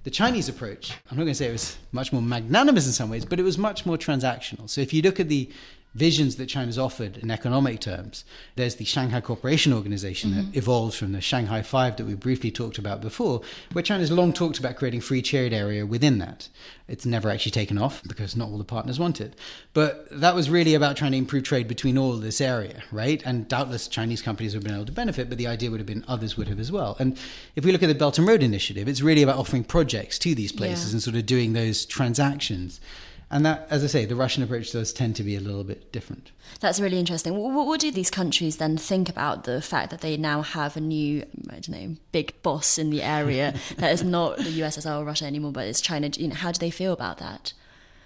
the 0.05 0.11
Chinese 0.11 0.49
approach, 0.49 0.93
I'm 1.11 1.17
not 1.17 1.25
going 1.25 1.33
to 1.33 1.35
say 1.35 1.49
it 1.49 1.53
was 1.53 1.77
much 1.93 2.13
more 2.13 2.23
magnanimous 2.23 2.87
in 2.87 2.93
some 2.93 3.11
ways, 3.11 3.25
but 3.25 3.39
it 3.39 3.43
was 3.43 3.59
much 3.59 3.85
more 3.85 3.97
transactional. 3.97 4.71
So 4.71 4.81
if 4.81 4.95
you 4.95 5.03
look 5.03 5.21
at 5.21 5.29
the 5.29 5.51
visions 5.97 6.37
that 6.37 6.47
China's 6.47 6.79
offered 6.79 7.17
in 7.17 7.31
economic 7.31 7.81
terms, 7.81 8.25
there's 8.55 8.77
the 8.77 8.85
Shanghai 8.85 9.21
Cooperation 9.21 9.73
Organization 9.73 10.35
that 10.37 10.45
mm-hmm. 10.45 10.59
evolved 10.59 10.95
from 10.95 11.13
the 11.13 11.23
Shanghai 11.23 11.63
Five 11.63 11.97
that 11.97 12.05
we 12.05 12.15
briefly 12.15 12.51
talked 12.51 12.77
about 12.77 13.01
before, 13.01 13.41
where 13.73 13.83
China's 13.83 14.13
long 14.13 14.33
talked 14.35 14.59
about 14.59 14.77
creating 14.77 15.01
free 15.01 15.23
trade 15.23 15.55
area 15.55 15.87
within 15.87 16.19
that. 16.19 16.49
It's 16.87 17.07
never 17.07 17.31
actually 17.31 17.53
taken 17.53 17.79
off 17.79 18.03
because 18.07 18.37
not 18.37 18.51
all 18.51 18.59
the 18.59 18.65
partners 18.65 19.01
want 19.01 19.21
it. 19.21 19.35
But 19.73 20.07
that 20.11 20.35
was 20.35 20.51
really 20.51 20.75
about 20.75 20.97
trying 20.97 21.13
to 21.13 21.19
improve 21.19 21.45
trade 21.45 21.67
between 21.67 21.99
all 21.99 22.13
this 22.13 22.41
area, 22.41 22.83
right? 22.93 23.23
And 23.25 23.49
doubtless 23.49 23.89
Chinese 23.89 24.23
companies 24.23 24.55
would 24.55 24.63
have 24.63 24.69
been 24.69 24.77
able 24.77 24.87
to 24.87 24.93
benefit, 24.93 25.29
but 25.29 25.39
the 25.39 25.47
idea 25.47 25.71
would 25.71 25.81
have 25.81 25.87
been 25.87 26.05
others 26.07 26.37
would 26.37 26.49
have 26.49 26.61
as 26.61 26.71
well. 26.71 26.97
And 27.01 27.19
if 27.57 27.65
we 27.65 27.73
look 27.73 27.83
at 27.83 27.89
the 27.89 27.95
Belt 27.95 28.19
and 28.19 28.29
Road 28.29 28.43
Initiative, 28.43 28.87
it's 28.87 29.01
really 29.01 29.23
about 29.23 29.39
offering 29.39 29.65
projects 29.65 30.19
to 30.21 30.35
these 30.35 30.53
places 30.53 30.91
Yeah. 30.91 30.97
and 30.97 31.03
sort 31.03 31.17
of 31.17 31.25
doing 31.27 31.55
those 31.55 31.87
transactions. 31.87 32.81
And 33.29 33.45
that, 33.45 33.67
as 33.71 33.83
I 33.83 33.89
say, 33.89 34.05
the 34.05 34.15
Russian 34.15 34.45
approach 34.45 34.71
does 34.71 34.93
tend 34.93 35.17
to 35.17 35.25
be 35.25 35.35
a 35.35 35.41
little 35.41 35.65
bit 35.65 35.91
different. 35.91 36.31
That's 36.61 36.79
really 36.79 36.99
interesting. 36.99 37.37
What, 37.37 37.67
what 37.67 37.81
do 37.81 37.91
these 37.91 38.11
countries 38.11 38.59
then 38.59 38.77
think 38.77 39.09
about 39.09 39.45
the 39.45 39.61
fact 39.61 39.91
that 39.91 40.01
they 40.01 40.17
now 40.17 40.43
have 40.43 40.77
a 40.77 40.81
new, 40.81 41.25
I 41.51 41.55
don't 41.55 41.71
know, 41.71 41.97
big 42.13 42.41
boss 42.43 42.79
in 42.79 42.91
the 42.91 43.03
area 43.03 43.55
that 43.79 43.93
is 43.93 44.05
not 44.05 44.37
the 44.37 44.61
USSR 44.61 45.01
or 45.01 45.05
Russia 45.05 45.25
anymore, 45.25 45.51
but 45.51 45.67
it's 45.67 45.81
China? 45.81 46.09
You 46.15 46.29
know, 46.29 46.37
how 46.37 46.53
do 46.53 46.59
they 46.59 46.71
feel 46.71 46.93
about 46.93 47.19
that? 47.19 47.53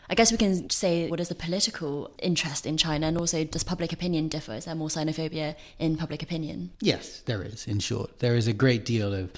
I 0.09 0.15
guess 0.15 0.33
we 0.33 0.39
can 0.39 0.69
say 0.71 1.09
what 1.09 1.21
is 1.21 1.29
the 1.29 1.37
political 1.37 2.11
interest 2.19 2.67
in 2.67 2.77
China, 2.77 3.07
and 3.07 3.17
also 3.17 3.45
does 3.45 3.63
public 3.63 3.93
opinion 3.93 4.27
differ? 4.27 4.55
Is 4.55 4.65
there 4.65 4.75
more 4.75 4.89
xenophobia 4.89 5.55
in 5.79 5.97
public 5.97 6.21
opinion? 6.21 6.71
Yes, 6.81 7.21
there 7.27 7.45
is, 7.45 7.69
in 7.69 7.79
short. 7.79 8.19
There 8.19 8.35
is 8.35 8.49
a 8.49 8.53
great 8.53 8.85
deal 8.85 9.15
of. 9.15 9.31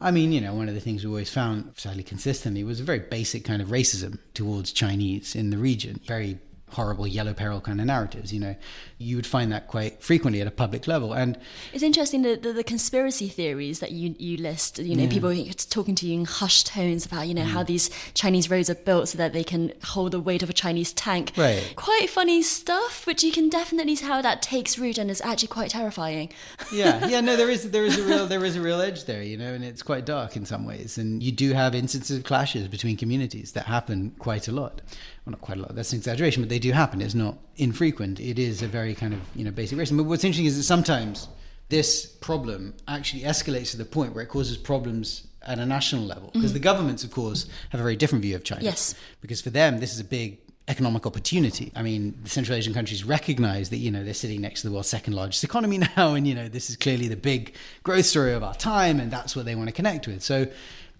I 0.00 0.10
mean, 0.10 0.32
you 0.32 0.40
know, 0.40 0.54
one 0.54 0.68
of 0.68 0.74
the 0.74 0.80
things 0.80 1.04
we 1.04 1.08
always 1.08 1.30
found 1.30 1.72
sadly 1.76 2.02
consistently 2.02 2.64
was 2.64 2.80
a 2.80 2.84
very 2.84 2.98
basic 2.98 3.44
kind 3.44 3.62
of 3.62 3.68
racism 3.68 4.18
towards 4.34 4.72
Chinese 4.72 5.34
in 5.34 5.50
the 5.50 5.58
region. 5.58 6.00
Very 6.06 6.38
horrible 6.74 7.06
yellow 7.06 7.34
peril 7.34 7.60
kind 7.60 7.80
of 7.80 7.86
narratives, 7.86 8.32
you 8.32 8.40
know. 8.40 8.54
You 8.98 9.16
would 9.16 9.26
find 9.26 9.50
that 9.52 9.68
quite 9.68 10.02
frequently 10.02 10.40
at 10.40 10.46
a 10.46 10.50
public 10.52 10.86
level. 10.86 11.12
And 11.12 11.38
It's 11.72 11.82
interesting 11.82 12.22
the, 12.22 12.36
the, 12.36 12.52
the 12.52 12.64
conspiracy 12.64 13.28
theories 13.28 13.80
that 13.80 13.92
you, 13.92 14.14
you 14.18 14.36
list. 14.38 14.78
You 14.78 14.96
know, 14.96 15.06
people 15.08 15.34
talking 15.70 15.94
to 15.96 16.06
you 16.06 16.14
in 16.20 16.24
hushed 16.24 16.66
tones 16.68 17.06
about 17.06 17.26
you 17.28 17.34
know 17.34 17.42
Mm. 17.44 17.48
how 17.56 17.62
these 17.62 17.90
Chinese 18.14 18.48
roads 18.50 18.70
are 18.70 18.74
built 18.74 19.08
so 19.10 19.18
that 19.18 19.32
they 19.34 19.44
can 19.44 19.72
hold 19.82 20.12
the 20.12 20.20
weight 20.20 20.42
of 20.42 20.48
a 20.50 20.52
Chinese 20.54 20.92
tank. 20.94 21.32
Right. 21.36 21.74
Quite 21.76 22.08
funny 22.08 22.42
stuff, 22.42 23.06
which 23.06 23.22
you 23.22 23.30
can 23.32 23.48
definitely 23.50 23.96
see 23.96 24.06
how 24.06 24.22
that 24.22 24.40
takes 24.40 24.78
root 24.78 24.96
and 24.98 25.10
is 25.10 25.20
actually 25.20 25.48
quite 25.48 25.70
terrifying. 25.70 26.30
yeah, 26.72 27.06
yeah, 27.06 27.20
no, 27.28 27.36
there 27.36 27.50
is 27.50 27.70
there 27.70 27.84
is 27.84 27.98
a 27.98 28.02
real 28.02 28.26
there 28.26 28.44
is 28.44 28.56
a 28.56 28.60
real 28.62 28.80
edge 28.80 29.04
there, 29.04 29.22
you 29.22 29.36
know, 29.36 29.52
and 29.52 29.62
it's 29.64 29.82
quite 29.82 30.04
dark 30.06 30.36
in 30.36 30.46
some 30.46 30.64
ways. 30.64 30.96
And 30.98 31.22
you 31.22 31.32
do 31.32 31.52
have 31.52 31.74
instances 31.74 32.16
of 32.18 32.24
clashes 32.24 32.66
between 32.68 32.96
communities 32.96 33.52
that 33.52 33.66
happen 33.66 34.12
quite 34.18 34.48
a 34.48 34.52
lot. 34.52 34.80
Well, 35.24 35.32
not 35.32 35.40
quite 35.40 35.58
a 35.58 35.60
lot. 35.62 35.74
That's 35.74 35.92
an 35.92 35.98
exaggeration, 35.98 36.42
but 36.42 36.48
they 36.50 36.58
do 36.64 36.72
happen. 36.72 37.00
It's 37.00 37.14
not 37.14 37.38
infrequent. 37.56 38.20
It 38.20 38.38
is 38.38 38.62
a 38.62 38.66
very 38.66 38.94
kind 38.94 39.14
of 39.14 39.20
you 39.34 39.44
know 39.44 39.50
basic 39.50 39.78
racism. 39.78 39.96
But 39.96 40.04
what's 40.04 40.24
interesting 40.24 40.46
is 40.46 40.56
that 40.56 40.64
sometimes 40.64 41.28
this 41.68 42.06
problem 42.06 42.74
actually 42.88 43.22
escalates 43.22 43.70
to 43.70 43.76
the 43.76 43.84
point 43.84 44.14
where 44.14 44.22
it 44.22 44.28
causes 44.28 44.56
problems 44.56 45.26
at 45.42 45.58
a 45.58 45.66
national 45.66 46.04
level 46.04 46.30
because 46.32 46.50
mm-hmm. 46.50 46.54
the 46.54 46.60
governments, 46.60 47.04
of 47.04 47.10
course, 47.10 47.46
have 47.70 47.80
a 47.80 47.84
very 47.84 47.96
different 47.96 48.22
view 48.22 48.34
of 48.34 48.44
China. 48.44 48.62
Yes. 48.62 48.94
because 49.20 49.40
for 49.40 49.50
them 49.50 49.78
this 49.78 49.92
is 49.92 50.00
a 50.00 50.04
big 50.04 50.38
economic 50.68 51.06
opportunity. 51.06 51.70
I 51.76 51.82
mean, 51.82 52.18
the 52.22 52.30
Central 52.30 52.56
Asian 52.56 52.72
countries 52.72 53.04
recognize 53.04 53.70
that, 53.70 53.76
you 53.76 53.90
know, 53.90 54.02
they're 54.02 54.14
sitting 54.14 54.40
next 54.40 54.62
to 54.62 54.68
the 54.68 54.72
world's 54.72 54.88
second 54.88 55.12
largest 55.12 55.44
economy 55.44 55.78
now. 55.96 56.14
And, 56.14 56.26
you 56.26 56.34
know, 56.34 56.48
this 56.48 56.70
is 56.70 56.76
clearly 56.76 57.08
the 57.08 57.16
big 57.16 57.54
growth 57.82 58.06
story 58.06 58.32
of 58.32 58.42
our 58.42 58.54
time. 58.54 58.98
And 59.00 59.10
that's 59.10 59.36
what 59.36 59.44
they 59.44 59.54
want 59.54 59.68
to 59.68 59.74
connect 59.74 60.06
with. 60.06 60.22
So 60.22 60.46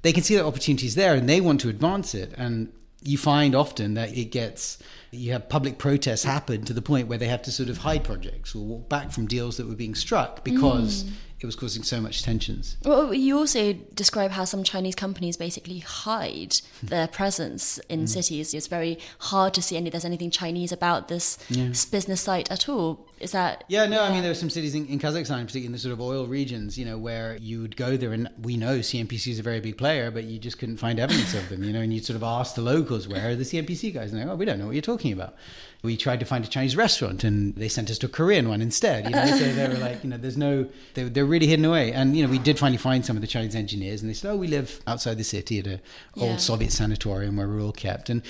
they 0.02 0.12
can 0.12 0.22
see 0.22 0.36
that 0.36 0.44
opportunities 0.44 0.94
there 0.94 1.14
and 1.14 1.28
they 1.28 1.40
want 1.40 1.60
to 1.62 1.70
advance 1.70 2.14
it. 2.14 2.34
And 2.36 2.72
you 3.02 3.16
find 3.16 3.54
often 3.54 3.94
that 3.94 4.16
it 4.16 4.26
gets, 4.26 4.78
you 5.14 5.32
have 5.32 5.48
public 5.48 5.78
protests 5.78 6.24
happen 6.24 6.64
to 6.64 6.72
the 6.72 6.82
point 6.82 7.08
where 7.08 7.18
they 7.18 7.28
have 7.28 7.42
to 7.42 7.52
sort 7.52 7.68
of 7.68 7.78
hide 7.78 8.04
projects 8.04 8.54
or 8.54 8.64
walk 8.64 8.88
back 8.88 9.10
from 9.10 9.26
deals 9.26 9.56
that 9.56 9.66
were 9.66 9.74
being 9.74 9.94
struck 9.94 10.44
because 10.44 11.04
mm. 11.04 11.12
It 11.44 11.46
was 11.46 11.56
causing 11.56 11.82
so 11.82 12.00
much 12.00 12.22
tensions. 12.22 12.76
Well, 12.84 13.12
you 13.12 13.36
also 13.38 13.74
describe 13.94 14.32
how 14.32 14.44
some 14.44 14.64
Chinese 14.64 14.94
companies 14.94 15.36
basically 15.36 15.78
hide 15.78 16.56
hmm. 16.80 16.86
their 16.86 17.06
presence 17.06 17.78
in 17.88 18.00
hmm. 18.00 18.06
cities. 18.06 18.54
It's 18.54 18.66
very 18.66 18.98
hard 19.18 19.54
to 19.54 19.62
see 19.62 19.76
any 19.76 19.90
there's 19.90 20.04
anything 20.04 20.30
Chinese 20.30 20.72
about 20.72 21.08
this 21.08 21.38
s- 21.50 21.84
business 21.84 22.22
site 22.22 22.50
at 22.50 22.68
all. 22.68 23.06
Is 23.20 23.32
that 23.32 23.64
Yeah, 23.68 23.86
no, 23.86 24.02
I 24.02 24.10
mean, 24.10 24.22
there 24.22 24.32
are 24.32 24.34
some 24.34 24.50
cities 24.50 24.74
in, 24.74 24.86
in 24.86 24.98
Kazakhstan, 24.98 25.44
particularly 25.44 25.66
in 25.66 25.72
the 25.72 25.78
sort 25.78 25.92
of 25.92 26.00
oil 26.00 26.26
regions, 26.26 26.78
you 26.78 26.84
know, 26.84 26.98
where 26.98 27.36
you 27.36 27.60
would 27.60 27.76
go 27.76 27.96
there 27.96 28.12
and 28.12 28.28
we 28.40 28.56
know 28.56 28.78
CNPC 28.78 29.28
is 29.28 29.38
a 29.38 29.42
very 29.42 29.60
big 29.60 29.78
player, 29.78 30.10
but 30.10 30.24
you 30.24 30.38
just 30.38 30.58
couldn't 30.58 30.78
find 30.78 30.98
evidence 30.98 31.34
of 31.34 31.48
them, 31.48 31.62
you 31.62 31.72
know, 31.72 31.80
and 31.80 31.92
you'd 31.92 32.04
sort 32.04 32.16
of 32.16 32.22
ask 32.22 32.54
the 32.54 32.62
locals, 32.62 33.06
where 33.06 33.30
are 33.30 33.36
the 33.36 33.44
CNPC 33.44 33.94
guys? 33.94 34.10
And 34.10 34.18
they're 34.18 34.26
like, 34.26 34.34
oh, 34.34 34.36
we 34.36 34.44
don't 34.44 34.58
know 34.58 34.66
what 34.66 34.74
you're 34.74 34.82
talking 34.82 35.12
about. 35.12 35.36
We 35.84 35.96
tried 35.98 36.18
to 36.20 36.26
find 36.26 36.44
a 36.44 36.48
Chinese 36.48 36.76
restaurant 36.76 37.24
and 37.24 37.54
they 37.56 37.68
sent 37.68 37.90
us 37.90 37.98
to 37.98 38.06
a 38.06 38.08
Korean 38.08 38.48
one 38.48 38.62
instead, 38.62 39.04
you 39.04 39.10
know, 39.10 39.26
so 39.26 39.52
they 39.52 39.68
were 39.68 39.74
like, 39.74 40.02
you 40.02 40.08
know, 40.08 40.16
there's 40.16 40.38
no, 40.38 40.66
they, 40.94 41.04
they're 41.04 41.26
really 41.26 41.46
hidden 41.46 41.64
away. 41.66 41.92
And, 41.92 42.16
you 42.16 42.24
know, 42.24 42.30
we 42.30 42.38
did 42.38 42.58
finally 42.58 42.78
find 42.78 43.04
some 43.04 43.16
of 43.16 43.20
the 43.20 43.28
Chinese 43.28 43.54
engineers 43.54 44.00
and 44.00 44.08
they 44.08 44.14
said, 44.14 44.30
oh, 44.32 44.36
we 44.36 44.46
live 44.46 44.80
outside 44.86 45.18
the 45.18 45.24
city 45.24 45.58
at 45.58 45.66
a 45.66 45.80
Yeah. 46.14 46.24
old 46.30 46.40
Soviet 46.40 46.72
sanatorium 46.72 47.36
where 47.36 47.46
we're 47.46 47.60
all 47.60 47.72
kept. 47.72 48.08
And, 48.08 48.22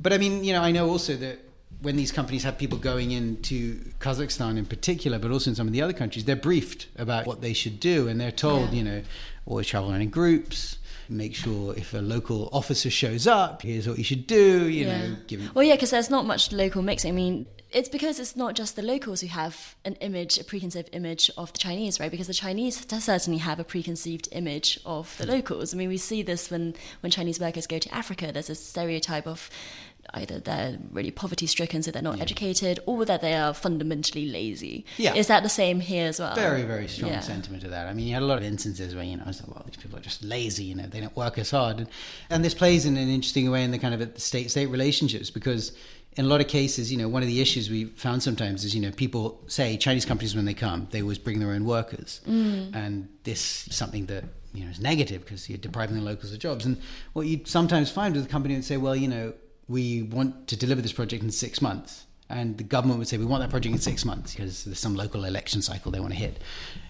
but 0.00 0.12
I 0.12 0.18
mean, 0.18 0.42
you 0.42 0.52
know, 0.52 0.60
I 0.62 0.72
know 0.72 0.90
also 0.90 1.14
that 1.16 1.38
when 1.80 1.94
these 1.96 2.10
companies 2.10 2.42
have 2.42 2.58
people 2.58 2.78
going 2.78 3.12
into 3.12 3.76
Kazakhstan 4.00 4.58
in 4.58 4.66
particular, 4.66 5.20
but 5.20 5.30
also 5.30 5.50
in 5.50 5.54
some 5.54 5.68
of 5.68 5.72
the 5.72 5.80
other 5.80 5.92
countries, 5.92 6.24
they're 6.24 6.34
briefed 6.34 6.88
about 6.96 7.26
what 7.26 7.40
they 7.40 7.52
should 7.52 7.78
do, 7.78 8.08
and 8.08 8.20
they're 8.20 8.32
told, 8.32 8.70
Yeah. 8.70 8.74
you 8.78 8.82
know, 8.82 9.02
always 9.46 9.68
travel 9.68 9.92
around 9.92 10.02
in 10.02 10.10
groups. 10.10 10.78
Make 11.08 11.34
sure 11.34 11.74
if 11.76 11.94
a 11.94 11.98
local 11.98 12.48
officer 12.52 12.90
shows 12.90 13.26
up, 13.26 13.62
here's 13.62 13.88
what 13.88 13.98
you 13.98 14.04
should 14.04 14.26
do. 14.26 14.68
You 14.68 14.86
know, 14.86 15.16
give 15.26 15.40
him 15.40 15.50
Well, 15.54 15.64
yeah, 15.64 15.74
because 15.74 15.90
there's 15.90 16.10
not 16.10 16.26
much 16.26 16.52
local 16.52 16.82
mixing. 16.82 17.10
I 17.10 17.14
mean, 17.14 17.46
it's 17.70 17.88
because 17.88 18.18
it's 18.18 18.34
not 18.34 18.54
just 18.54 18.76
the 18.76 18.82
locals 18.82 19.20
who 19.20 19.26
have 19.26 19.76
an 19.84 19.94
image, 19.96 20.38
a 20.38 20.44
preconceived 20.44 20.88
image 20.92 21.30
of 21.36 21.52
the 21.52 21.58
Chinese, 21.58 22.00
right? 22.00 22.10
Because 22.10 22.26
the 22.26 22.34
Chinese 22.34 22.82
does 22.84 23.04
certainly 23.04 23.38
have 23.38 23.60
a 23.60 23.64
preconceived 23.64 24.28
image 24.32 24.80
of 24.86 25.14
the 25.18 25.26
locals. 25.26 25.74
I 25.74 25.76
mean, 25.76 25.88
we 25.88 25.98
see 25.98 26.22
this 26.22 26.50
when 26.50 26.74
when 27.00 27.10
Chinese 27.10 27.38
workers 27.38 27.66
go 27.66 27.78
to 27.78 27.94
Africa. 27.94 28.30
There's 28.32 28.48
a 28.48 28.54
stereotype 28.54 29.26
of 29.26 29.50
either 30.14 30.38
they're 30.38 30.78
really 30.90 31.10
poverty 31.10 31.46
stricken, 31.46 31.82
so 31.82 31.90
they're 31.90 32.02
not 32.02 32.20
educated, 32.20 32.80
or 32.86 33.04
that 33.04 33.20
they 33.20 33.34
are 33.34 33.52
fundamentally 33.52 34.26
lazy. 34.26 34.84
Yeah. 34.96 35.14
Is 35.14 35.26
that 35.26 35.42
the 35.42 35.48
same 35.48 35.80
here 35.80 36.08
as 36.08 36.18
well? 36.18 36.34
very, 36.34 36.62
very 36.62 36.88
strong 36.88 37.12
Yeah. 37.12 37.20
sentiment 37.20 37.64
of 37.64 37.70
that. 37.70 37.86
I 37.88 37.92
mean, 37.92 38.06
you 38.06 38.14
had 38.14 38.22
a 38.22 38.26
lot 38.26 38.38
of 38.38 38.44
instances 38.44 38.94
where, 38.94 39.04
you 39.04 39.16
know, 39.16 39.24
it's 39.26 39.40
like, 39.40 39.50
well, 39.54 39.64
these 39.66 39.76
people 39.76 39.98
are 39.98 40.02
just 40.02 40.22
lazy, 40.24 40.64
you 40.64 40.74
know, 40.74 40.86
they 40.86 41.00
don't 41.00 41.16
work 41.16 41.38
as 41.38 41.50
hard. 41.50 41.78
And, 41.78 41.88
and 42.30 42.44
this 42.44 42.54
plays 42.54 42.86
in 42.86 42.96
an 42.96 43.08
interesting 43.08 43.50
way 43.50 43.64
in 43.64 43.70
the 43.70 43.78
kind 43.78 43.94
of 43.94 44.14
the 44.14 44.20
state 44.20 44.50
state 44.50 44.66
relationships 44.66 45.30
because 45.30 45.72
in 46.16 46.24
a 46.24 46.28
lot 46.28 46.40
of 46.40 46.48
cases, 46.48 46.90
you 46.90 46.98
know, 46.98 47.08
one 47.08 47.22
of 47.22 47.28
the 47.28 47.40
issues 47.40 47.70
we 47.70 47.84
found 47.84 48.22
sometimes 48.22 48.64
is, 48.64 48.74
you 48.74 48.80
know, 48.80 48.90
people 48.90 49.40
say 49.46 49.76
Chinese 49.76 50.04
companies, 50.04 50.34
when 50.34 50.46
they 50.46 50.54
come, 50.54 50.88
they 50.90 51.00
always 51.02 51.18
bring 51.18 51.38
their 51.38 51.52
own 51.52 51.64
workers. 51.64 52.20
Mm. 52.28 52.74
And 52.74 53.08
this 53.22 53.68
is 53.68 53.76
something 53.76 54.06
that, 54.06 54.24
you 54.52 54.64
know, 54.64 54.70
is 54.70 54.80
negative 54.80 55.24
because 55.24 55.48
you're 55.48 55.58
depriving 55.58 55.96
the 55.96 56.02
locals 56.02 56.32
of 56.32 56.40
jobs. 56.40 56.64
And 56.66 56.78
what 57.12 57.26
you 57.26 57.42
sometimes 57.44 57.90
find 57.90 58.16
with 58.16 58.24
a 58.24 58.28
company 58.28 58.54
would 58.54 58.64
say, 58.64 58.76
well, 58.76 58.96
you 58.96 59.06
know, 59.06 59.32
we 59.68 60.02
want 60.02 60.48
to 60.48 60.56
deliver 60.56 60.80
this 60.80 60.92
project 60.92 61.22
in 61.22 61.30
six 61.30 61.60
months. 61.60 62.06
And 62.30 62.58
the 62.58 62.64
government 62.64 62.98
would 62.98 63.08
say, 63.08 63.16
we 63.16 63.24
want 63.24 63.42
that 63.42 63.50
project 63.50 63.74
in 63.74 63.80
six 63.80 64.04
months 64.04 64.34
because 64.34 64.64
there's 64.64 64.78
some 64.78 64.94
local 64.94 65.24
election 65.24 65.62
cycle 65.62 65.90
they 65.90 66.00
want 66.00 66.12
to 66.12 66.18
hit. 66.18 66.38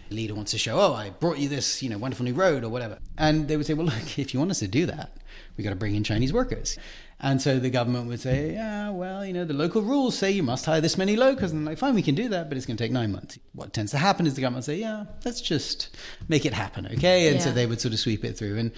The 0.08 0.16
leader 0.16 0.34
wants 0.34 0.50
to 0.52 0.58
show, 0.58 0.80
oh, 0.80 0.94
I 0.94 1.10
brought 1.10 1.38
you 1.38 1.48
this, 1.48 1.82
you 1.82 1.90
know, 1.90 1.98
wonderful 1.98 2.24
new 2.24 2.34
road 2.34 2.64
or 2.64 2.70
whatever. 2.70 2.98
And 3.16 3.46
they 3.46 3.56
would 3.56 3.66
say, 3.66 3.74
well, 3.74 3.86
look, 3.86 4.18
if 4.18 4.34
you 4.34 4.40
want 4.40 4.50
us 4.50 4.58
to 4.60 4.68
do 4.68 4.86
that, 4.86 5.16
we've 5.56 5.64
got 5.64 5.70
to 5.70 5.76
bring 5.76 5.94
in 5.94 6.02
Chinese 6.02 6.32
workers. 6.32 6.76
And 7.20 7.42
so 7.42 7.58
the 7.58 7.70
government 7.70 8.06
would 8.06 8.20
say, 8.20 8.52
yeah, 8.52 8.90
well, 8.90 9.24
you 9.24 9.32
know, 9.32 9.44
the 9.44 9.54
local 9.54 9.82
rules 9.82 10.16
say 10.16 10.30
you 10.30 10.42
must 10.42 10.64
hire 10.64 10.80
this 10.80 10.96
many 10.96 11.16
locals. 11.16 11.52
And 11.52 11.64
like, 11.64 11.78
fine, 11.78 11.94
we 11.94 12.02
can 12.02 12.14
do 12.14 12.28
that, 12.28 12.48
but 12.48 12.56
it's 12.56 12.66
going 12.66 12.76
to 12.76 12.84
take 12.84 12.92
nine 12.92 13.12
months. 13.12 13.38
What 13.54 13.72
tends 13.72 13.90
to 13.92 13.98
happen 13.98 14.26
is 14.26 14.34
the 14.34 14.40
government 14.40 14.66
would 14.66 14.72
say, 14.72 14.80
yeah, 14.80 15.04
let's 15.24 15.40
just 15.40 15.96
make 16.28 16.46
it 16.46 16.52
happen, 16.52 16.86
okay? 16.94 17.32
And 17.32 17.42
so 17.42 17.50
they 17.50 17.66
would 17.66 17.80
sort 17.80 17.92
of 17.92 18.00
sweep 18.00 18.24
it 18.24 18.38
through. 18.38 18.58
And 18.58 18.72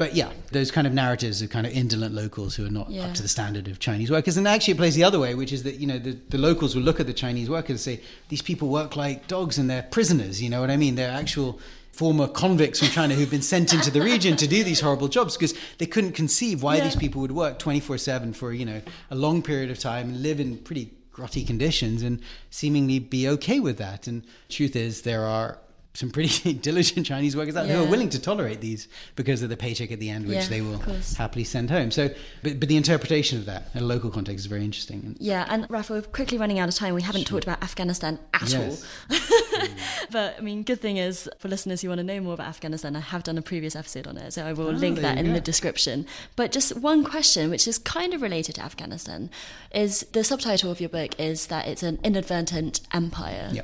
but 0.00 0.14
yeah, 0.14 0.30
those 0.50 0.70
kind 0.70 0.86
of 0.86 0.94
narratives 0.94 1.42
of 1.42 1.50
kind 1.50 1.66
of 1.66 1.74
indolent 1.74 2.14
locals 2.14 2.56
who 2.56 2.64
are 2.64 2.70
not 2.70 2.88
Yeah. 2.90 3.02
up 3.04 3.12
to 3.16 3.22
the 3.22 3.28
standard 3.28 3.68
of 3.68 3.78
Chinese 3.78 4.10
workers. 4.10 4.38
And 4.38 4.48
actually, 4.48 4.72
it 4.72 4.78
plays 4.78 4.94
the 4.94 5.04
other 5.04 5.18
way, 5.20 5.34
which 5.34 5.52
is 5.52 5.62
that 5.64 5.74
you 5.76 5.86
know 5.86 5.98
the, 5.98 6.12
the 6.30 6.38
locals 6.38 6.74
will 6.74 6.82
look 6.82 7.00
at 7.00 7.06
the 7.06 7.12
Chinese 7.12 7.50
workers 7.50 7.70
and 7.72 7.80
say 7.80 8.00
these 8.30 8.40
people 8.40 8.68
work 8.68 8.96
like 8.96 9.28
dogs 9.28 9.58
and 9.58 9.68
they're 9.68 9.82
prisoners. 9.82 10.40
You 10.42 10.48
know 10.48 10.60
what 10.62 10.70
I 10.70 10.78
mean? 10.78 10.94
They're 10.94 11.10
actual 11.24 11.60
former 11.92 12.28
convicts 12.28 12.78
from 12.78 12.88
China 12.88 13.14
who've 13.14 13.30
been 13.30 13.42
sent 13.42 13.74
into 13.74 13.90
the 13.90 14.00
region 14.00 14.34
to 14.38 14.46
do 14.48 14.64
these 14.64 14.80
horrible 14.80 15.08
jobs 15.08 15.36
because 15.36 15.52
they 15.76 15.84
couldn't 15.86 16.12
conceive 16.12 16.62
why 16.62 16.76
Yeah. 16.76 16.84
these 16.84 16.96
people 16.96 17.20
would 17.20 17.32
work 17.32 17.58
24/7 17.58 18.32
for, 18.34 18.54
you 18.54 18.64
know, 18.64 18.80
a 19.10 19.14
long 19.14 19.42
period 19.42 19.70
of 19.70 19.78
time 19.78 20.08
and 20.08 20.22
live 20.22 20.40
in 20.40 20.56
pretty 20.68 20.92
grotty 21.14 21.46
conditions 21.46 22.02
and 22.02 22.20
seemingly 22.48 22.98
be 23.00 23.28
okay 23.28 23.60
with 23.60 23.76
that. 23.76 24.06
And 24.06 24.22
truth 24.48 24.74
is 24.76 25.02
there 25.02 25.26
are 25.26 25.58
some 25.92 26.10
pretty 26.10 26.52
diligent 26.68 27.04
Chinese 27.06 27.36
workers 27.36 27.56
out 27.56 27.66
there 27.66 27.76
who 27.78 27.84
are 27.84 27.90
willing 27.90 28.08
to 28.10 28.20
tolerate 28.20 28.60
these 28.60 28.86
because 29.16 29.42
of 29.42 29.48
the 29.48 29.56
paycheck 29.56 29.90
at 29.90 29.98
the 29.98 30.08
end, 30.08 30.26
which 30.26 30.36
Yeah, 30.36 30.46
they 30.46 30.60
will 30.60 30.78
happily 31.18 31.42
send 31.44 31.68
home. 31.70 31.90
So, 31.90 32.08
but, 32.44 32.60
but 32.60 32.68
the 32.68 32.76
interpretation 32.76 33.38
of 33.38 33.46
that 33.46 33.64
in 33.74 33.82
a 33.82 33.84
local 33.84 34.08
context 34.10 34.40
is 34.40 34.46
very 34.46 34.64
interesting. 34.64 35.16
Yeah, 35.18 35.46
and 35.48 35.66
Rafa, 35.68 35.92
we're 35.94 36.02
quickly 36.02 36.38
running 36.38 36.58
out 36.60 36.68
of 36.68 36.74
time. 36.76 36.94
We 36.94 37.02
haven't 37.02 37.24
talked 37.24 37.42
about 37.44 37.62
Afghanistan 37.62 38.18
at 38.32 38.50
Yes. 38.52 38.84
all. 39.10 39.18
but 40.10 40.36
I 40.38 40.40
mean, 40.42 40.62
good 40.62 40.80
thing 40.80 40.96
is 40.96 41.28
for 41.38 41.48
listeners 41.48 41.82
who 41.82 41.88
want 41.88 41.98
to 41.98 42.04
know 42.04 42.20
more 42.20 42.34
about 42.34 42.46
Afghanistan, 42.48 42.94
I 42.96 43.00
have 43.00 43.22
done 43.24 43.36
a 43.38 43.42
previous 43.42 43.74
episode 43.74 44.06
on 44.06 44.16
it, 44.16 44.32
so 44.32 44.46
I 44.46 44.52
will 44.52 44.68
Oh, 44.68 44.70
link 44.70 45.00
that 45.00 45.18
in 45.18 45.26
go. 45.26 45.32
the 45.32 45.40
description. 45.40 46.06
But 46.36 46.52
just 46.52 46.76
one 46.76 47.04
question, 47.04 47.50
which 47.50 47.66
is 47.66 47.78
kind 47.78 48.14
of 48.14 48.22
related 48.22 48.54
to 48.56 48.62
Afghanistan, 48.62 49.30
is 49.74 50.00
the 50.12 50.22
subtitle 50.24 50.70
of 50.70 50.80
your 50.80 50.88
book 50.88 51.18
is 51.18 51.48
that 51.48 51.66
it's 51.66 51.82
an 51.82 51.98
inadvertent 52.04 52.80
empire. 52.92 53.50
yeah. 53.52 53.62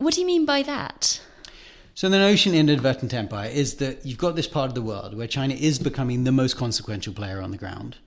What 0.00 0.14
do 0.14 0.22
you 0.22 0.26
mean 0.26 0.46
by 0.46 0.62
that? 0.62 1.20
So 1.94 2.08
the 2.08 2.18
notion 2.18 2.54
in 2.54 2.70
inadvertent 2.70 3.12
empire 3.12 3.50
is 3.50 3.74
that 3.76 4.06
you've 4.06 4.16
got 4.16 4.34
this 4.34 4.46
part 4.46 4.70
of 4.70 4.74
the 4.74 4.80
world 4.80 5.14
where 5.14 5.26
China 5.26 5.52
is 5.52 5.78
becoming 5.78 6.24
the 6.24 6.32
most 6.32 6.56
consequential 6.56 7.12
player 7.12 7.42
on 7.42 7.50
the 7.50 7.58
ground, 7.58 7.98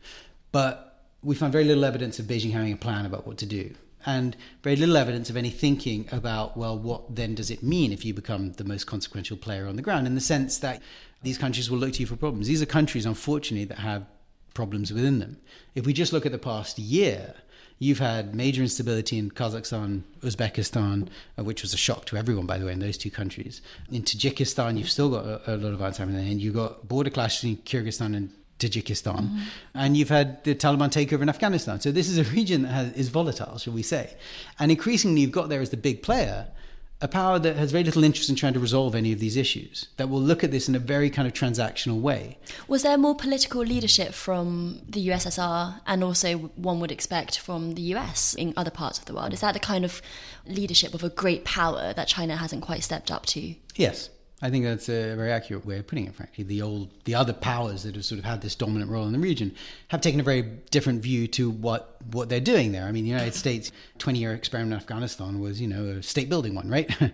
but 0.52 1.04
we 1.22 1.36
find 1.36 1.54
very 1.54 1.66
little 1.66 1.86
evidence 1.86 2.18
of 2.18 2.26
Beijing 2.26 2.52
having 2.52 2.74
a 2.74 2.78
plan 2.78 3.06
about 3.06 3.28
what 3.28 3.38
to 3.38 3.46
do. 3.46 3.76
And 4.08 4.36
very 4.64 4.76
little 4.76 4.98
evidence 4.98 5.30
of 5.30 5.38
any 5.38 5.52
thinking 5.52 6.10
about, 6.12 6.58
well, 6.58 6.76
what 6.76 7.16
then 7.16 7.36
does 7.36 7.52
it 7.52 7.62
mean 7.62 7.94
if 7.94 8.04
you 8.04 8.12
become 8.16 8.54
the 8.54 8.64
most 8.64 8.86
consequential 8.86 9.38
player 9.38 9.68
on 9.68 9.76
the 9.76 9.84
ground? 9.84 10.08
In 10.08 10.16
the 10.16 10.20
sense 10.20 10.58
that 10.58 10.82
these 11.22 11.38
countries 11.38 11.70
will 11.70 11.78
look 11.78 11.94
to 11.94 12.00
you 12.00 12.08
for 12.08 12.16
problems. 12.16 12.48
These 12.48 12.64
are 12.64 12.66
countries, 12.66 13.06
unfortunately, 13.06 13.66
that 13.66 13.78
have 13.78 14.08
problems 14.56 14.92
within 14.92 15.20
them. 15.20 15.38
If 15.76 15.86
we 15.86 15.94
just 15.94 16.12
look 16.12 16.26
at 16.26 16.32
the 16.32 16.40
past 16.40 16.80
year, 16.80 17.36
you've 17.80 18.00
had 18.00 18.36
major 18.36 18.62
instability 18.62 19.18
in 19.18 19.32
Kazakhstan, 19.32 20.04
Uzbekistan, 20.22 21.10
uh, 21.38 21.44
which 21.44 21.62
was 21.62 21.74
a 21.74 21.78
shock 21.78 22.06
to 22.06 22.18
everyone, 22.18 22.46
by 22.46 22.58
the 22.58 22.66
way, 22.66 22.74
in 22.74 22.80
those 22.80 22.98
two 22.98 23.12
countries. 23.12 23.62
In 23.92 24.04
Tajikistan, 24.04 24.78
you've 24.78 24.90
still 24.90 25.10
got 25.10 25.26
a, 25.26 25.56
a 25.56 25.58
lot 25.58 25.74
of 25.74 25.80
happening 25.80 26.28
and 26.30 26.42
you've 26.42 26.56
got 26.56 26.88
border 26.88 27.10
clashes 27.10 27.44
in 27.44 27.58
Kyrgyzstan 27.58 28.16
and 28.16 28.30
Tajikistan, 28.60 29.42
and 29.74 29.98
you've 29.98 30.10
had 30.10 30.44
the 30.44 30.56
Taliban 30.56 30.90
takeover 30.90 31.22
in 31.22 31.30
Afghanistan. 31.30 31.82
So 31.82 31.92
this 31.92 32.08
is 32.08 32.18
a 32.18 32.24
region 32.32 32.62
that 32.62 32.70
has, 32.70 32.94
is 32.94 33.10
volatile, 33.10 33.58
shall 33.58 33.74
we 33.74 33.84
say? 33.84 34.16
And 34.60 34.72
increasingly, 34.72 35.22
you've 35.22 35.32
got 35.32 35.50
there 35.50 35.60
as 35.60 35.72
the 35.72 35.78
big 35.78 36.02
player 36.02 36.48
a 37.04 37.08
power 37.08 37.38
that 37.38 37.58
has 37.58 37.72
very 37.72 37.84
little 37.84 38.04
interest 38.04 38.30
in 38.30 38.36
trying 38.36 38.54
to 38.54 38.60
resolve 38.62 38.96
any 38.96 39.12
of 39.12 39.20
these 39.20 39.36
issues. 39.36 39.90
That 39.98 40.10
will 40.10 40.22
look 40.22 40.42
at 40.42 40.52
this 40.52 40.70
in 40.70 40.74
a 40.74 40.80
very 40.80 41.10
kind 41.10 41.28
of 41.28 41.34
transactional 41.34 42.00
way. 42.00 42.38
Was 42.70 42.84
there 42.84 42.98
more 42.98 43.14
political 43.14 43.62
leadership 43.62 44.14
from 44.14 44.82
the 44.88 45.10
USSR 45.10 45.82
and 45.86 46.02
also 46.02 46.38
one 46.56 46.80
would 46.80 46.94
expect 46.94 47.38
from 47.38 47.74
the 47.74 47.82
US 47.94 48.34
in 48.34 48.54
other 48.56 48.72
parts 48.72 49.00
of 49.00 49.06
the 49.06 49.14
world? 49.14 49.34
Is 49.34 49.42
that 49.42 49.54
the 49.54 49.60
kind 49.60 49.84
of 49.84 50.02
leadership 50.48 50.94
of 50.94 51.04
a 51.04 51.10
great 51.10 51.44
power 51.44 51.92
that 51.94 52.08
China 52.08 52.38
hasn't 52.38 52.62
quite 52.62 52.84
stepped 52.84 53.12
up 53.12 53.26
to? 53.28 53.54
Yes, 53.76 54.10
I 54.44 54.50
think 54.50 54.66
that's 54.66 54.90
a 54.90 55.16
very 55.16 55.32
accurate 55.32 55.66
way 55.66 55.78
of 55.78 55.88
putting 55.88 56.06
it. 56.06 56.14
Frankly, 56.14 56.44
the 56.44 56.62
old, 56.62 56.90
the 57.06 57.16
other 57.16 57.32
powers 57.32 57.84
that 57.84 57.96
have 57.96 58.04
sort 58.04 58.20
of 58.20 58.26
had 58.26 58.42
this 58.42 58.56
dominant 58.56 58.92
role 58.92 59.08
in 59.08 59.14
the 59.14 59.20
region 59.20 59.56
have 59.88 60.02
taken 60.02 60.20
a 60.20 60.24
very 60.24 60.42
different 60.70 61.02
view 61.02 61.28
to 61.28 61.50
what 61.50 61.96
what 62.12 62.28
they're 62.28 62.42
doing 62.42 62.74
there. 62.74 62.84
I 62.84 62.92
mean, 62.92 63.06
the 63.06 63.10
United 63.10 63.36
States' 63.36 63.72
twenty-year 64.00 64.34
experiment 64.34 64.74
in 64.74 64.80
Afghanistan 64.80 65.40
was, 65.40 65.62
you 65.62 65.70
know, 65.70 65.86
a 65.86 66.04
state-building 66.04 66.56
one, 66.56 66.70
right? 66.70 66.94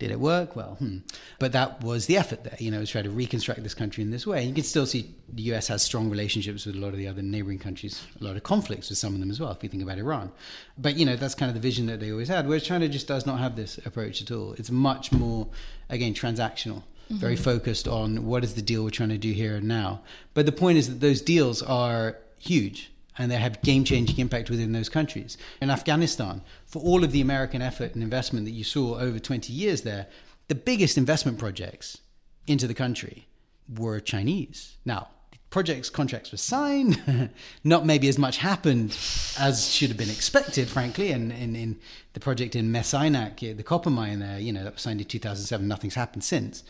Did 0.00 0.10
it 0.10 0.18
work? 0.18 0.56
Well, 0.56 0.76
hmm. 0.78 0.98
but 1.38 1.52
that 1.52 1.84
was 1.84 2.06
the 2.06 2.16
effort 2.16 2.42
there. 2.42 2.56
You 2.58 2.70
know, 2.70 2.80
to 2.80 2.86
try 2.86 3.02
to 3.02 3.10
reconstruct 3.10 3.62
this 3.62 3.74
country 3.74 4.02
in 4.02 4.10
this 4.10 4.26
way. 4.26 4.42
You 4.42 4.54
can 4.54 4.64
still 4.64 4.86
see 4.86 5.14
the 5.30 5.42
U.S. 5.42 5.68
has 5.68 5.82
strong 5.82 6.08
relationships 6.08 6.64
with 6.64 6.74
a 6.74 6.78
lot 6.78 6.88
of 6.88 6.96
the 6.96 7.06
other 7.06 7.20
neighboring 7.20 7.58
countries, 7.58 8.02
a 8.18 8.24
lot 8.24 8.34
of 8.34 8.42
conflicts 8.42 8.88
with 8.88 8.96
some 8.96 9.12
of 9.12 9.20
them 9.20 9.30
as 9.30 9.38
well. 9.38 9.50
If 9.50 9.62
you 9.62 9.68
think 9.68 9.82
about 9.82 9.98
Iran, 9.98 10.32
but 10.78 10.96
you 10.96 11.04
know 11.04 11.16
that's 11.16 11.34
kind 11.34 11.50
of 11.50 11.54
the 11.54 11.60
vision 11.60 11.84
that 11.86 12.00
they 12.00 12.10
always 12.10 12.28
had. 12.28 12.48
Whereas 12.48 12.64
China 12.64 12.88
just 12.88 13.08
does 13.08 13.26
not 13.26 13.40
have 13.40 13.56
this 13.56 13.76
approach 13.84 14.22
at 14.22 14.30
all. 14.30 14.54
It's 14.54 14.70
much 14.70 15.12
more, 15.12 15.48
again, 15.90 16.14
transactional. 16.14 16.82
Very 17.10 17.34
focused 17.34 17.88
on 17.88 18.24
what 18.24 18.44
is 18.44 18.54
the 18.54 18.62
deal 18.62 18.84
we're 18.84 18.90
trying 18.90 19.08
to 19.08 19.18
do 19.18 19.32
here 19.32 19.56
and 19.56 19.66
now. 19.66 20.00
But 20.32 20.46
the 20.46 20.52
point 20.52 20.78
is 20.78 20.88
that 20.88 21.00
those 21.00 21.20
deals 21.20 21.60
are 21.60 22.16
huge 22.38 22.92
and 23.20 23.30
they 23.30 23.36
have 23.36 23.60
game 23.60 23.84
changing 23.84 24.18
impact 24.18 24.48
within 24.48 24.72
those 24.72 24.88
countries. 24.88 25.36
In 25.60 25.68
Afghanistan, 25.68 26.40
for 26.64 26.80
all 26.80 27.04
of 27.04 27.12
the 27.12 27.20
American 27.20 27.60
effort 27.60 27.92
and 27.92 28.02
investment 28.02 28.46
that 28.46 28.52
you 28.52 28.64
saw 28.64 28.98
over 28.98 29.18
20 29.18 29.52
years 29.52 29.82
there, 29.82 30.06
the 30.48 30.54
biggest 30.54 30.96
investment 30.96 31.38
projects 31.38 31.98
into 32.46 32.66
the 32.66 32.72
country 32.72 33.28
were 33.68 34.00
Chinese. 34.00 34.78
Now, 34.86 35.08
projects 35.50 35.90
contracts 35.90 36.32
were 36.32 36.38
signed, 36.38 37.30
not 37.64 37.84
maybe 37.84 38.08
as 38.08 38.16
much 38.16 38.38
happened 38.38 38.96
as 39.38 39.68
should 39.68 39.88
have 39.88 39.98
been 39.98 40.08
expected, 40.08 40.68
frankly. 40.68 41.12
And 41.12 41.30
in, 41.30 41.78
the 42.14 42.20
project 42.20 42.56
in 42.56 42.72
Mes 42.72 42.90
Aynak, 42.92 43.38
the 43.56 43.62
copper 43.62 43.90
mine 43.90 44.20
there, 44.20 44.40
you 44.40 44.52
know, 44.52 44.64
that 44.64 44.72
was 44.72 44.82
signed 44.82 45.00
in 45.00 45.06
2007, 45.06 45.68
nothing's 45.68 45.94
happened 45.94 46.24
since. 46.24 46.64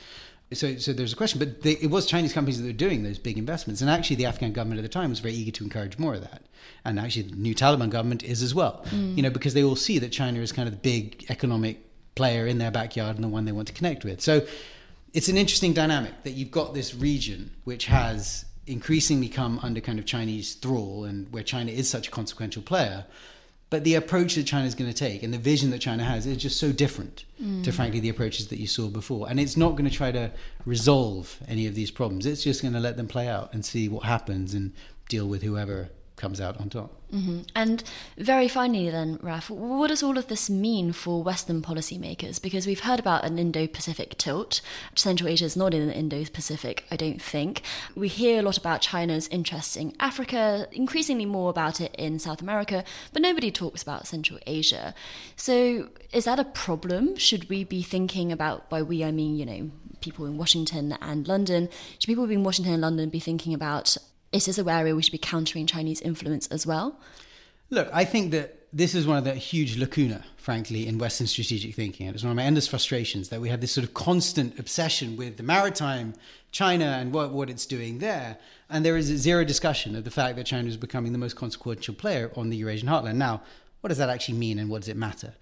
So, 0.52 0.76
so 0.78 0.92
there's 0.92 1.12
a 1.12 1.16
question, 1.16 1.38
but 1.38 1.62
they, 1.62 1.72
it 1.72 1.90
was 1.90 2.06
Chinese 2.06 2.32
companies 2.32 2.60
that 2.60 2.66
were 2.66 2.72
doing 2.72 3.04
those 3.04 3.18
big 3.18 3.38
investments, 3.38 3.80
and 3.80 3.88
actually 3.88 4.16
the 4.16 4.26
Afghan 4.26 4.52
government 4.52 4.80
at 4.80 4.82
the 4.82 4.88
time 4.88 5.10
was 5.10 5.20
very 5.20 5.34
eager 5.34 5.52
to 5.52 5.64
encourage 5.64 5.96
more 5.96 6.14
of 6.14 6.22
that, 6.22 6.42
and 6.84 6.98
actually 6.98 7.22
the 7.22 7.36
new 7.36 7.54
Taliban 7.54 7.88
government 7.88 8.24
is 8.24 8.42
as 8.42 8.52
well. 8.52 8.84
Mm. 8.90 9.16
You 9.16 9.22
know, 9.22 9.30
because 9.30 9.54
they 9.54 9.62
all 9.62 9.76
see 9.76 10.00
that 10.00 10.10
China 10.10 10.40
is 10.40 10.50
kind 10.50 10.66
of 10.66 10.74
the 10.74 10.80
big 10.80 11.24
economic 11.28 11.78
player 12.16 12.48
in 12.48 12.58
their 12.58 12.72
backyard 12.72 13.14
and 13.14 13.22
the 13.22 13.28
one 13.28 13.44
they 13.44 13.52
want 13.52 13.68
to 13.68 13.74
connect 13.74 14.04
with. 14.04 14.20
So, 14.20 14.44
it's 15.12 15.28
an 15.28 15.36
interesting 15.36 15.72
dynamic 15.72 16.24
that 16.24 16.32
you've 16.32 16.50
got 16.50 16.74
this 16.74 16.94
region 16.94 17.52
which 17.64 17.86
has 17.86 18.44
increasingly 18.66 19.28
come 19.28 19.58
under 19.62 19.80
kind 19.80 20.00
of 20.00 20.04
Chinese 20.04 20.54
thrall, 20.54 21.04
and 21.04 21.32
where 21.32 21.44
China 21.44 21.70
is 21.70 21.88
such 21.88 22.08
a 22.08 22.10
consequential 22.10 22.62
player. 22.62 23.04
But 23.70 23.84
the 23.84 23.94
approach 23.94 24.34
that 24.34 24.46
China 24.46 24.66
is 24.66 24.74
going 24.74 24.90
to 24.90 24.96
take 24.96 25.22
and 25.22 25.32
the 25.32 25.38
vision 25.38 25.70
that 25.70 25.78
China 25.78 26.02
has 26.02 26.26
is 26.26 26.36
just 26.36 26.58
so 26.58 26.72
different 26.72 27.24
to, 27.38 27.44
mm. 27.44 27.72
frankly, 27.72 28.00
the 28.00 28.08
approaches 28.08 28.48
that 28.48 28.58
you 28.58 28.66
saw 28.66 28.88
before. 28.88 29.30
And 29.30 29.38
it's 29.38 29.56
not 29.56 29.70
going 29.70 29.88
to 29.88 29.94
try 29.94 30.10
to 30.10 30.32
resolve 30.66 31.38
any 31.46 31.68
of 31.68 31.76
these 31.76 31.92
problems. 31.92 32.26
It's 32.26 32.42
just 32.42 32.62
going 32.62 32.74
to 32.74 32.80
let 32.80 32.96
them 32.96 33.06
play 33.06 33.28
out 33.28 33.54
and 33.54 33.64
see 33.64 33.88
what 33.88 34.04
happens 34.04 34.54
and 34.54 34.72
deal 35.08 35.28
with 35.28 35.42
whoever 35.42 35.88
comes 36.20 36.40
out 36.40 36.60
on 36.60 36.68
top. 36.68 36.92
Mm-hmm. 37.12 37.40
And 37.56 37.82
very 38.18 38.46
finally, 38.46 38.90
then, 38.90 39.18
Raf, 39.22 39.50
what 39.50 39.88
does 39.88 40.02
all 40.02 40.16
of 40.18 40.28
this 40.28 40.48
mean 40.48 40.92
for 40.92 41.22
Western 41.22 41.62
policymakers? 41.62 42.40
Because 42.40 42.66
we've 42.66 42.80
heard 42.80 43.00
about 43.00 43.24
an 43.24 43.38
Indo 43.38 43.66
Pacific 43.66 44.16
tilt. 44.18 44.60
Central 44.94 45.28
Asia 45.28 45.46
is 45.46 45.56
not 45.56 45.74
in 45.74 45.88
the 45.88 45.94
Indo 45.94 46.24
Pacific, 46.26 46.84
I 46.90 46.96
don't 46.96 47.20
think. 47.20 47.62
We 47.96 48.08
hear 48.08 48.38
a 48.38 48.42
lot 48.42 48.58
about 48.58 48.82
China's 48.82 49.26
interests 49.28 49.76
in 49.76 49.94
Africa, 49.98 50.68
increasingly 50.70 51.26
more 51.26 51.50
about 51.50 51.80
it 51.80 51.94
in 51.96 52.18
South 52.18 52.42
America, 52.42 52.84
but 53.12 53.22
nobody 53.22 53.50
talks 53.50 53.82
about 53.82 54.06
Central 54.06 54.38
Asia. 54.46 54.94
So 55.34 55.88
is 56.12 56.26
that 56.26 56.38
a 56.38 56.44
problem? 56.44 57.16
Should 57.16 57.48
we 57.48 57.64
be 57.64 57.82
thinking 57.82 58.30
about, 58.30 58.68
by 58.68 58.82
we, 58.82 59.02
I 59.02 59.10
mean, 59.10 59.36
you 59.36 59.46
know, 59.46 59.70
people 60.00 60.26
in 60.26 60.36
Washington 60.36 60.96
and 61.00 61.26
London, 61.26 61.68
should 61.98 62.06
people 62.06 62.30
in 62.30 62.44
Washington 62.44 62.74
and 62.74 62.82
London 62.82 63.08
be 63.08 63.20
thinking 63.20 63.52
about 63.52 63.96
is 64.32 64.46
this 64.46 64.58
an 64.58 64.68
area 64.68 64.94
we 64.94 65.02
should 65.02 65.12
be 65.12 65.18
countering 65.18 65.66
Chinese 65.66 66.00
influence 66.00 66.46
as 66.48 66.66
well? 66.66 66.98
Look, 67.70 67.88
I 67.92 68.04
think 68.04 68.32
that 68.32 68.60
this 68.72 68.94
is 68.94 69.06
one 69.06 69.18
of 69.18 69.24
the 69.24 69.34
huge 69.34 69.76
lacuna, 69.76 70.24
frankly, 70.36 70.86
in 70.86 70.98
Western 70.98 71.26
strategic 71.26 71.74
thinking. 71.74 72.06
And 72.06 72.14
it's 72.14 72.22
one 72.22 72.30
of 72.30 72.36
my 72.36 72.44
endless 72.44 72.68
frustrations 72.68 73.28
that 73.30 73.40
we 73.40 73.48
have 73.48 73.60
this 73.60 73.72
sort 73.72 73.84
of 73.84 73.94
constant 73.94 74.58
obsession 74.58 75.16
with 75.16 75.36
the 75.36 75.42
maritime 75.42 76.14
China 76.52 76.84
and 76.84 77.12
what, 77.12 77.32
what 77.32 77.50
it's 77.50 77.66
doing 77.66 77.98
there. 77.98 78.38
And 78.68 78.84
there 78.84 78.96
is 78.96 79.06
zero 79.06 79.44
discussion 79.44 79.96
of 79.96 80.04
the 80.04 80.10
fact 80.10 80.36
that 80.36 80.46
China 80.46 80.68
is 80.68 80.76
becoming 80.76 81.12
the 81.12 81.18
most 81.18 81.34
consequential 81.34 81.94
player 81.94 82.30
on 82.36 82.50
the 82.50 82.56
Eurasian 82.56 82.88
heartland. 82.88 83.16
Now, 83.16 83.42
what 83.80 83.88
does 83.88 83.98
that 83.98 84.08
actually 84.08 84.38
mean 84.38 84.58
and 84.58 84.70
what 84.70 84.82
does 84.82 84.88
it 84.88 84.96
matter? 84.96 85.34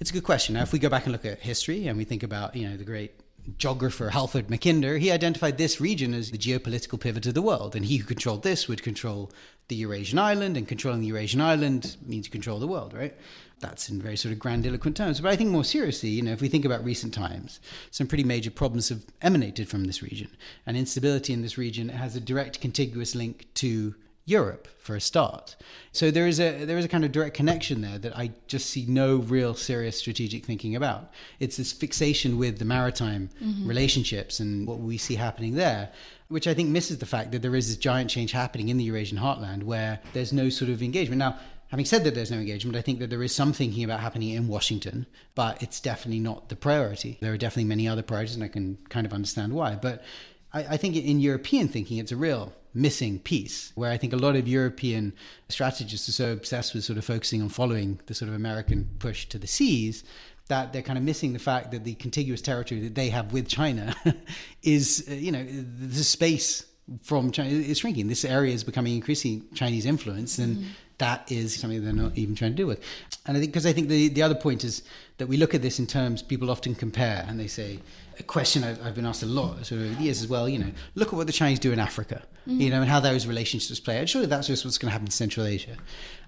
It's 0.00 0.10
a 0.10 0.12
good 0.12 0.24
question. 0.24 0.54
Now, 0.54 0.62
if 0.62 0.72
we 0.72 0.80
go 0.80 0.88
back 0.88 1.04
and 1.04 1.12
look 1.12 1.24
at 1.24 1.38
history 1.40 1.86
and 1.86 1.96
we 1.96 2.04
think 2.04 2.24
about, 2.24 2.56
you 2.56 2.68
know, 2.68 2.76
the 2.76 2.84
great 2.84 3.12
geographer 3.58 4.10
Halford 4.10 4.48
Mackinder, 4.48 4.98
he 4.98 5.10
identified 5.10 5.58
this 5.58 5.80
region 5.80 6.14
as 6.14 6.30
the 6.30 6.38
geopolitical 6.38 7.00
pivot 7.00 7.26
of 7.26 7.34
the 7.34 7.42
world. 7.42 7.74
And 7.74 7.84
he 7.84 7.96
who 7.96 8.04
controlled 8.04 8.42
this 8.42 8.68
would 8.68 8.82
control 8.82 9.30
the 9.68 9.76
Eurasian 9.76 10.18
island, 10.18 10.56
and 10.56 10.68
controlling 10.68 11.00
the 11.00 11.06
Eurasian 11.06 11.40
island 11.40 11.96
means 12.04 12.26
you 12.26 12.30
control 12.30 12.58
the 12.58 12.66
world, 12.66 12.92
right? 12.92 13.14
That's 13.60 13.88
in 13.88 14.02
very 14.02 14.16
sort 14.16 14.32
of 14.32 14.38
grandiloquent 14.38 14.96
terms. 14.96 15.20
But 15.20 15.30
I 15.30 15.36
think 15.36 15.50
more 15.50 15.64
seriously, 15.64 16.10
you 16.10 16.22
know, 16.22 16.32
if 16.32 16.40
we 16.40 16.48
think 16.48 16.64
about 16.64 16.84
recent 16.84 17.14
times, 17.14 17.60
some 17.90 18.08
pretty 18.08 18.24
major 18.24 18.50
problems 18.50 18.88
have 18.88 19.04
emanated 19.22 19.68
from 19.68 19.84
this 19.84 20.02
region. 20.02 20.28
And 20.66 20.76
instability 20.76 21.32
in 21.32 21.42
this 21.42 21.56
region 21.56 21.88
has 21.88 22.16
a 22.16 22.20
direct 22.20 22.60
contiguous 22.60 23.14
link 23.14 23.46
to 23.54 23.94
Europe 24.24 24.68
for 24.78 24.94
a 24.94 25.00
start. 25.00 25.56
So 25.90 26.10
there 26.10 26.26
is 26.26 26.38
a 26.38 26.64
there 26.64 26.78
is 26.78 26.84
a 26.84 26.88
kind 26.88 27.04
of 27.04 27.12
direct 27.12 27.34
connection 27.34 27.80
there 27.80 27.98
that 27.98 28.16
I 28.16 28.30
just 28.46 28.70
see 28.70 28.86
no 28.86 29.16
real 29.16 29.54
serious 29.54 29.98
strategic 29.98 30.44
thinking 30.44 30.76
about. 30.76 31.10
It's 31.40 31.56
this 31.56 31.72
fixation 31.72 32.38
with 32.38 32.58
the 32.58 32.64
maritime 32.64 33.30
mm-hmm. 33.42 33.66
relationships 33.66 34.38
and 34.38 34.66
what 34.66 34.78
we 34.78 34.96
see 34.96 35.16
happening 35.16 35.54
there, 35.54 35.90
which 36.28 36.46
I 36.46 36.54
think 36.54 36.68
misses 36.68 36.98
the 36.98 37.06
fact 37.06 37.32
that 37.32 37.42
there 37.42 37.56
is 37.56 37.68
this 37.68 37.76
giant 37.76 38.10
change 38.10 38.32
happening 38.32 38.68
in 38.68 38.76
the 38.76 38.84
Eurasian 38.84 39.18
heartland 39.18 39.64
where 39.64 40.00
there's 40.12 40.32
no 40.32 40.48
sort 40.50 40.70
of 40.70 40.82
engagement. 40.82 41.18
Now, 41.18 41.38
Having 41.72 41.86
said 41.86 42.04
that 42.04 42.14
there's 42.14 42.30
no 42.30 42.36
engagement, 42.36 42.76
I 42.76 42.82
think 42.82 42.98
that 42.98 43.08
there 43.08 43.22
is 43.22 43.34
some 43.34 43.54
thinking 43.54 43.82
about 43.82 44.00
happening 44.00 44.28
in 44.28 44.46
Washington, 44.46 45.06
but 45.34 45.62
it's 45.62 45.80
definitely 45.80 46.20
not 46.20 46.50
the 46.50 46.54
priority. 46.54 47.16
There 47.22 47.32
are 47.32 47.38
definitely 47.38 47.64
many 47.64 47.88
other 47.88 48.02
priorities, 48.02 48.34
and 48.34 48.44
I 48.44 48.48
can 48.48 48.76
kind 48.90 49.06
of 49.06 49.14
understand 49.14 49.54
why. 49.54 49.76
But 49.76 50.04
I, 50.52 50.74
I 50.74 50.76
think 50.76 50.96
in 50.96 51.18
European 51.18 51.68
thinking, 51.68 51.96
it's 51.96 52.12
a 52.12 52.16
real 52.16 52.52
missing 52.74 53.18
piece 53.18 53.72
where 53.74 53.90
I 53.90 53.96
think 53.96 54.12
a 54.12 54.16
lot 54.16 54.36
of 54.36 54.48
European 54.48 55.12
strategists 55.48 56.08
are 56.08 56.12
so 56.12 56.32
obsessed 56.32 56.74
with 56.74 56.84
sort 56.84 56.98
of 56.98 57.04
focusing 57.04 57.42
on 57.42 57.48
following 57.48 58.00
the 58.06 58.14
sort 58.14 58.28
of 58.28 58.34
American 58.34 58.88
push 58.98 59.26
to 59.26 59.38
the 59.38 59.46
seas 59.46 60.04
that 60.48 60.72
they're 60.72 60.82
kind 60.82 60.98
of 60.98 61.04
missing 61.04 61.32
the 61.32 61.38
fact 61.38 61.70
that 61.70 61.84
the 61.84 61.94
contiguous 61.94 62.42
territory 62.42 62.80
that 62.80 62.94
they 62.94 63.08
have 63.08 63.32
with 63.32 63.48
China 63.48 63.94
is, 64.62 65.06
uh, 65.10 65.14
you 65.14 65.32
know, 65.32 65.44
the 65.44 66.04
space 66.04 66.66
from 67.02 67.30
China 67.30 67.50
is 67.50 67.78
shrinking. 67.78 68.08
This 68.08 68.24
area 68.24 68.52
is 68.52 68.64
becoming 68.64 68.94
increasingly 68.94 69.46
Chinese 69.54 69.86
influence, 69.86 70.38
and 70.38 70.56
mm. 70.56 70.66
that 70.98 71.30
is 71.30 71.54
something 71.54 71.82
they're 71.84 71.92
not 71.92 72.18
even 72.18 72.34
trying 72.34 72.52
to 72.52 72.56
deal 72.56 72.66
with. 72.66 72.82
And 73.26 73.36
I 73.36 73.40
think 73.40 73.52
because 73.52 73.66
I 73.66 73.72
think 73.72 73.88
the 73.88 74.08
the 74.08 74.22
other 74.22 74.34
point 74.34 74.64
is 74.64 74.82
that 75.18 75.28
we 75.28 75.36
look 75.36 75.54
at 75.54 75.62
this 75.62 75.78
in 75.78 75.86
terms 75.86 76.22
people 76.22 76.50
often 76.50 76.74
compare, 76.74 77.24
and 77.28 77.38
they 77.38 77.46
say 77.46 77.78
a 78.18 78.22
question 78.22 78.64
I've, 78.64 78.94
been 78.94 79.06
asked 79.06 79.22
a 79.22 79.26
lot 79.26 79.66
sort 79.66 79.80
of 79.80 79.86
over 79.86 79.94
the 79.94 80.02
years 80.02 80.20
as 80.22 80.28
well. 80.28 80.48
You 80.48 80.58
know, 80.58 80.72
look 80.94 81.08
at 81.08 81.14
what 81.14 81.26
the 81.26 81.32
Chinese 81.32 81.58
do 81.58 81.72
in 81.72 81.78
Africa, 81.78 82.22
mm. 82.46 82.60
you 82.60 82.70
know, 82.70 82.80
and 82.80 82.90
how 82.90 83.00
those 83.00 83.26
relationships 83.26 83.80
play 83.80 84.00
out. 84.00 84.08
Surely 84.08 84.26
that's 84.26 84.46
just 84.46 84.64
what's 84.64 84.78
going 84.78 84.88
to 84.88 84.92
happen 84.92 85.06
in 85.06 85.12
Central 85.12 85.46
Asia, 85.46 85.76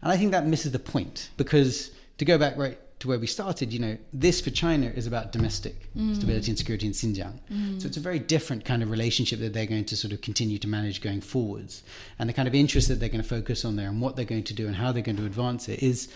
and 0.02 0.12
I 0.12 0.16
think 0.16 0.32
that 0.32 0.46
misses 0.46 0.72
the 0.72 0.78
point 0.78 1.30
because 1.36 1.90
to 2.18 2.24
go 2.24 2.38
back 2.38 2.56
right 2.56 2.78
to 3.00 3.08
where 3.08 3.18
we 3.18 3.26
started, 3.26 3.72
you 3.72 3.78
know, 3.78 3.98
this 4.12 4.40
for 4.40 4.50
China 4.50 4.86
is 4.86 5.06
about 5.06 5.30
domestic 5.30 5.92
mm. 5.94 6.14
stability 6.14 6.50
and 6.50 6.56
security 6.56 6.86
in 6.86 6.92
Xinjiang. 6.92 7.38
Mm. 7.52 7.80
So 7.80 7.86
it's 7.86 7.96
a 7.96 8.00
very 8.00 8.18
different 8.18 8.64
kind 8.64 8.82
of 8.82 8.90
relationship 8.90 9.40
that 9.40 9.52
they're 9.52 9.66
going 9.66 9.84
to 9.84 9.96
sort 9.96 10.12
of 10.12 10.22
continue 10.22 10.58
to 10.58 10.68
manage 10.68 11.02
going 11.02 11.20
forwards. 11.20 11.82
And 12.18 12.28
the 12.28 12.32
kind 12.32 12.48
of 12.48 12.54
interest 12.54 12.88
that 12.88 13.00
they're 13.00 13.10
going 13.10 13.22
to 13.22 13.28
focus 13.28 13.64
on 13.64 13.76
there 13.76 13.88
and 13.88 14.00
what 14.00 14.16
they're 14.16 14.24
going 14.24 14.44
to 14.44 14.54
do 14.54 14.66
and 14.66 14.76
how 14.76 14.90
they're 14.92 15.02
going 15.02 15.18
to 15.18 15.26
advance 15.26 15.68
it 15.68 15.82
is 15.82 16.08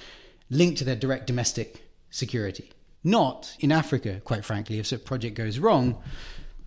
linked 0.50 0.78
to 0.78 0.84
their 0.84 0.96
direct 0.96 1.26
domestic 1.26 1.84
security. 2.10 2.70
Not 3.04 3.56
in 3.60 3.72
Africa, 3.72 4.20
quite 4.24 4.44
frankly. 4.44 4.78
If 4.78 4.90
a 4.92 4.98
project 4.98 5.36
goes 5.36 5.58
wrong, 5.58 6.02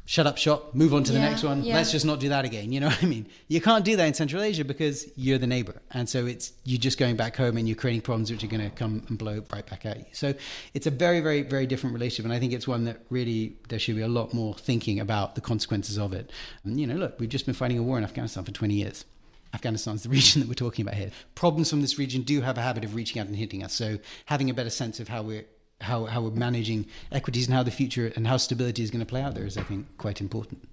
shut 0.06 0.28
up 0.28 0.38
shop, 0.38 0.74
move 0.74 0.94
on 0.94 1.04
to 1.06 1.12
the 1.12 1.20
next 1.20 1.44
one. 1.44 1.64
Yeah. 1.64 1.76
Let's 1.76 1.92
just 1.92 2.06
not 2.06 2.20
do 2.20 2.30
that 2.30 2.44
again. 2.44 2.72
You 2.72 2.80
know 2.80 2.88
what 2.90 3.04
I 3.04 3.06
mean? 3.06 3.28
You 3.48 3.62
can't 3.62 3.86
do 3.86 3.96
that 3.96 4.06
in 4.06 4.14
Central 4.14 4.42
Asia 4.42 4.66
because 4.66 5.08
you're 5.16 5.38
the 5.38 5.48
neighbor. 5.48 5.82
And 5.92 6.10
so 6.10 6.26
it's 6.26 6.54
you're 6.64 6.80
just 6.80 6.98
going 6.98 7.16
back 7.16 7.36
home 7.36 7.58
and 7.58 7.68
you're 7.68 7.78
creating 7.78 8.02
problems 8.02 8.32
which 8.32 8.44
are 8.44 8.48
going 8.48 8.62
to 8.62 8.70
come 8.70 9.06
and 9.08 9.18
blow 9.18 9.44
right 9.54 9.66
back 9.66 9.86
at 9.86 10.00
you. 10.00 10.06
So 10.14 10.34
it's 10.74 10.88
a 10.88 10.92
very, 10.92 11.22
very, 11.22 11.44
very 11.44 11.66
different 11.66 11.94
relationship. 11.94 12.26
And 12.26 12.34
I 12.34 12.40
think 12.40 12.54
it's 12.54 12.68
one 12.68 12.86
that 12.86 13.02
really 13.10 13.58
there 13.70 13.80
should 13.80 13.96
be 13.96 14.02
a 14.02 14.08
lot 14.08 14.34
more 14.34 14.54
thinking 14.54 15.00
about 15.00 15.36
the 15.36 15.42
consequences 15.42 15.98
of 15.98 16.14
it. 16.14 16.32
And, 16.64 16.80
you 16.80 16.88
know, 16.88 16.96
look, 16.96 17.20
we've 17.20 17.30
just 17.30 17.46
been 17.46 17.56
fighting 17.56 17.78
a 17.78 17.84
war 17.84 17.98
in 17.98 18.04
Afghanistan 18.04 18.44
for 18.44 18.52
20 18.52 18.74
years. 18.74 19.06
Afghanistan 19.54 19.96
is 19.96 20.04
the 20.04 20.10
region 20.18 20.42
that 20.42 20.48
we're 20.48 20.56
talking 20.56 20.84
about 20.84 20.96
here. 20.96 21.12
Problems 21.36 21.70
from 21.70 21.82
this 21.82 21.98
region 21.98 22.22
do 22.24 22.42
have 22.42 22.58
a 22.58 22.62
habit 22.62 22.84
of 22.84 22.96
reaching 22.96 23.22
out 23.22 23.28
and 23.28 23.36
hitting 23.36 23.64
us. 23.64 23.74
So 23.74 24.00
having 24.26 24.50
a 24.50 24.54
better 24.54 24.70
sense 24.70 25.00
of 25.00 25.08
how 25.08 25.22
we're 25.22 25.46
how, 25.82 26.06
how 26.06 26.22
we're 26.22 26.32
managing 26.32 26.86
equities 27.12 27.48
and 27.48 27.56
how 27.56 27.64
the 27.64 27.72
future 27.72 28.12
and 28.16 28.28
how 28.28 28.38
stability 28.38 28.84
is 28.84 28.92
going 28.92 29.00
to 29.00 29.06
play 29.06 29.22
out 29.22 29.36
there 29.36 29.46
is, 29.46 29.58
I 29.58 29.64
think, 29.64 29.86
quite 29.98 30.22
important. 30.22 30.68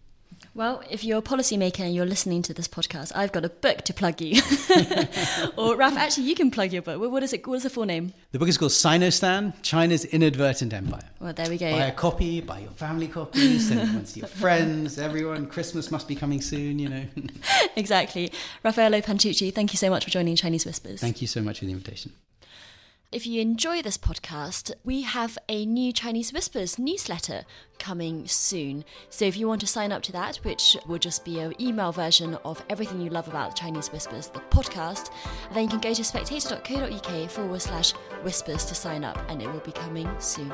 Well, 0.59 0.82
if 0.90 1.04
you're 1.04 1.18
a 1.18 1.22
policymaker 1.22 1.80
and 1.80 1.94
you're 1.94 2.04
listening 2.04 2.42
to 2.42 2.52
this 2.52 2.66
podcast, 2.66 3.12
I've 3.14 3.30
got 3.30 3.44
a 3.44 3.48
book 3.48 3.82
to 3.82 3.94
plug 3.94 4.20
you. 4.20 4.42
or 5.56 5.76
Raf, 5.76 5.96
actually, 5.96 6.24
you 6.24 6.34
can 6.34 6.50
plug 6.50 6.72
your 6.72 6.82
book. 6.82 7.00
What 7.00 7.22
is 7.22 7.32
it? 7.32 7.46
What 7.46 7.54
is 7.54 7.62
the 7.62 7.70
full 7.70 7.84
name? 7.84 8.12
The 8.32 8.40
book 8.40 8.48
is 8.48 8.59
called 8.59 8.72
Sinostan: 8.72 9.54
China's 9.62 10.04
Inadvertent 10.04 10.72
Empire. 10.72 11.09
Well, 11.20 11.32
there 11.32 11.48
we 11.48 11.59
go. 11.59 11.70
Buy 11.70 11.84
a 11.84 11.92
copy, 11.92 12.40
buy 12.40 12.59
your 12.59 12.70
family 12.70 13.06
copy, 13.06 13.61
send 13.61 13.98
it 13.98 14.06
to 14.06 14.18
your 14.18 14.28
friends, 14.28 14.98
everyone. 14.98 15.46
Christmas 15.46 15.92
must 15.92 16.09
be 16.09 16.16
coming 16.16 16.40
soon, 16.40 16.80
you 16.80 16.88
know. 16.88 17.04
exactly. 17.76 18.32
Raffaello 18.64 19.00
Pantucci, 19.00 19.54
thank 19.54 19.72
you 19.72 19.76
so 19.76 19.90
much 19.90 20.02
for 20.02 20.11
joining 20.11 20.34
Chinese 20.34 20.66
Whispers. 20.66 21.00
Thank 21.00 21.20
you 21.20 21.28
so 21.28 21.40
much 21.40 21.61
for 21.61 21.66
the 21.66 21.72
invitation. 21.72 22.12
If 23.11 23.26
you 23.26 23.40
enjoy 23.40 23.80
this 23.80 23.96
podcast, 23.96 24.70
we 24.84 25.00
have 25.00 25.38
a 25.48 25.64
new 25.64 25.94
Chinese 25.94 26.30
Whispers 26.30 26.78
newsletter 26.78 27.46
coming 27.78 28.26
soon. 28.26 28.84
So 29.09 29.24
if 29.24 29.34
you 29.34 29.48
want 29.48 29.62
to 29.62 29.66
sign 29.66 29.92
up 29.92 30.02
to 30.02 30.12
that, 30.12 30.36
which 30.42 30.76
will 30.86 30.98
just 30.98 31.24
be 31.24 31.40
an 31.40 31.54
email 31.59 31.90
version 31.90 32.34
of 32.44 32.62
everything 32.68 33.00
you 33.00 33.09
love 33.09 33.26
about 33.26 33.56
Chinese 33.56 33.90
Whispers, 33.90 34.28
the 34.28 34.40
podcast, 34.40 35.11
then 35.54 35.62
you 35.62 35.70
can 35.70 35.80
go 35.80 35.94
to 35.94 36.04
spectator.co.uk 36.04 37.30
forward 37.30 37.62
slash 37.62 37.92
whispers 38.22 38.66
to 38.66 38.74
sign 38.74 39.04
up, 39.04 39.18
and 39.30 39.40
it 39.40 39.50
will 39.50 39.61
be 39.61 39.72
coming 39.72 40.09
soon. 40.18 40.52